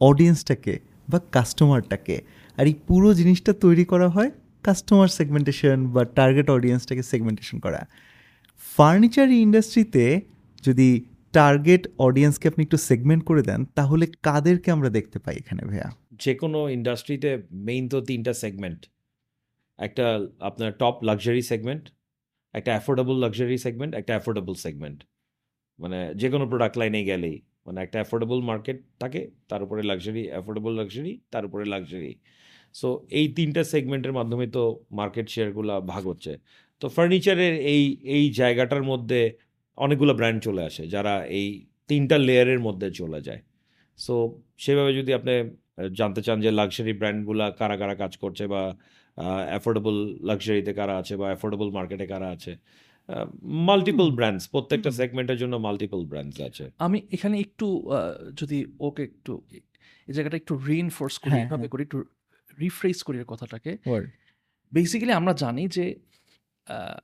অডিয়েন্সটাকে 0.00 0.74
বা 1.08 1.18
কাস্টমারটাকে। 1.36 2.16
আর 2.58 2.64
এই 2.70 2.76
পুরো 2.88 3.08
জিনিসটা 3.14 3.52
তৈরি 3.64 3.84
করা 3.84 4.08
হয় 4.08 4.30
কাস্টমার 4.62 5.08
সেগমেন্টেশন 5.18 5.78
বা 5.94 6.02
টার্গেট 6.18 6.48
অডিয়েন্সটাকে 6.50 7.02
সেগমেন্টেশন 7.02 7.56
করা। 7.58 7.80
ফার্নিচার 8.76 9.28
ইন্ডাস্ট্রিতে 9.46 10.04
যদি 10.62 10.88
টার্গেট 11.32 11.82
অডিয়েন্সকে 11.98 12.46
আপনি 12.48 12.62
একটু 12.64 12.78
সেগমেন্ট 12.88 13.22
করে 13.24 13.42
দেন, 13.42 13.60
তাহলে 13.78 14.04
কাদেরকে 14.22 14.68
আমরা 14.70 14.88
দেখতে 14.88 15.18
পাই 15.18 15.36
এখানে, 15.36 15.62
ভাইয়া? 15.70 15.88
যে 16.22 16.32
কোনো 16.34 16.58
ইন্ডাস্ট্রিতে 16.68 17.30
মেইন 17.68 17.84
তো 17.88 17.98
তিনটা 18.00 18.32
সেগমেন্ট 18.42 18.80
একটা 19.78 20.04
আপনার 20.48 20.70
টপ 20.82 20.96
লাক্সারি 21.08 21.42
সেগমেন্ট 21.50 21.84
একটা 22.54 22.70
অ্যাফোর্ডেবল 22.74 23.16
লাক্সারি 23.24 23.58
সেগমেন্ট 23.66 23.92
একটা 24.00 24.12
অ্যাফোর্ডেবল 24.16 24.54
সেগমেন্ট 24.64 24.98
মানে 25.78 25.98
যে 26.20 26.28
কোনো 26.32 26.44
প্রোডাক্ট 26.50 26.76
লাইনে 26.80 27.00
গেলেই 27.10 27.36
মানে 27.66 27.78
একটা 27.84 27.96
অ্যাফোর্ডেবল 28.00 28.38
মার্কেট 28.50 28.78
থাকে, 29.02 29.20
তার 29.50 29.60
উপরে 29.66 29.82
লাক্সারি 29.90 30.22
অ্যাফোর্ডেবল 30.32 30.72
লাক্সারি 30.80 31.12
তার 31.32 31.44
উপরে 31.48 31.64
লাক্সারি 31.74 32.12
সো 32.74 32.88
এই 33.18 33.26
তিনটা 33.38 33.62
সেগমেন্টের 33.72 34.14
মাধ্যমে 34.18 34.46
তো 34.56 34.62
মার্কেট 35.00 35.26
শেয়ারগুলো 35.34 35.74
ভাগ 35.92 36.02
হচ্ছে। 36.10 36.32
তো 36.82 36.86
ফার্নিচারের 36.96 37.54
এই 37.74 37.82
এই 38.16 38.24
জায়গাটার 38.40 38.84
মধ্যে 38.90 39.20
অনেকগুলো 39.78 40.12
ব্র্যান্ড 40.18 40.38
চলে 40.46 40.62
আসে, 40.68 40.82
যারা 40.94 41.14
এই 41.38 41.46
তিনটা 41.90 42.16
লেয়ারের 42.26 42.60
মধ্যে 42.66 42.88
চলে 43.00 43.20
যায়। 43.28 43.40
সো 43.98 44.14
সেভাবে 44.64 44.92
যদি 44.98 45.10
আপনি 45.18 45.32
জানতে 46.00 46.20
চান 46.26 46.38
যে 46.44 46.50
লাক্সারি 46.60 46.92
ব্র্যান্ডগুলো 47.00 47.44
কারা 47.60 47.76
কারা 47.80 47.94
কাজ 48.02 48.12
করছে 48.22 48.44
বা 48.54 48.62
অ্যাফোর্ডেবল 49.16 49.96
লাক্সারিতে 50.20 50.72
কারা 50.72 50.94
আছে 50.98 51.16
বা 51.16 51.26
অ্যাফোর্ডেবল 51.26 51.70
মার্কেটে 51.70 52.06
কারা 52.06 52.28
আছে? 52.30 52.52
মাল্টিপল 53.68 54.10
ব্র্যান্ডস 54.10 54.48
প্রত্যেকটা 54.48 54.90
সেগমেন্টের 54.90 55.38
জন্য 55.38 55.56
মাল্টিপল 55.56 56.04
ব্র্যান্ডস 56.04 56.36
আছে। 56.40 56.70
আমি 56.78 57.02
এখানে 57.10 57.40
একটু 57.40 57.66
যদি 58.34 58.66
ওকে 58.78 59.02
একটু 59.02 59.32
এই 60.08 60.14
জায়গাটা 60.14 60.36
একটু 60.36 60.54
রিইনফোর্স 60.66 61.18
করি 61.18 61.32
হ্যাঁ, 61.32 61.46
এভাবে 61.46 61.60
হ্যাঁ। 61.60 61.68
করি 61.68 61.82
একটু 61.82 61.98
রিফ্রেস 62.58 63.02
করি 63.02 63.18
এর 63.18 63.24
কথাটাকে. 63.24 63.72
বেসিক্যালি 64.72 65.12
আমরা 65.12 65.32
জানি 65.32 65.68
যে 65.68 65.94
আহ, 66.66 66.98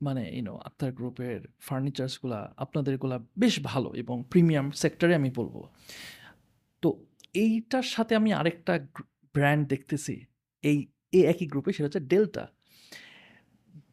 মানে 0.00 0.30
ইউনো 0.30 0.54
আক্তার 0.56 0.92
গ্রুপের 0.92 1.40
ফার্নিচার্সগুলা 1.58 2.52
আপনাদেরগুলা 2.56 3.18
বেশ 3.36 3.60
ভালো 3.60 3.88
এবং 3.94 4.24
প্রিমিয়াম 4.30 4.70
সেক্টরে 4.72 5.14
আমি 5.14 5.30
বলব। 5.30 5.56
তো 6.82 6.88
এইটার 7.34 7.82
সাথে 7.82 8.16
আমি 8.16 8.32
আরেকটা 8.32 8.74
ব্র্যান্ড 9.34 9.68
দেখতেছি 9.68 10.14
এই 10.64 10.78
এই 11.16 11.22
একই 11.32 11.46
গ্রুপে 11.46 11.70
সেটা 11.72 11.86
হচ্ছে 11.88 12.02
ডেল্টা 12.12 12.44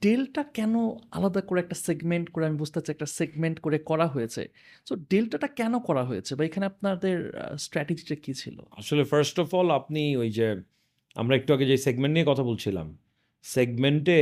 ডেলটা 0.01 0.43
কেন 0.57 0.73
আলাদা 1.11 1.41
করে 1.41 1.59
একটা 1.61 1.75
সেগমেন্ট 1.87 2.29
করে 2.29 2.43
আমি 2.45 2.57
বুঝতে 2.57 2.75
চাচ্ছি 2.77 2.91
একটা 2.91 3.05
সেগমেন্ট 3.05 3.59
করে 3.59 3.77
করা 3.79 4.07
হয়েছে। 4.07 4.41
সো 4.87 4.95
ডেল্টাটা 4.95 5.47
কেন 5.47 5.73
করা 5.79 6.03
হয়েছে 6.03 6.35
বা 6.35 6.43
এখানে 6.45 6.65
আপনাদের 6.65 7.17
স্ট্র্যাটেজিটা 7.57 8.15
কি 8.15 8.33
ছিল? 8.33 8.57
আসলে 8.71 9.03
ফার্স্ট 9.03 9.39
অফ 9.39 9.55
অল 9.55 9.67
আপনি 9.71 10.17
ওই 10.17 10.29
যে 10.29 10.47
আমরা 11.15 11.33
একটু 11.35 11.53
আগে 11.53 11.65
যে 11.65 11.77
সেগমেন্ট 11.77 12.13
নিয়ে 12.13 12.25
কথা 12.25 12.43
বলছিলাম 12.43 12.87
সেগমেন্টে 13.43 14.19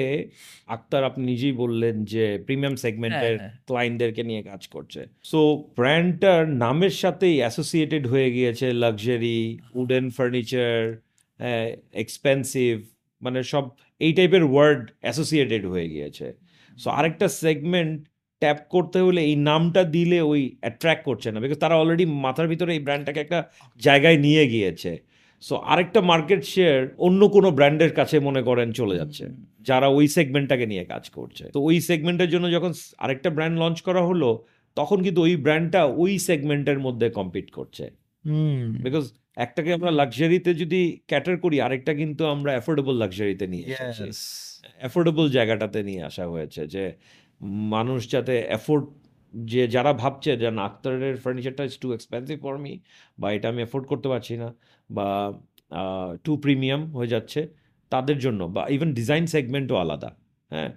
আক্তার 0.68 1.02
আপনি 1.04 1.26
নিজেই 1.26 1.52
বললেন 1.52 1.96
যে 2.06 2.26
প্রিমিয়াম 2.46 2.76
সেগমেন্টের। 2.76 3.36
ক্লায়েন্টদেরকে 3.66 4.24
নিয়ে 4.24 4.44
কাজ 4.44 4.62
করছে। 4.68 5.02
সো 5.24 5.40
ব্র্যান্ডটার 5.76 6.40
নামের 6.50 6.90
সাথেই 6.90 7.36
অ্যাসোসিয়েটেড 7.38 8.08
হয়ে 8.08 8.32
গিয়েছে 8.32 8.74
লাক্সারি 8.74 9.40
উডেন 9.74 10.10
ফার্নিচার 10.10 10.76
এক্সপেন্সিভ 11.94 12.74
মানে 13.22 13.44
সব 13.44 13.64
এই 14.02 14.12
টাইপের 14.14 14.44
ওয়ার্ড 14.44 14.92
অ্যাসোসিয়েটেড 15.02 15.66
হয়ে 15.66 15.90
গিয়েছে। 15.90 16.34
সো 16.78 16.90
আরেকটা 16.90 17.28
সেগমেন্ট 17.28 18.08
ট্যাপ 18.42 18.60
করতে 18.70 19.00
হলে 19.00 19.22
এই 19.22 19.36
নামটা 19.36 19.84
দিলে 19.84 20.22
ওই 20.22 20.58
অ্যাট্রাক্ট 20.62 21.04
করছে 21.06 21.32
না 21.32 21.40
বিকজ 21.40 21.58
তারা 21.58 21.76
অলরেডি 21.76 22.06
মাথার 22.06 22.48
ভিতরে 22.48 22.74
এই 22.74 22.80
ব্র্যান্ডটাকে 22.80 23.20
একটা 23.20 23.44
জায়গায় 23.82 24.18
নিয়ে 24.18 24.48
গিয়েছে। 24.48 24.98
সো 25.44 25.56
আরেকটা 25.56 26.02
মার্কেট 26.02 26.44
শেয়ার 26.44 26.88
অন্য 26.98 27.30
কোনো 27.30 27.52
ব্র্যান্ডের 27.52 27.94
কাছে 27.94 28.20
মনে 28.20 28.42
করেন 28.42 28.72
চলে 28.72 28.96
যাচ্ছে 28.96 29.24
যারা 29.62 29.88
ওই 29.88 30.08
সেগমেন্টটাকে 30.08 30.66
নিয়ে 30.66 30.84
কাজ 30.84 31.10
করছে। 31.10 31.44
তো 31.54 31.60
ওই 31.62 31.80
সেগমেন্টের 31.80 32.30
জন্য 32.30 32.52
যখন 32.52 32.72
আরেকটা 32.98 33.30
ব্র্যান্ড 33.30 33.60
লঞ্চ 33.60 33.82
করা 33.82 34.02
হলো 34.02 34.46
তখন 34.78 35.04
কিন্তু 35.04 35.22
ওই 35.22 35.36
ব্র্যান্ডটা 35.36 35.86
ওই 35.86 36.18
সেগমেন্টের 36.20 36.80
মধ্যে 36.80 37.10
কম্পিট 37.10 37.52
করছে। 37.52 37.86
হুম। 38.26 38.74
বিকজ 38.84 39.06
একটাকে 39.38 39.70
আমরা 39.74 39.92
লাক্সারিতে 39.92 40.52
যদি 40.54 40.82
ক্যাটার 41.08 41.36
করি 41.38 41.58
আরেকটা 41.62 41.94
কিন্তু 41.94 42.24
আমরা 42.26 42.52
অ্যাফোর্ডেবল 42.52 42.96
লাক্সারিতে 42.98 43.46
নিয়ে 43.48 43.66
এসেছি। 43.68 44.04
অ্যাফোর্ডেবল 44.80 45.26
জায়গাটাতে 45.30 45.80
নিয়ে 45.84 46.02
আসা 46.04 46.26
হয়েছে 46.28 46.62
যে 46.68 46.84
মানুষ 47.74 48.00
যাতে 48.10 48.36
অ্যাফোর্ড 48.48 48.86
যে 49.34 49.62
যারা 49.68 49.92
ভাবছে 49.94 50.32
যে 50.38 50.48
না 50.52 50.64
আক্তারের 50.64 51.16
ফার্নিচারটা 51.18 51.64
is 51.64 51.76
too 51.78 51.88
expensive 51.94 52.38
for 52.42 52.56
me 52.58 52.74
বা 53.18 53.28
এটা 53.32 53.48
আমি 53.50 53.62
অ্যাফোর্ড 53.64 53.86
করতে 53.88 54.08
পারছি 54.10 54.34
না 54.38 54.50
বা 54.90 55.08
টু 56.24 56.32
প্রিমিয়াম 56.38 56.82
হয়ে 56.92 57.08
যাচ্ছে 57.08 57.42
তাদের 57.92 58.18
জন্য 58.20 58.42
বা 58.48 58.64
ইভেন 58.68 58.90
ডিজাইন 58.94 59.24
সেগমেন্টও 59.26 59.76
আলাদা 59.76 60.10
হ্যাঁ? 60.52 60.72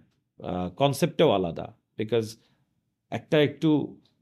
কনসেপ্টও 0.77 1.31
আলাদা। 1.31 1.67
বিকজ 1.97 2.25
একটা 3.13 3.37
একটু 3.43 3.71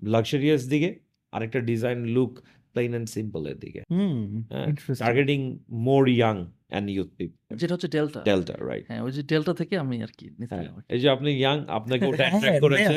লাক্সারিয়াস 0.06 0.62
দিকে 0.68 0.90
আরেকটা 1.32 1.60
ডিজাইন 1.60 1.98
লুক 2.06 2.32
প্লেন 2.72 2.90
অ্যান্ড 2.90 3.58
দিকে। 3.60 3.80
হুম 3.90 4.42
হ্যাঁ 4.52 4.66
interesting. 4.66 5.06
Targeting 5.06 5.58
more 5.70 6.08
young 6.08 6.36
and 6.68 6.90
youth 6.90 7.08
people 7.16 7.56
যেটা 7.56 7.74
হচ্ছে 7.74 7.88
ডেল্টা 7.88 8.20
ডেল্টা 8.20 8.54
রাইট 8.60 8.84
হ্যাঁ 8.88 9.00
ওই 9.02 9.12
যে 9.12 9.22
ডেল্টা 9.22 9.54
থেকে 9.54 9.78
আমি 9.78 10.02
আর 10.02 10.12
কি 10.18 10.26
হ্যাঁ 10.50 10.60
আর 10.60 10.80
কি। 10.80 10.94
এই 10.94 11.00
যে 11.00 11.08
আপনি 11.08 11.30
ইয়াং 11.30 11.64
আপনাকে 11.68 12.06
ওটা 12.06 12.16
হ্যাঁ, 12.16 12.30
অ্যাট্রাক্ট 12.30 12.60
করেছে। 12.60 12.96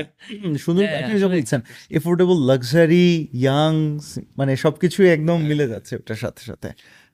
সুন্দর 0.57 0.83
হ্যাঁ, 0.83 0.99
একটা 0.99 1.13
কথা 1.17 1.27
বলছেন 1.27 1.61
এফোর্ডেবল 1.89 2.37
লাক্সারি 2.45 3.27
ইয়াং 3.33 3.99
মানে 4.37 4.55
সবকিছু 4.55 5.03
একদম 5.03 5.41
মিলে 5.41 5.67
যাচ্ছে 5.67 5.95
ওটার 5.95 6.15
সাথে 6.15 6.43
সাথে। 6.43 6.69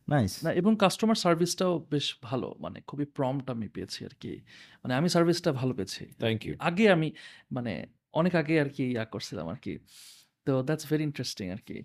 নাইস 0.09 0.43
না 0.45 0.51
এবং 0.51 0.75
কাস্টমার 0.75 1.15
সার্ভিসটাও 1.15 1.85
বেশ 1.91 2.15
ভালো 2.21 2.55
মানে 2.59 2.81
খুবই 2.87 3.05
প্রম্পট 3.05 3.49
আমি 3.49 3.67
পেয়েছি 3.67 4.05
আর 4.05 4.13
কি। 4.19 4.41
মানে 4.83 4.93
আমি 4.93 5.09
সার্ভিসটা 5.09 5.51
ভালো 5.51 5.73
পেয়েছি। 5.73 6.05
থ্যাংক 6.19 6.45
ইউ 6.45 6.55
আগে 6.59 6.89
আমি 6.89 7.11
মানে 7.51 7.85
অনেক 8.13 8.35
আগে 8.35 8.61
আর 8.61 8.69
কি 8.69 8.91
ইয়া 8.91 9.05
করছিলাম 9.05 9.47
আর 9.47 9.55
কি। 9.55 9.77
তো 10.45 10.63
দ্যাটস 10.63 10.87
ভেরি 10.89 11.03
ইন্টারেস্টিং 11.03 11.49
আর 11.49 11.61
কি। 11.65 11.83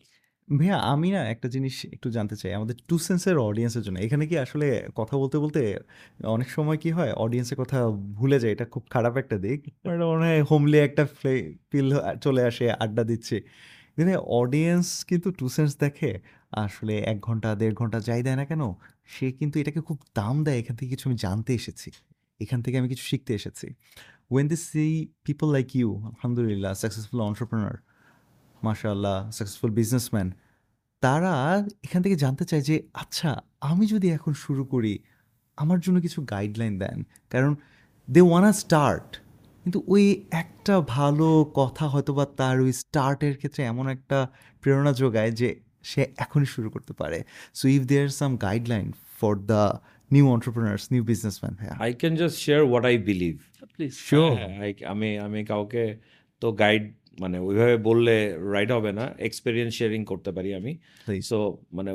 ভাইয়া, 0.49 0.77
আমি 0.93 1.09
না 1.15 1.21
একটা 1.35 1.49
জিনিস 1.55 1.75
একটু 1.95 2.09
জানতে 2.17 2.37
চাই। 2.41 2.51
আমাদের 2.59 2.77
টু 2.89 2.97
সেন্সের 3.07 3.37
অডিয়েন্সের 3.49 3.83
জন্য। 3.87 3.97
এখানে 4.07 4.25
কি 4.31 4.37
আসলে 4.45 4.67
কথা 4.99 5.15
বলতে 5.23 5.37
বলতে 5.45 5.61
অনেক 6.37 6.49
সময় 6.57 6.79
কি 6.83 6.91
হয় 6.99 7.11
অডিয়েন্সের 7.25 7.59
কথা 7.63 7.79
ভুলে 8.19 8.37
যায় 8.43 8.53
এটা 8.57 8.67
খুব 8.75 8.85
খারাপ 8.95 9.15
একটা 9.23 9.37
দিক। 9.45 9.61
এটা 9.95 10.07
মনে 10.13 10.25
হয় 10.29 10.41
হোমলি 10.51 10.79
একটা 10.89 11.03
ফিল 11.71 11.89
চলে 12.25 12.43
আসে, 12.51 12.65
আড্ডা 12.85 13.03
দিচ্ছে। 13.11 13.37
কিন্তু 13.97 14.15
অডিয়েন্স 14.41 14.87
কিন্তু 15.11 15.29
টু 15.39 15.47
সেন্স 15.57 15.71
দেখে, 15.85 16.11
আসলে 16.65 16.95
এক 17.13 17.19
ঘণ্টা, 17.29 17.49
দেড় 17.61 17.75
ঘণ্টা 17.81 17.99
যাই 18.09 18.21
দেয় 18.27 18.37
না 18.41 18.45
কেন, 18.51 18.63
সে 19.15 19.27
কিন্তু 19.39 19.57
এটাকে 19.63 19.81
খুব 19.89 19.99
দাম 20.19 20.35
দেয়। 20.47 20.57
এখান 20.63 20.75
থেকে 20.79 20.91
কিছু 20.95 21.05
আমি 21.09 21.17
জানতে 21.27 21.51
এসেছি। 21.61 21.89
এখান 22.45 22.59
থেকে 22.65 22.77
আমি 22.81 22.89
কিছু 22.93 23.05
শিখতে 23.11 23.33
এসেছি। 23.39 23.67
When 24.33 24.47
they 24.53 24.57
see 24.69 24.85
people 25.27 25.47
like 25.57 25.69
you 25.79 25.89
আলহামদুলিল্লাহ 26.13 26.73
সাকসেসফুল 26.83 27.21
অন্টারপ্রেনার 27.29 27.77
মাশাআল্লাহ 28.69 29.17
সাকসেসফুল 29.31 29.73
বিজনেসম্যান 29.81 30.29
তারা 31.03 31.35
এখান 31.83 32.01
থেকে 32.03 32.17
জানতে 32.17 32.45
চায় 32.45 32.63
যে 32.63 32.77
আচ্ছা 32.95 33.31
আমি 33.71 33.85
যদি 33.87 34.07
এখন 34.11 34.33
শুরু 34.45 34.63
করি 34.65 34.95
আমার 35.59 35.79
জন্য 35.81 35.97
কিছু 36.01 36.19
গাইডলাইন 36.25 36.75
দেন। 36.79 36.99
কারণ 37.33 37.53
দে 38.09 38.21
ওয়ানা 38.21 38.53
স্টার্ট 38.53 39.09
কিন্তু 39.65 39.79
ওই 39.87 40.05
একটা 40.43 40.75
ভালো 40.97 41.29
কথা 41.55 41.85
হয়তো 41.89 42.11
বা 42.15 42.25
তার 42.37 42.57
ওই 42.61 42.73
স্টার্টের 42.73 43.35
ক্ষেত্রে 43.37 43.63
এমন 43.65 43.87
একটা 43.89 44.19
প্রেরণা 44.63 44.93
যোগায় 44.93 45.33
যে 45.33 45.49
সে 45.83 46.03
এখনই 46.17 46.49
শুরু 46.55 46.69
করতে 46.71 46.93
পারে। 46.93 47.19
So 47.55 47.65
if 47.69 47.83
there 47.85 48.09
some 48.21 48.31
guideline 48.37 48.87
for 49.21 49.33
the 49.51 49.63
new 50.11 50.25
entrepreneurs 50.29 50.83
new 50.93 51.03
businessman 51.05 51.55
হ্যাঁ। 51.63 51.77
I 51.81 51.91
can 51.93 52.13
just 52.17 52.37
share 52.39 52.61
what 52.71 52.85
I 52.91 52.97
believe 53.11 53.35
please 53.75 53.93
Sure. 54.11 54.33
আমি 54.93 55.11
আমি 55.19 55.41
কাউকে 55.45 55.85
তো 56.43 56.47
গাইড 56.53 56.85
মানে 57.23 57.37
ওইভাবে 57.39 57.77
বললে 57.89 58.15
রাইট 58.55 58.71
হবে 58.77 58.91
না। 58.99 59.05
এক্সপিরিয়েন্স 59.29 59.73
শেয়ারিং 59.79 60.01
করতে 60.11 60.31
পারি 60.37 60.51
আমি। 60.61 60.73
সো 61.29 61.39
মানে 61.77 61.91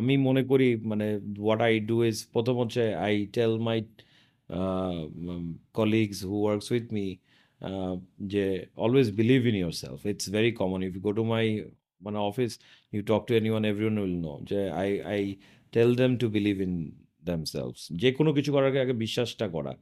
আমি 0.00 0.14
মনে 0.28 0.42
করি 0.50 0.68
মানে 0.90 1.06
হোয়াট 1.44 1.60
আই 1.68 1.74
ডু 1.90 1.96
ইজ 2.04 2.16
প্রথম 2.34 2.54
হচ্ছে 2.62 2.82
I 3.06 3.14
tell 3.36 3.52
my 3.68 3.78
colleagues 5.78 6.18
who 6.28 6.36
works 6.44 6.68
with 6.74 6.86
me 6.96 7.06
যে 8.32 8.44
always 8.84 9.08
believe 9.20 9.40
in 9.50 9.56
yourself 9.82 9.98
it's 10.10 10.26
very 10.36 10.52
common 10.60 10.80
if 10.86 10.90
you 10.96 11.02
go 11.08 11.12
to 11.20 11.24
my 11.34 11.44
মানে 12.04 12.18
office 12.30 12.52
you 12.92 13.00
talk 13.10 13.22
to 13.28 13.32
anyone 13.54 13.64
everyone 13.88 13.98
will 14.04 14.16
know 14.26 14.34
যে 14.50 14.60
I 14.82 14.90
I 15.12 15.20
tell 15.72 15.90
them 16.00 16.10
to 16.22 16.26
believe 16.36 16.56
in 16.66 16.74
themselves 17.28 17.82
যে 18.02 18.08
কোনো 18.18 18.30
কিছু 18.36 18.50
করার 18.52 18.70
আগে 18.84 18.94
বিশ্বাসটা 19.04 19.46
করা। 19.56 19.72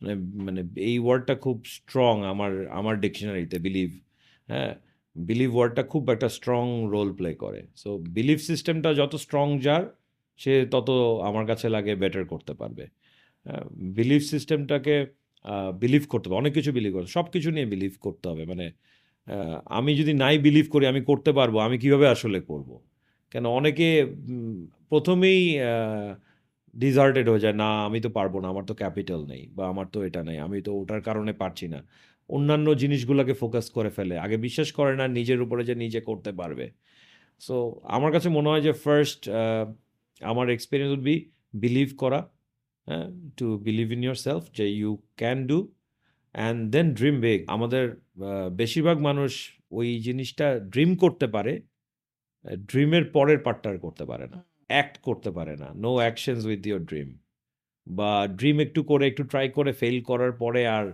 মানে 0.00 0.14
মানে 0.46 0.60
এই 0.88 0.96
ওয়ার্ডটা 1.04 1.34
খুব 1.44 1.56
স্ট্রং 1.76 2.14
আমার 2.32 2.52
আমার 2.78 2.94
ডিকশনারিতে 3.04 3.58
বিলিভ 3.66 3.90
হ্যাঁ 4.48 4.72
বিলিভ 5.16 5.50
ওয়ার্ডটা 5.56 5.82
খুব 5.92 6.02
একটা 6.14 6.28
স্ট্রং 6.36 6.64
রোল 6.94 7.08
প্লে 7.18 7.30
করে। 7.44 7.60
সো 7.82 7.90
বিলিভ 8.16 8.38
সিস্টেমটা 8.48 8.90
যত 9.00 9.12
স্ট্রং 9.24 9.46
যার, 9.66 9.84
সে 10.40 10.52
তত 10.74 10.88
আমার 11.28 11.44
কাছে 11.50 11.66
লাগে 11.76 11.92
বেটার 12.02 12.24
করতে 12.32 12.52
পারবে। 12.60 12.84
বিলিভ 13.98 14.22
সিস্টেমটাকে 14.32 14.94
বিলিভ 15.82 16.02
করতে 16.12 16.26
হবে। 16.26 16.38
অনেক 16.42 16.52
কিছু 16.58 16.70
বিলিভ 16.76 16.92
করতে 16.96 17.10
সব 17.18 17.26
কিছু 17.34 17.48
নিয়ে 17.56 17.66
বিলিভ 17.74 17.94
করতে 18.06 18.26
হবে। 18.30 18.44
মানে 18.52 18.66
আমি 19.78 19.92
যদি 20.00 20.12
নাই 20.22 20.34
বিলিভ 20.46 20.66
করি, 20.74 20.84
আমি 20.92 21.00
করতে 21.10 21.30
পারব, 21.38 21.54
আমি 21.66 21.76
কীভাবে 21.82 22.06
আসলে 22.14 22.38
করব? 22.50 22.70
কেন, 23.32 23.44
অনেকে 23.60 23.88
প্রথমেই 24.90 25.40
ডিজার্টেড 26.74 27.26
হয়ে 27.30 27.42
যায়। 27.44 27.56
না, 27.62 27.68
আমি 27.88 27.98
তো 28.04 28.10
পারব 28.18 28.34
না, 28.42 28.46
আমার 28.52 28.64
তো 28.70 28.74
ক্যাপিটাল 28.82 29.20
নেই, 29.32 29.42
বা 29.56 29.64
আমার 29.72 29.86
তো 29.94 29.98
এটা 30.08 30.20
নেই, 30.28 30.38
আমি 30.46 30.58
তো 30.66 30.70
ওটার 30.80 31.00
কারণে 31.08 31.32
পারছি 31.42 31.66
না। 31.74 31.80
অন্যান্য 32.28 32.66
জিনিসগুলোকে 32.82 33.34
ফোকাস 33.42 33.66
করে 33.76 33.90
ফেলে। 33.96 34.14
আগে 34.24 34.36
বিশ্বাস 34.46 34.68
করে 34.78 34.92
না, 35.00 35.04
নিজের 35.18 35.40
উপরে 35.44 35.62
যে 35.68 35.74
নিজে 35.84 36.00
করতে 36.08 36.30
পারবে। 36.40 36.66
সো 37.46 37.56
আমার 37.96 38.10
কাছে 38.14 38.28
মনে 38.36 38.48
হয় 38.52 38.62
যে 38.66 38.72
ফার্স্ট 38.84 39.20
আমার 40.20 40.46
এক্সপিরিয়েন্স 40.50 40.92
উড 40.96 41.04
বি 41.10 41.16
বিলিভ 41.64 41.88
করা 42.02 42.20
হ্যাঁ 42.88 43.06
to 43.38 43.46
believe 43.66 43.88
in 43.96 44.00
your 44.06 44.18
self 44.26 44.42
যে 44.58 44.64
you 44.80 44.90
can 45.20 45.38
do 45.50 45.58
and 46.34 46.58
then 46.74 46.86
dream 46.98 47.16
big 47.26 47.40
আমাদের 47.56 47.84
বেশিরভাগ 48.60 48.96
মানুষ 49.08 49.32
ওই 49.78 49.88
জিনিসটা 50.06 50.46
ড্রিম 50.72 50.90
করতে 51.02 51.26
পারে 51.34 51.52
ড্রিমের 52.70 53.04
পরের 53.16 53.38
পার্টটা 53.46 53.68
আর 53.72 53.78
করতে 53.86 54.04
পারে 54.10 54.26
না। 54.32 54.38
অ্যাক্ট 54.72 54.94
করতে 55.06 55.30
পারে 55.36 55.54
না। 55.62 55.68
No 55.84 55.90
actions 56.02 56.42
with 56.50 56.60
your 56.68 56.82
dream 56.90 57.08
বা 57.86 58.10
ড্রিম 58.38 58.56
একটু 58.66 58.80
করে, 58.90 59.04
একটু 59.10 59.22
ট্রাই 59.30 59.46
করে 59.56 59.72
ফেল 59.80 59.96
করার 60.10 60.32
পরে 60.42 60.62
আর 60.78 60.86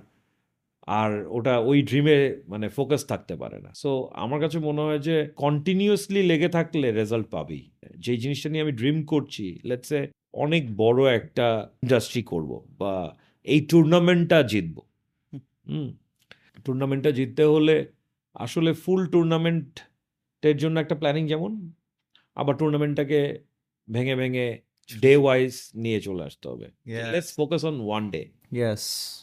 আর 0.89 1.27
ওটা 1.29 1.59
ওই 1.59 1.83
ড্রিমে 1.83 2.19
মানে 2.49 2.69
ফোকাস 2.69 3.07
থাকতে 3.07 3.37
পারে 3.37 3.59
না। 3.61 3.71
সো 3.75 3.91
আমার 4.15 4.41
কাছে 4.41 4.59
মনে 4.59 4.81
হয় 4.81 4.99
যে 4.99 5.17
কন্টিনিউয়াসলি 5.37 6.23
লেগে 6.23 6.49
থাকলে 6.49 6.87
রেজাল্ট 6.91 7.27
পাবেই 7.31 7.71
যেই 7.99 8.17
জিনিসটা 8.17 8.49
নিয়ে 8.49 8.63
আমি 8.63 8.73
ড্রিম 8.73 9.03
করছি 9.03 9.59
লেটসে 9.65 10.09
অনেক 10.35 10.77
বড় 10.77 11.01
একটা 11.13 11.47
ইন্ডাস্ট্রি 11.83 12.23
করব 12.23 12.51
বা 12.79 13.17
এই 13.47 13.61
টুর্নামেন্টটা 13.61 14.43
জিতবো। 14.43 14.83
হুম 15.69 15.89
টুর্নামেন্টটা 16.65 17.11
জিততে 17.11 17.43
হলে 17.45 17.85
আসলে 18.37 18.73
ফুল 18.75 19.07
টুর্নামেন্টের 19.07 20.57
জন্য 20.57 20.81
একটা 20.81 20.95
প্ল্যানিং 20.95 21.27
যেমন 21.27 21.53
আবার 22.35 22.55
টুর্নামেন্টটাকে 22.57 23.21
ভেঙে 23.89 24.15
ভেঙে 24.17 24.59
ডে 25.03 25.17
ওয়াইজ 25.17 25.53
নিয়ে 25.75 26.01
চলে 26.01 26.23
আসতে 26.25 26.49
হবে। 26.49 26.67
Let's 27.13 27.31
focus 27.37 27.65
on 27.65 27.81
one 27.81 28.11
day 28.11 28.23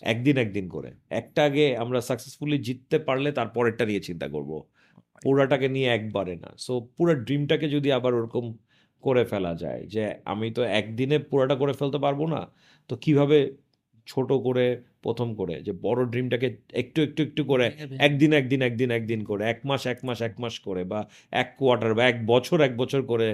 একদিন 0.04 0.36
একদিন 0.38 0.66
করে। 0.70 0.90
একটা 1.12 1.42
আগে 1.44 1.66
আমরা 1.78 2.00
সাকসেসফুলি 2.02 2.58
জিততে 2.60 2.98
পারলে 3.08 3.30
তারপরেরটা 3.32 3.84
নিয়ে 3.86 4.02
চিন্তা 4.02 4.28
করব। 4.28 4.52
পুরাটাকে 5.22 5.68
নিয়ে 5.70 5.90
একবারে 5.90 6.34
না। 6.36 6.50
সো 6.58 6.74
পুরো 6.98 7.14
ড্রিমটাকে 7.26 7.68
যদি 7.70 7.90
আবার 7.92 8.14
ওরকম 8.14 8.46
করে 9.04 9.24
ফেলা 9.26 9.52
যায় 9.56 9.82
যে 9.88 10.04
আমি 10.26 10.48
তো 10.52 10.62
একদিনে 10.80 11.18
পুরাটা 11.30 11.56
করে 11.56 11.74
ফেলতে 11.74 12.00
পারব 12.00 12.22
না 12.28 12.42
তো 12.90 12.94
কীভাবে 12.98 13.38
ছোট 14.08 14.30
করে 14.44 14.66
প্রথম 15.02 15.30
করে 15.36 15.56
যে 15.62 15.72
বড় 15.84 16.00
ড্রিমটাকে 16.06 16.48
একটু 16.74 17.00
একটু 17.02 17.20
একটু 17.24 17.42
করে 17.46 17.68
একদিন 18.00 18.32
একদিন 18.34 18.62
একদিন 18.62 18.90
একদিন 18.92 19.22
করে 19.24 19.42
এক 19.46 19.60
মাস 19.66 19.82
এক 19.86 20.00
মাস 20.04 20.20
এক 20.22 20.36
মাস 20.40 20.56
করে 20.60 20.82
বা 20.84 21.00
এক 21.34 21.48
কোয়ার্টার 21.58 21.92
বা 21.94 22.04
এক 22.08 22.18
বছর 22.26 22.58
এক 22.62 22.74
বছর 22.78 23.02
করে 23.04 23.28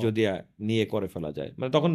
যদি 0.00 0.22
নিয়ে 0.60 0.84
করে 0.86 1.06
ফেলা 1.08 1.30
যায়। 1.32 1.50
মানে 1.58 1.70
তখন 1.72 1.92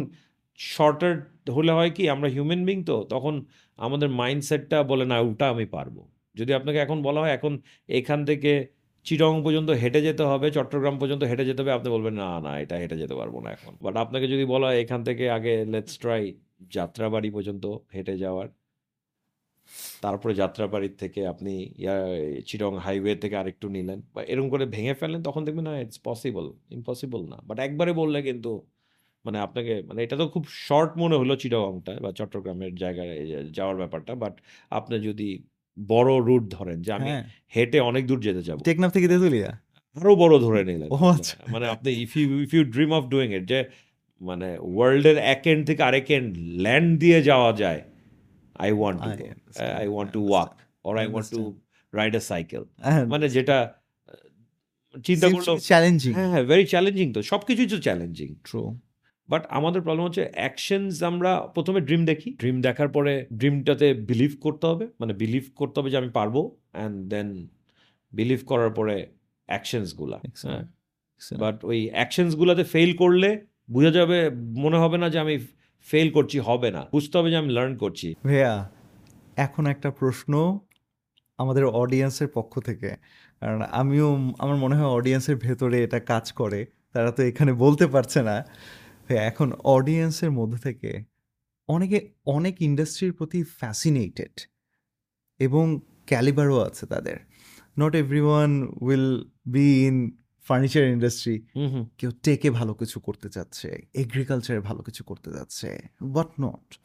শর্টার 0.58 1.12
হলে 1.56 1.72
হয় 1.78 1.90
কি, 1.96 2.04
আমরা 2.14 2.28
হিউম্যান 2.34 2.62
বিং 2.68 2.78
তো, 2.90 2.96
তখন 3.12 3.34
আমাদের 3.78 4.08
মাইন্ডসেটটা 4.20 4.78
বলে, 4.90 5.04
না, 5.12 5.16
ওটা 5.30 5.46
আমি 5.54 5.66
পারব। 5.76 5.96
যদি 6.38 6.52
আপনাকে 6.58 6.78
এখন 6.84 6.98
বলা 7.06 7.20
হয়, 7.22 7.32
এখন 7.38 7.52
এখান 7.98 8.20
থেকে 8.30 8.52
চিটং 9.06 9.32
পর্যন্ত 9.44 9.70
হেঁটে 9.82 10.00
যেতে 10.08 10.24
হবে 10.30 10.46
চট্টগ্রাম 10.56 10.94
পর্যন্ত 11.00 11.22
হেঁটে 11.30 11.44
যেতে 11.48 11.60
হবে, 11.62 11.72
আপনি 11.78 11.88
বলবেন, 11.96 12.14
না 12.22 12.28
না, 12.46 12.52
এটা 12.64 12.76
হেঁটে 12.82 12.96
যেতে 13.02 13.14
পারব 13.20 13.34
না 13.44 13.48
এখন। 13.56 13.72
বাট 13.84 13.94
আপনাকে 14.04 14.26
যদি 14.32 14.44
বলা 14.52 14.66
হয়, 14.68 14.78
এখান 14.84 15.00
থেকে 15.08 15.24
আগে 15.36 15.52
লেটস 15.72 15.94
ট্রাই 16.02 16.22
যাত্রাবাড়ি 16.76 17.28
পর্যন্ত 17.36 17.64
হেঁটে 17.94 18.14
যাওয়ার। 18.24 18.48
তারপরে 20.04 20.32
যাত্রাবাড়ির 20.42 20.94
থেকে 21.02 21.20
আপনি 21.32 21.52
চিটং 22.48 22.72
হাইওয়ে 22.84 23.14
থেকে 23.22 23.34
আরেকটু 23.42 23.66
নিলেন। 23.76 23.98
বা 24.14 24.20
এরকম 24.32 24.48
করে 24.54 24.64
ভেঙে 24.74 24.94
ফেললেন, 25.00 25.20
তখন 25.28 25.42
দেখবেন, 25.46 25.64
না 25.68 25.72
ইটস 25.84 25.98
পসিবল 26.08 26.46
ইম্পসিবল 26.76 27.22
না। 27.32 27.38
বাট 27.48 27.58
একবারে 27.66 27.92
বললে 28.00 28.18
কিন্তু 28.28 28.50
মানে 29.26 29.38
আপনাকে 29.46 29.72
মানে 29.88 30.00
এটা 30.02 30.16
তো 30.20 30.24
খুব 30.34 30.44
শর্ট 30.68 30.90
মনে 31.02 31.16
হলো 31.20 31.34
চিটাগংটা 31.42 31.92
বা 32.04 32.10
চট্টগ্রামের 32.18 32.72
জায়গায় 32.82 33.10
যাওয়ার 33.58 33.76
ব্যাপারটা। 33.76 34.12
বাট 34.14 34.34
আপনি 34.70 34.94
যদি 35.08 35.28
বড় 35.76 36.10
রুট 36.28 36.44
ধরেন 36.48 36.78
যে 36.82 36.90
আমি 36.98 37.10
হ্যাঁ। 37.10 37.24
হেঁটে 37.54 37.78
অনেক 37.80 38.02
দূর 38.06 38.20
যেতে 38.20 38.42
যাব। 38.42 38.56
টেকনাফ 38.68 38.90
থেকে 38.92 39.08
তেঁতুলিয়া? 39.08 39.50
আরও 39.96 40.14
বড় 40.16 40.34
ধরে 40.38 40.60
নিলেন। 40.64 40.88
ও 40.90 40.96
আচ্ছা। 41.16 41.36
মানে 41.52 41.66
আপনি 41.74 41.90
if 42.04 42.12
you 42.16 42.26
if 42.46 42.50
you 42.56 42.62
dream 42.74 42.90
of 42.98 43.02
doing 43.14 43.28
it 43.38 43.44
যে 43.52 43.60
মানে 44.20 44.48
ওয়ার্ল্ডের 44.74 45.16
এক 45.34 45.42
এন্ড 45.46 45.62
থেকে 45.68 45.82
আরেক 45.82 46.08
এন্ড 46.16 46.30
ল্যান্ড 46.64 46.88
দিয়ে 47.02 47.18
যাওয়া 47.22 47.50
যায় 47.62 47.80
I 48.56 48.70
want 48.80 48.98
to 49.04 49.10
I 49.80 49.86
want 49.94 50.10
to 50.12 50.20
walk 50.30 50.52
or 50.84 50.92
I 51.02 51.06
want 51.12 51.28
to. 51.36 51.42
Ride 51.92 52.14
a 52.16 52.22
cycle 52.30 52.62
And 52.90 53.04
মানে 53.12 53.26
যেটা 53.28 53.56
চিন্তা 55.04 55.26
করল 55.34 55.48
চ্যালেঞ্জিং 55.70 56.12
হ্যাঁ 56.18 56.30
হ্যাঁ 56.32 56.44
ভেরি 56.50 56.64
চ্যালেঞ্জিং 56.72 57.06
তো 57.12 57.20
সব 57.22 57.40
কিছুই 57.48 57.68
তো 57.72 57.78
চ্যালেঞ্জিং 57.86 58.28
ট্রু 58.48 58.60
বাট 59.28 59.46
আমাদের 59.50 59.82
প্রবলেম 59.82 60.04
হচ্ছে 60.04 60.30
অ্যাকশনস 60.34 61.02
আমরা 61.02 61.40
প্রথমে 61.40 61.80
ড্রিম 61.80 62.04
দেখি। 62.04 62.30
ড্রিম 62.32 62.60
দেখার 62.60 62.88
পরে 62.88 63.26
ড্রিমটাতে 63.32 63.94
বিলিভ 63.94 64.32
করতে 64.40 64.66
হবে। 64.66 64.88
মানে 65.00 65.12
বিলিভ 65.12 65.42
করতে 65.54 65.80
হবে 65.80 65.90
যে 65.90 65.96
আমি 65.96 66.10
পারব। 66.10 66.50
অ্যান্ড 66.72 67.08
দেন 67.08 67.48
বিলিভ 68.12 68.40
করার 68.46 68.70
পরে 68.70 69.06
অ্যাকশনসগুলা 69.46 70.20
হ্যাঁ? 70.42 70.64
বাট 71.38 71.64
ওই 71.64 71.90
অ্যাকশনসগুলোতে 71.90 72.64
ফেল 72.64 72.96
করলে 72.96 73.44
বোঝা 73.70 73.90
যাবে 73.90 74.30
মনে 74.34 74.76
হবে 74.76 74.98
না 74.98 75.08
যে 75.08 75.18
আমি 75.18 75.38
ফেল 75.86 76.10
করছি 76.10 76.38
হবে 76.38 76.70
না। 76.70 76.86
বুঝতে 76.92 77.18
হবে 77.18 77.30
যে 77.30 77.36
আমি 77.36 77.52
লার্ন 77.52 77.76
করছি। 77.76 78.14
ভাইয়া 78.24 78.70
এখন 79.36 79.66
একটা 79.66 79.90
প্রশ্ন 79.90 80.58
আমাদের 81.38 81.64
অডিয়েন্সের 81.64 82.28
পক্ষ 82.28 82.60
থেকে। 82.60 82.90
কারণ 83.40 83.62
আমিও 83.62 84.16
আমার 84.38 84.56
মনে 84.56 84.76
হয় 84.76 84.86
অডিয়েন্সের 84.86 85.36
ভেতরে 85.36 85.84
এটা 85.84 86.00
কাজ 86.00 86.32
করে। 86.32 86.66
তারা 86.92 87.10
তো 87.10 87.22
এখানে 87.22 87.52
বলতে 87.52 87.86
পারছে 87.86 88.22
না। 88.22 88.44
এখন 89.14 89.52
অডিয়েন্সের 89.52 90.30
মধ্যে 90.30 90.58
থেকে 90.58 91.04
অনেকে 91.68 92.12
অনেক 92.26 92.62
ইন্ডাস্ট্রির 92.62 93.12
প্রতি 93.12 93.42
ফ্যাসিনেটেড 93.42 94.40
এবং 95.38 95.80
ক্যালিবারও 96.06 96.60
আছে 96.60 96.86
তাদের। 96.86 97.16
Not 97.78 97.94
everyone 98.20 98.68
will 98.80 99.24
be 99.46 99.86
in 99.86 100.10
furniture 100.46 100.84
industry 100.84 101.46
কেউ 101.98 102.10
টেকে 102.22 102.50
ভালো 102.50 102.74
কিছু 102.74 103.00
করতে 103.00 103.28
যাচ্ছে 103.28 103.82
এগ্রিকালচারে 103.94 104.60
ভালো 104.60 104.82
কিছু 104.82 105.04
করতে 105.04 105.30
যাচ্ছে 105.32 105.78
বাট 106.02 106.26
নট 106.40 106.78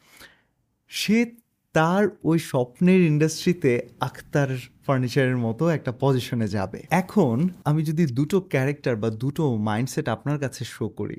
সে 0.88 1.26
তার 1.74 2.10
ওই 2.24 2.40
স্বপ্নের 2.40 3.02
ইন্ডাস্ট্রিতে 3.02 3.88
আখতার 4.00 4.48
ফার্নিচারের 4.86 5.38
মতো 5.38 5.70
একটা 5.70 5.94
পজিশনে 6.00 6.48
যাবে। 6.48 6.84
এখন 6.90 7.50
আমি 7.66 7.84
যদি 7.84 8.06
দুটো 8.06 8.42
ক্যারেক্টার 8.42 8.96
বা 8.96 9.10
দুটো 9.10 9.56
মাইন্ডসেট 9.56 10.08
আপনার 10.08 10.40
কাছে 10.40 10.66
শো 10.66 10.90
করি 10.90 11.16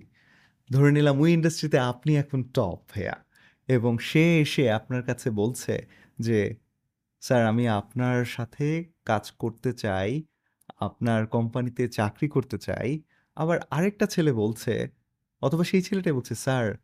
ধরে 0.70 0.92
নিলাম 0.92 1.20
ওই 1.20 1.32
ইন্ডাস্ট্রিতে 1.32 1.78
আপনি 1.78 2.16
এখন 2.16 2.42
টপ 2.42 2.78
ভাইয়া। 2.90 3.24
এবং 3.68 3.98
সে 3.98 4.40
এসে 4.40 4.70
আপনার 4.70 5.02
কাছে 5.02 5.30
বলছে 5.30 5.86
যে, 6.18 6.56
স্যার, 7.20 7.46
আমি 7.46 7.68
আপনার 7.68 8.24
সাথে 8.24 8.84
কাজ 9.04 9.30
করতে 9.32 9.72
চাই, 9.72 10.22
আপনার 10.80 11.26
কোম্পানিতে 11.26 11.88
চাকরি 11.88 12.28
করতে 12.28 12.58
চাই। 12.58 13.02
আবার 13.36 13.58
আরেকটা 13.70 14.06
ছেলে 14.06 14.32
বলছে, 14.32 14.88
অথবা 15.42 15.64
সেই 15.64 15.82
ছেলেটাই 15.82 16.12
বলছে, 16.12 16.34
স্যার, 16.34 16.74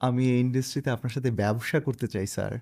আমি 0.00 0.30
এই 0.32 0.40
ইন্ডাস্ট্রিতে 0.40 0.90
আপনার 0.90 1.10
সাথে 1.10 1.30
ব্যবসা 1.30 1.80
করতে 1.80 2.08
চাই, 2.08 2.26
স্যার। 2.26 2.52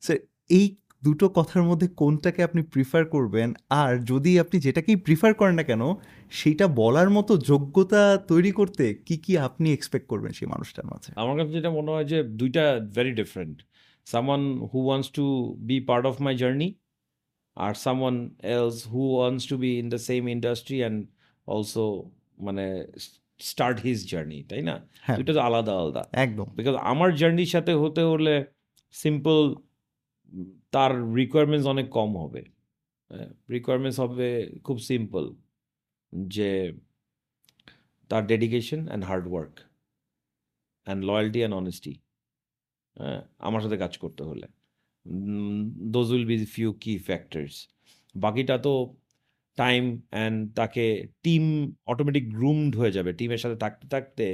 স্যার, 0.00 0.18
এই 0.48 0.76
দুটো 1.04 1.26
কথার 1.28 1.62
মধ্যে 1.62 1.88
কোনটাকে 2.00 2.40
আপনি 2.42 2.60
প্রিফার 2.62 3.02
করবেন? 3.04 3.48
আর 3.70 3.92
যদি 4.04 4.32
আপনি 4.38 4.56
যেটাকেই 4.60 4.96
প্রিফার 4.96 5.34
করেন 5.34 5.54
না 5.54 5.62
কেন 5.62 5.82
সেটা 6.30 6.64
বলার 6.74 7.10
মতো 7.10 7.32
যোগ্যতা 7.36 8.02
তৈরি 8.28 8.52
করতে 8.52 8.84
কি 9.06 9.16
কি 9.16 9.32
আপনি 9.38 9.66
এক্সপেক্ট 9.72 10.06
করবেন 10.08 10.32
সেই 10.32 10.48
মানুষটার 10.48 10.86
মাঝে? 10.86 11.10
আমার 11.16 11.36
কাছে 11.38 11.52
যেটা 11.52 11.70
মনে 11.70 11.90
হয় 11.90 12.04
যে 12.04 12.18
দুইটা 12.40 12.64
very 12.94 13.12
different 13.14 13.56
someone 14.06 14.42
who 14.70 14.78
wants 14.86 15.08
to 15.10 15.24
be 15.58 15.76
part 15.80 16.04
of 16.06 16.14
my 16.22 16.34
journey 16.36 16.68
R 17.56 17.74
someone 17.74 18.16
else 18.56 18.78
who 18.86 19.02
wants 19.16 19.44
to 19.46 19.54
be 19.56 19.70
in 19.78 19.88
the 19.88 20.00
same 20.08 20.22
industry 20.28 20.78
and 20.78 20.98
also 21.46 21.84
মানে 22.38 22.66
স্টার্ট 23.40 23.78
হিজ 23.80 23.98
জার্নি 24.10 24.38
তাই 24.42 24.62
না? 24.62 24.74
হ্যাঁ। 25.00 25.16
দুইটা 25.16 25.32
তো 25.32 25.40
আলাদা 25.40 25.72
আলাদা। 25.80 26.02
একদম। 26.12 26.46
বিকজ 26.56 26.74
আমার 26.92 27.10
জার্নির 27.14 27.46
সাথে 27.46 27.72
হতে 27.74 28.02
হলে 28.02 28.34
সিম্পল 28.92 29.38
তার 30.74 30.92
রিকোয়ারমেন্টস 31.20 31.66
অনেক 31.66 31.86
কম 31.98 32.10
হবে। 32.22 32.42
রিকোয়ারমেন্টস 33.50 33.98
হবে 34.00 34.28
খুব 34.66 34.76
সিম্পল 34.90 35.24
যে 36.12 36.50
তার 38.10 38.22
dedication 38.32 38.80
and 38.86 39.04
hard 39.04 39.26
work 39.32 39.54
and 40.86 41.00
loyalty 41.08 41.38
and 41.38 41.56
honesty 41.62 41.94
হ্যাঁ 42.96 43.20
আমার 43.38 43.60
সাথে 43.60 43.76
কাজ 43.84 43.92
করতে 43.98 44.22
হলে। 44.30 44.46
Those 45.94 46.06
will 46.12 46.26
be 46.32 46.36
few 46.54 46.70
key 46.84 46.92
factors 47.08 47.56
বাকিটা 48.14 48.56
তো 48.58 48.72
টাইম 49.62 49.82
অ্যান্ড 50.14 50.36
তাকে 50.58 50.84
টিম 51.24 51.44
অটোমেটিক 51.92 52.24
গ্রুমড 52.36 52.72
হয়ে 52.80 52.92
যাবে। 52.96 53.10
টিমের 53.18 53.40
সাথে 53.44 53.56
থাকতে 53.64 53.86
থাকতে 53.94 54.24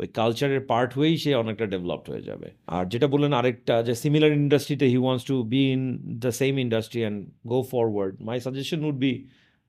ওই 0.00 0.06
কালচারের 0.18 0.62
পার্ট 0.70 0.90
হয়েই 0.98 1.16
সে 1.22 1.30
অনেকটা 1.42 1.66
ডেভেলপড 1.74 2.06
হয়ে 2.12 2.24
যাবে। 2.30 2.48
আর 2.76 2.84
যেটা 2.92 3.06
বললেন 3.14 3.32
আরেকটা 3.40 3.74
যে 3.88 3.94
সিমিলার 4.02 4.32
ইন্ডাস্ট্রিতে 4.42 4.86
he 4.94 4.98
wants 5.04 5.24
to 5.30 5.36
be 5.52 5.62
in 5.74 5.82
the 6.24 6.30
same 6.40 6.52
industry 6.64 7.00
and 7.04 7.18
go 7.52 7.58
forward 7.72 8.14
my 8.28 8.36
suggestion 8.46 8.80
would 8.88 8.98
be 9.06 9.12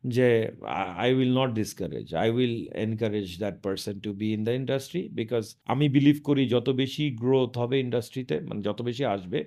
যে 0.04 0.28
I 1.04 1.10
will 1.18 1.34
not 1.40 1.50
discourage 1.62 2.08
I 2.24 2.28
will 2.38 2.56
encourage 2.86 3.28
that 3.44 3.56
person 3.66 3.96
to 4.06 4.10
be 4.20 4.28
in 4.38 4.42
the 4.48 4.54
industry 4.62 5.02
because 5.20 5.44
আমি 5.74 5.86
believe 5.96 6.18
করি 6.28 6.44
যত 6.56 6.68
বেশি 6.82 7.04
growth 7.22 7.52
হবে 7.62 7.76
ইন্ডাস্ট্রিতে 7.86 8.36
মানে 8.48 8.62
যত 8.68 8.80
বেশি 8.90 9.04
আসবে, 9.16 9.40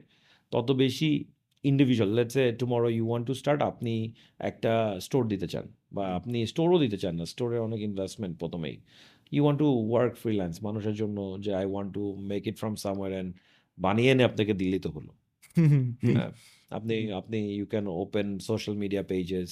তত 0.52 0.68
বেশি 0.82 1.10
individual 1.64 2.10
let's 2.18 2.36
a 2.42 2.46
tomorrow 2.60 2.88
you 2.96 3.04
want 3.10 3.24
to 3.28 3.34
start 3.40 3.60
আপনি 3.70 3.94
একটা 4.50 4.72
স্টোর 5.06 5.22
দিতে 5.32 5.46
চান 5.52 5.66
বা 5.96 6.04
আপনি 6.18 6.38
স্টোরও 6.52 6.78
দিতে 6.84 6.98
চান 7.02 7.14
না 7.20 7.24
স্টোরে 7.32 7.58
অনেক 7.66 7.80
ইনভেস্টমেন্ট 7.90 8.34
প্রথমেই। 8.42 8.76
You 9.32 9.42
want 9.44 9.58
to 9.62 9.68
work 9.90 10.12
freelance 10.22 10.54
মানুষের 10.66 10.94
জন্য 11.00 11.18
যে 11.44 11.50
I 11.60 11.66
want 11.72 11.90
to 11.96 12.04
make 12.32 12.42
it 12.50 12.56
from 12.60 12.74
somewhere 12.84 13.10
and 13.14 13.30
বানিয়ে 13.78 14.10
এনে 14.12 14.24
আপনাকে 14.30 14.52
দিলেই 14.60 14.82
তো 14.86 14.90
হলো। 14.96 15.12
হ্যাঁ, 16.08 16.30
আপনি 16.70 16.96
আপনি 17.20 17.38
you 17.58 17.66
can 17.72 17.86
open 18.04 18.26
social 18.48 18.74
media 18.82 19.02
pages 19.12 19.50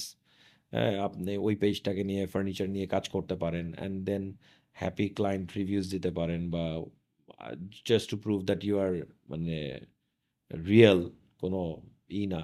আপনি 1.07 1.31
ওই 1.47 1.53
পেজটাকে 1.61 2.03
নিয়ে 2.09 2.23
ফার্নিচার 2.33 2.67
নিয়ে 2.75 2.87
কাজ 2.95 3.05
করতে 3.15 3.35
পারেন 3.43 3.67
and 3.73 3.95
then 4.09 4.23
happy 4.75 5.07
client 5.17 5.47
reviews 5.59 5.85
দিতে 5.95 6.09
পারেন 6.19 6.41
বা 6.55 6.65
just 7.89 8.07
to 8.11 8.17
prove 8.23 8.39
that 8.49 8.61
you 8.67 8.75
are 8.85 8.91
মানে 9.31 9.57
রিয়েল 10.51 10.99
কোনো 11.41 11.61
ই 12.21 12.23
না। 12.33 12.41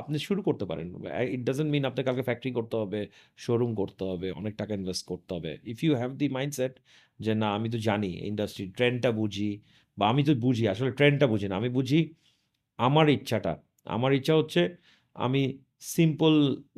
আপনি 0.00 0.16
শুরু 0.26 0.40
করতে 0.48 0.64
পারেন। 0.70 0.86
ইট 1.34 1.42
ডাজেন্ট 1.48 1.70
মিন 1.74 1.82
আপনি 1.90 2.00
কালকে 2.08 2.24
ফ্যাক্টরি 2.28 2.50
করতে 2.58 2.76
হবে 2.82 3.00
শোরুম 3.44 3.70
করতে 3.80 4.02
হবে, 4.10 4.28
অনেক 4.40 4.54
টাকা 4.60 4.72
ইনভেস্ট 4.80 5.04
করতে 5.10 5.30
হবে। 5.36 5.52
If 5.72 5.78
you 5.84 5.92
have 6.00 6.10
the 6.20 6.26
mindset 6.36 6.74
যে 7.24 7.32
না, 7.42 7.48
আমি 7.58 7.68
তো 7.74 7.78
জানি 7.88 8.12
ইন্ডাস্ট্রি 8.30 8.64
ট্রেন্ডটা 8.78 9.10
বুঝি 9.20 9.50
বা 9.98 10.04
আমি 10.12 10.22
তো 10.28 10.32
বুঝি, 10.46 10.64
আসলে 10.72 10.90
ট্রেন্ডটা 10.98 11.26
বুঝি 11.32 11.46
না, 11.50 11.54
আমি 11.60 11.70
বুঝি 11.78 12.00
আমার 12.78 13.06
ইচ্ছাটা। 13.16 13.52
আমার 13.96 14.10
ইচ্ছা 14.18 14.34
হচ্ছে 14.40 14.62
আমি 15.16 15.42
সিম্পল 15.96 16.34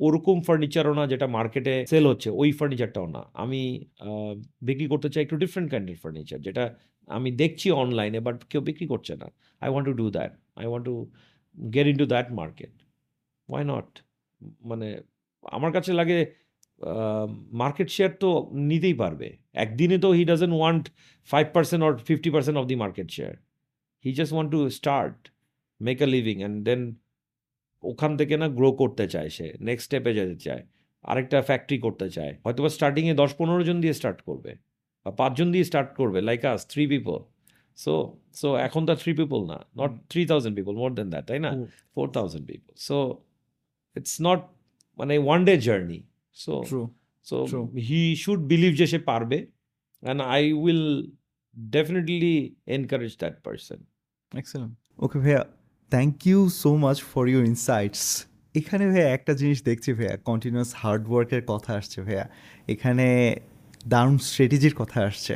ওরকম 0.06 0.36
ফার্নিচারও 0.46 0.94
না 1.00 1.04
যেটা 1.12 1.26
মার্কেটে 1.36 1.74
সেল 1.92 2.04
হচ্ছে, 2.12 2.28
ওই 2.40 2.50
ফার্নিচারটাও 2.58 3.06
না। 3.16 3.22
আমি 3.42 3.60
বিক্রি 4.68 4.86
করতে 4.92 5.08
চাই 5.12 5.22
একটু 5.26 5.36
ডিফারেন্ট 5.42 5.68
কাইন্ডের 5.72 5.98
ফার্নিচার 6.02 6.38
যেটা 6.46 6.64
আমি 7.16 7.28
দেখছি 7.42 7.66
অনলাইনে 7.82 8.20
বাট 8.26 8.36
কেউ 8.50 8.62
বিক্রি 8.68 8.86
করছে 8.92 9.12
না। 9.22 9.26
I 9.62 9.68
want 9.72 9.86
to 9.88 9.94
do 10.00 10.06
that 10.16 10.32
I 10.60 10.66
want 10.70 10.84
to 10.90 10.94
get 11.56 11.86
into 12.02 12.06
that 12.14 12.28
market 12.40 12.74
why 13.48 13.62
not 13.72 13.88
মানে 14.70 14.88
আমার 15.56 15.70
কাছে 15.76 15.90
লাগে 16.00 16.18
মার্কেট 17.62 17.88
শেয়ার 17.96 18.12
তো 18.22 18.30
নিতেই 18.70 18.96
পারবে। 19.02 19.28
একদিনে 19.64 19.96
তো 20.04 20.08
he 20.18 20.22
doesn't 20.30 20.54
want 20.60 20.84
five 21.30 21.46
percent 21.56 21.82
or 21.86 21.92
fifty 22.08 22.30
percent 22.34 22.56
of 22.60 22.64
the 22.70 22.76
market 22.84 23.08
share 23.16 23.34
he 24.04 24.10
just 24.18 24.32
want 24.34 24.50
to 24.54 24.60
start 24.78 25.16
make 25.80 25.98
a 26.06 26.08
living 26.14 26.36
and 26.42 26.56
then 26.68 26.80
ওখান 27.82 28.12
থেকে 28.20 28.34
না 28.42 28.46
গ্রো 28.58 28.68
করতে 28.80 29.04
চায় 29.14 29.30
সে 29.36 29.46
নেক্সট 29.68 29.86
স্টেপে 29.86 30.12
যেতে 30.18 30.36
চায়। 30.46 30.62
আরেকটা 31.04 31.38
ফ্যাক্টরি 31.48 31.78
করতে 31.86 32.06
চায়। 32.16 32.32
হয়তো 32.44 32.60
বা 32.64 32.70
স্টার্টিংয়ে 32.76 33.14
দশ 33.22 33.30
পনেরো 33.38 33.62
জন 33.68 33.76
দিয়ে 33.84 33.94
স্টার্ট 34.00 34.18
করবে 34.28 34.52
বা 35.06 35.10
পাঁচজন 35.20 35.48
দিয়ে 35.54 35.64
স্টার্ট 35.70 35.90
করবে 35.98 36.18
like 36.28 36.40
us 36.52 36.60
three 36.72 36.84
people 36.92 37.18
so 37.76 37.94
so 38.40 38.48
এখন 38.66 38.86
তো 38.86 38.94
থ্রি 39.02 39.12
পিপল 39.14 39.40
না 39.46 39.58
not 39.80 39.90
three 40.10 40.26
thousand 40.26 40.54
people 40.58 40.74
more 40.74 40.90
than 40.94 41.10
that 41.10 41.24
তাই 41.28 41.38
না. 41.38 41.50
Four 41.94 42.06
thousand 42.16 42.44
people 42.46 42.72
so 42.88 42.96
it's 43.96 44.14
not 44.20 44.40
মানে 44.98 45.14
one 45.18 45.44
day 45.44 45.54
journey 45.60 46.00
so. 46.34 46.54
So. 47.26 47.58
He 47.88 48.16
should 48.16 48.40
believe 48.52 48.72
যে 48.74 48.86
সে 48.86 48.98
পারবে 49.10 49.38
and 50.02 50.20
I 50.22 50.52
will 50.52 50.84
definitely 51.76 52.36
encourage 52.66 53.12
that 53.18 53.34
person 53.44 53.78
excellent 54.32 54.74
okay 54.98 55.18
ভাইয়া 55.18 55.42
thank 55.90 56.26
you 56.26 56.48
so 56.62 56.76
much 56.76 56.98
for 57.02 57.24
your 57.28 57.44
insights 57.44 58.04
এখানে 58.54 58.84
ভাইয়া 58.86 59.08
একটা 59.16 59.32
জিনিস 59.34 59.58
দেখছি 59.64 59.90
ভাইয়া 59.92 60.16
কন্টিনিউয়াস 60.16 60.74
হার্ডওয়ার্কের 60.74 61.42
কথা 61.42 61.74
আসছে 61.74 61.98
ভাইয়া। 62.02 62.24
এখানে 62.68 63.06
দারুণ 63.86 64.18
স্ট্র্যাটেজির 64.18 64.74
কথা 64.74 64.98
আসছে। 65.04 65.34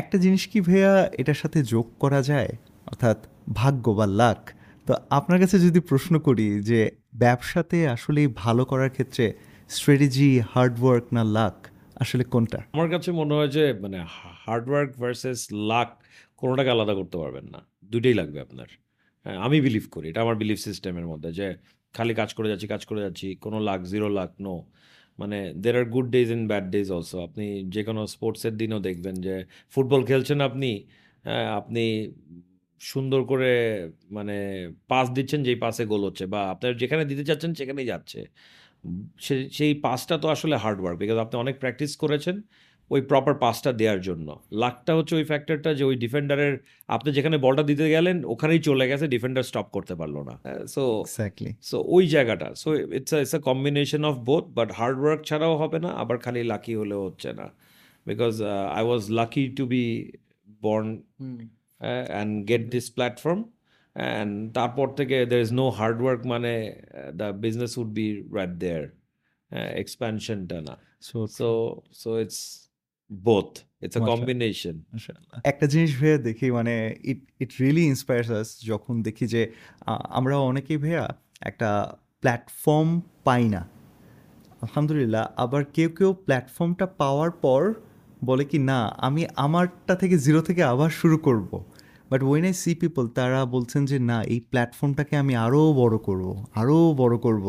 একটা 0.00 0.16
জিনিস 0.18 0.42
কি 0.46 0.58
ভাইয়া 0.60 0.92
এটার 1.18 1.34
সাথে 1.34 1.58
যোগ 1.62 1.86
করা 1.98 2.20
যায়? 2.22 2.52
অর্থাৎ 2.86 3.18
ভাগ্য 3.52 3.84
বা 3.90 4.06
লাক। 4.20 4.40
তো 4.86 4.92
আপনার 5.10 5.38
কাছে 5.40 5.56
যদি 5.58 5.80
প্রশ্ন 5.80 6.14
করি 6.18 6.48
যে 6.60 6.80
ব্যবসাতে 7.14 7.78
আসলে 7.88 8.20
ভালো 8.34 8.62
করার 8.64 8.90
ক্ষেত্রে 8.90 9.24
স্ট্র্যাটেজি 9.68 10.40
হার্ডওয়ার্ক 10.52 11.04
না 11.12 11.22
লাক, 11.24 11.56
আসলে 11.96 12.24
কোনটা? 12.24 12.58
আমার 12.72 12.88
কাছে 12.90 13.10
মনে 13.12 13.34
হয় 13.34 13.48
যে 13.48 13.64
মানে 13.72 13.98
হার্ডওয়ার্ক 14.46 14.90
ভার্সেস 15.00 15.40
লাক 15.52 15.88
কোনোটাকে 16.36 16.70
আলাদা 16.70 16.94
করতে 16.94 17.16
পারবেন 17.18 17.46
না। 17.54 17.60
দুটোই 17.84 18.14
লাগবে 18.14 18.38
আপনার। 18.40 18.68
হ্যাঁ 19.24 19.38
আমি 19.46 19.58
বিলিভ 19.60 19.84
করি। 19.90 20.06
এটা 20.08 20.20
আমার 20.20 20.36
বিলিভ 20.36 20.58
সিস্টেমের 20.58 21.06
মধ্যে 21.06 21.30
যে 21.32 21.48
খালি 21.94 22.14
কাজ 22.14 22.30
করে 22.34 22.48
যাচ্ছি, 22.48 22.66
কাজ 22.66 22.82
করে 22.86 23.00
যাচ্ছি, 23.00 23.28
কোনো 23.34 23.58
লাক 23.60 23.80
জিরো 23.82 24.08
লাক 24.08 24.30
নো 24.40 24.54
মানে 25.18 25.36
there 25.62 25.74
are 25.80 25.86
good 25.94 26.06
days 26.14 26.28
in 26.36 26.42
bad 26.50 26.66
days 26.74 26.88
also 26.96 27.16
আপনি 27.28 27.44
যে 27.74 27.82
কোনো 27.88 28.02
স্পোর্টসের 28.14 28.54
দিনও 28.60 28.78
দেখবেন 28.88 29.14
যে 29.26 29.34
ফুটবল 29.74 30.00
খেলছেন 30.10 30.38
আপনি 30.48 30.70
হ্যাঁ, 31.24 31.46
আপনি 31.60 31.82
সুন্দর 32.80 33.20
করে 33.30 33.50
মানে 34.10 34.34
পাস 34.88 35.06
দিচ্ছেন 35.16 35.40
যেই 35.46 35.58
পাসে 35.64 35.82
গোল 35.92 36.02
হচ্ছে 36.08 36.24
বা 36.34 36.40
আপনার 36.52 36.72
যেখানে 36.82 37.02
দিতে 37.10 37.24
চাচ্ছেন 37.28 37.52
সেখানেই 37.60 37.88
যাচ্ছে। 37.92 38.20
সেই 39.58 39.72
পাসটা 39.84 40.14
তো 40.22 40.26
আসলে 40.34 40.54
হার্ড 40.64 40.78
ওয়ার্ক 40.82 40.96
বিকজ 41.02 41.18
আপনি 41.24 41.36
অনেক 41.44 41.56
প্র্যাকটিস 41.62 41.92
করেছেন। 42.02 42.36
ওই 42.90 43.00
প্রপার 43.10 43.34
পাসটা 43.44 43.70
দেওয়ার 43.80 44.00
জন্য। 44.08 44.28
লাকটা 44.62 44.92
হচ্ছে 44.98 45.14
ওই 45.20 45.24
ফ্যাক্টরটা 45.30 45.70
যে 45.78 45.84
ওই 45.90 45.96
ডিফেন্ডারের 46.04 46.54
আপনি 46.96 47.08
যেখানে 47.16 47.36
বলটা 47.46 47.62
দিতে 47.70 47.86
গেলেন 47.94 48.16
ওখানেই 48.32 48.60
চলে 48.68 48.84
গেছে 48.90 49.06
ডিফেন্ডার 49.14 49.44
স্টপ 49.50 49.66
করতে 49.76 49.94
পারল 50.00 50.16
না। 50.28 50.34
সো 50.74 50.82
এক্স্যাক্টলি 51.06 51.50
সো 51.70 51.76
ওই 51.96 52.04
জায়গাটা 52.14 52.48
so 52.62 52.68
it's 52.98 53.12
it's 53.22 53.34
a 53.38 53.40
combination 53.48 54.02
of 54.10 54.14
both 54.28 54.44
but 54.58 54.68
hard 54.78 54.98
work 55.02 55.20
ছাড়াও 55.28 55.54
হবে 55.62 55.78
না 55.84 55.90
আবার 56.02 56.16
খালি 56.24 56.40
লাকি 56.52 56.72
হলেও 56.80 57.02
হচ্ছে 57.06 57.30
না। 57.40 57.46
Because 58.06 58.34
I 58.78 58.82
was 58.88 59.02
lucky 59.20 59.44
to 59.58 59.64
be 59.74 59.84
born. 60.66 60.88
And 61.80 62.32
get 62.50 62.64
this 62.74 62.86
platform 62.96 63.40
and 63.96 64.32
তারপর 64.58 64.86
থেকে 64.98 65.16
there 65.30 65.40
is 65.46 65.52
no 65.60 65.66
hard 65.78 65.98
work 66.04 66.20
মানে 66.32 66.52
the 67.20 67.28
business 67.44 67.72
would 67.80 67.90
be 67.98 68.06
right 68.38 68.54
there 68.64 68.82
এক্সপ্যানশনটা 69.82 70.58
না। 70.68 70.74
So 71.08 71.18
so 71.38 71.48
so 72.02 72.10
it's 72.22 72.40
both 73.10 73.50
it's 73.82 73.96
a 73.96 74.00
combination 74.00 74.76
একটা 75.44 75.66
জিনিস 75.66 75.90
ভেবে 76.00 76.18
দেখি 76.18 76.46
মানে 76.50 76.74
ইট 77.04 77.20
it 77.40 77.50
really 77.60 77.84
inspires 77.86 78.30
আস 78.30 78.48
যখন 78.64 78.94
দেখি 79.02 79.26
যে 79.26 79.42
আমরা 80.08 80.38
অনেকেই 80.38 80.76
ভাইয়া 80.76 81.04
একটা 81.40 81.96
প্ল্যাটফর্ম 82.20 83.00
পাই 83.24 83.48
না। 83.48 83.62
আলহামদুলিল্লাহ 84.62 85.24
আবার 85.36 85.64
কেউ 85.64 85.88
কেউ 85.88 86.12
প্ল্যাটফর্মটা 86.26 86.86
পাওয়ার 86.86 87.30
পর 87.30 87.74
বলে 88.24 88.44
কি 88.44 88.58
না 88.58 88.80
আমি 88.98 89.26
আমারটা 89.36 89.94
থেকে 89.94 90.18
জিরো 90.18 90.40
থেকে 90.42 90.62
আবার 90.62 90.90
শুরু 90.90 91.16
করব। 91.18 91.50
But 92.10 92.22
when 92.22 92.44
I 92.44 92.52
see 92.52 92.74
people 92.74 93.04
তারা 93.08 93.44
বলছেন 93.44 93.84
যে 93.84 93.98
না 94.10 94.22
এই 94.22 94.40
প্ল্যাটফর্মটাকে 94.40 95.16
আমি 95.16 95.34
আরও 95.36 95.72
বড় 95.72 95.96
করব 95.98 96.26
আরও 96.54 96.94
বড় 96.96 97.18
করব। 97.18 97.46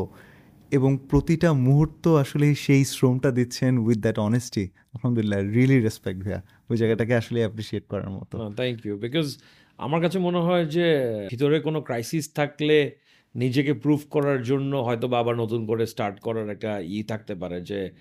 এবং 0.72 0.98
প্রতিটা 1.10 1.54
মুহূর্ত 1.54 2.08
আসলে 2.08 2.56
সেই 2.56 2.86
শ্রমটা 2.86 3.32
দিচ্ছেন 3.32 3.78
উইথ 3.78 3.98
দ্যাট 3.98 4.20
অনেস্টি 4.20 4.70
আলহামদুলিল্লাহ 4.96 5.40
রিয়েলি 5.40 5.80
রেসপেক্ট 5.80 6.24
ভাইয়া। 6.24 6.42
ওই 6.70 6.78
জায়গাটাকে 6.78 7.16
আসলে 7.16 7.40
অ্যাপ্রিসিয়েট 7.40 7.86
করার 7.88 8.10
মতো। 8.10 8.36
থ্যাংক 8.56 8.86
ইউ 8.86 8.98
বিকজ 8.98 9.38
আমার 9.78 10.02
কাছে 10.02 10.20
মনে 10.20 10.38
হয় 10.38 10.66
যে, 10.66 10.88
ভিতরে 11.32 11.60
কোনো 11.60 11.82
ক্রাইসিস 11.82 12.34
থাকলে 12.34 12.92
নিজেকে 13.36 13.74
প্রুফ 13.74 14.02
করার 14.10 14.44
জন্য 14.44 14.76
হয়তো 14.78 15.08
আবার 15.16 15.36
নতুন 15.36 15.66
করে 15.66 15.86
স্টার্ট 15.86 16.20
করার 16.20 16.50
একটা 16.50 16.80
ই 16.80 17.04
থাকতে 17.04 17.36
পারে 17.36 17.62
যে 17.62 17.92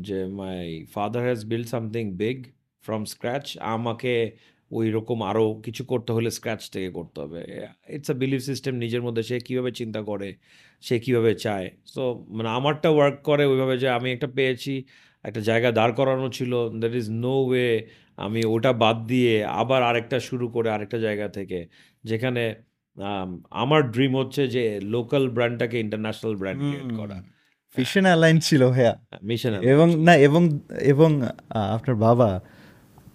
যে 0.00 0.26
my 0.26 0.84
father 0.94 1.22
has 1.22 1.44
build 1.44 1.68
something 1.68 2.10
big 2.10 2.44
from 2.82 3.04
scratch 3.04 3.58
আমাকে 3.60 4.36
ওই 4.70 4.90
রকম 4.90 5.22
আরও 5.22 5.60
কিছু 5.62 5.84
করতে 5.84 6.12
হলে 6.12 6.30
স্ক্র্যাচ 6.30 6.70
থেকে 6.70 6.90
করতে 6.90 7.20
হবে। 7.20 7.66
ইটস 7.88 8.10
আ 8.10 8.14
বিলিভ 8.14 8.40
সিস্টেম 8.40 8.74
নিজের 8.74 9.02
মধ্যে। 9.02 9.22
সে 9.22 9.38
কীভাবে 9.40 9.70
চিন্তা 9.70 10.02
করে? 10.02 10.34
সে 10.86 10.96
কীভাবে 11.04 11.32
চায়। 11.44 11.68
সো 11.94 12.02
মানে 12.36 12.48
আমারটা 12.58 12.88
ওয়ার্ক 12.96 13.16
করে 13.28 13.44
ওইভাবে 13.52 13.74
যে 13.82 13.88
আমি 13.98 14.08
একটা 14.14 14.28
পেয়েছি 14.36 14.74
একটা 15.28 15.40
জায়গা 15.48 15.68
দাঁড় 15.78 15.92
করানো 15.98 16.26
ছিল 16.38 16.52
দ্যাট 16.80 16.94
ইজ 17.00 17.06
নো 17.24 17.34
ওয়ে 17.48 17.68
আমি 18.24 18.40
ওটা 18.54 18.72
বাদ 18.82 18.96
দিয়ে 19.12 19.34
আবার 19.60 19.80
আরেকটা 19.90 20.18
শুরু 20.28 20.46
করে 20.54 20.68
আরেকটা 20.76 20.98
জায়গা 21.06 21.26
থেকে। 21.36 21.60
যেখানে 22.10 22.42
আম, 22.98 23.30
আমার 23.62 23.80
ড্রিম 23.94 24.12
হচ্ছে 24.20 24.42
যে 24.54 24.62
লোকাল 24.94 25.22
ব্র্যান্ডটাকে 25.36 25.76
ইন্টারন্যাশনাল 25.84 26.34
ব্র্যান্ড 26.40 26.60
ক্রিয়েট 26.66 26.90
করা। 27.00 27.18
ফিশন 27.74 28.04
অ্যালাইন 28.10 28.36
ছিল 28.48 28.62
ভাইয়া। 28.74 28.94
মিশন 29.30 29.52
এবং 29.72 29.88
না 30.06 30.14
এবং 30.28 30.42
এবং 30.92 31.10
আপনার 31.76 31.96
বাবা 32.06 32.30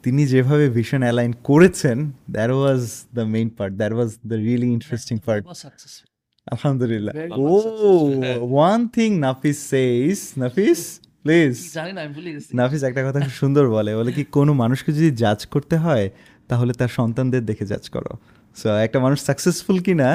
তিনি 0.04 0.22
যেভাবে 0.34 0.66
ভিশন 0.78 1.02
অ্যালাইন 1.08 1.32
করেছেন 1.50 1.98
that 2.36 2.52
was 2.58 2.82
the 3.18 3.26
main 3.34 3.48
part 3.58 3.74
that 3.82 3.94
was 3.98 4.10
the 4.30 4.38
really 4.46 4.70
interesting 4.78 5.16
part. 5.26 5.44
আলহামদুলিল্লাহ 6.56 7.14
ও. 7.46 7.54
One 8.56 8.80
thing 8.96 9.10
Nafis 9.28 9.58
says 9.72 10.20
Nafis 10.44 10.82
please 11.24 11.54
Nafis 12.60 12.82
একটা 12.90 13.02
কথা 13.08 13.20
খুব 13.26 13.36
সুন্দর 13.44 13.66
বলে। 13.78 13.92
বলে 14.00 14.12
কি 14.18 14.24
কোনো 14.38 14.52
মানুষকে 14.62 14.90
যদি 14.98 15.12
জাজ 15.22 15.40
করতে 15.54 15.76
হয় 15.86 16.06
তাহলে 16.50 16.72
তার 16.80 16.92
সন্তানদের 17.00 17.44
দেখে 17.50 17.66
জাজ 17.72 17.86
করো। 17.96 18.14
সো 18.60 18.68
একটা 18.86 18.98
মানুষ 19.06 19.20
সাকসেসফুল 19.30 19.78
কি 19.86 19.94
না 20.02 20.10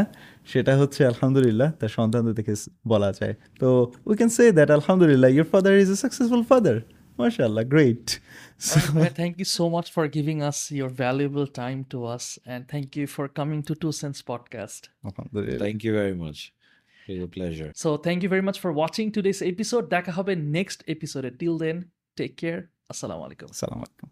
সেটা 0.52 0.72
হচ্ছে 0.80 1.00
আলহামদুলিল্লাহ 1.10 1.68
তার 1.80 1.92
সন্তানদের 1.98 2.34
দেখে 2.38 2.54
বলা 2.92 3.10
যায়। 3.18 3.34
তো 3.60 3.68
উই 4.08 4.14
ক্যান 4.18 4.30
সে 4.36 4.44
দ্যাট 4.58 4.70
আলহামদুলিল্লাহ 4.78 5.28
your 5.36 5.48
father 5.52 5.72
is 5.82 5.90
a 5.96 5.98
successful 6.04 6.42
father 6.50 6.76
মাশাআল্লাহ 7.19 7.65
great 7.73 8.07
All 8.59 8.81
right, 8.81 8.93
Bhaiya, 8.95 9.13
thank 9.21 9.35
you 9.41 9.47
so 9.59 9.65
much 9.75 9.87
for 9.95 10.03
giving 10.17 10.39
us 10.49 10.59
your 10.79 10.89
valuable 11.05 11.47
time 11.63 11.81
to 11.93 11.97
us 12.15 12.25
and 12.51 12.59
thank 12.73 12.87
you 12.99 13.05
for 13.15 13.25
coming 13.39 13.59
to 13.67 13.73
Two 13.83 13.93
Cents 14.01 14.21
Podcast. 14.31 14.81
আলহামদুলিল্লাহ 15.07 15.57
thank 15.63 15.79
you 15.85 15.91
very 15.99 16.15
much 16.23 16.37
it's 17.09 17.23
a 17.27 17.29
pleasure 17.35 17.69
So 17.83 17.89
thank 18.07 18.19
you 18.23 18.29
very 18.35 18.45
much 18.49 18.57
for 18.63 18.71
watching 18.83 19.07
today's 19.17 19.41
episode. 19.53 19.85
দেখা 19.95 20.11
হবে 20.19 20.33
next 20.59 20.79
episode. 20.95 21.25
Till 21.41 21.55
then, 21.63 21.77
take 22.19 22.35
care. 22.43 22.61
Assalamu 22.93 23.21
alaikum. 23.27 23.47
আসসালামু 23.53 23.83
আলাইকুম 23.87 24.09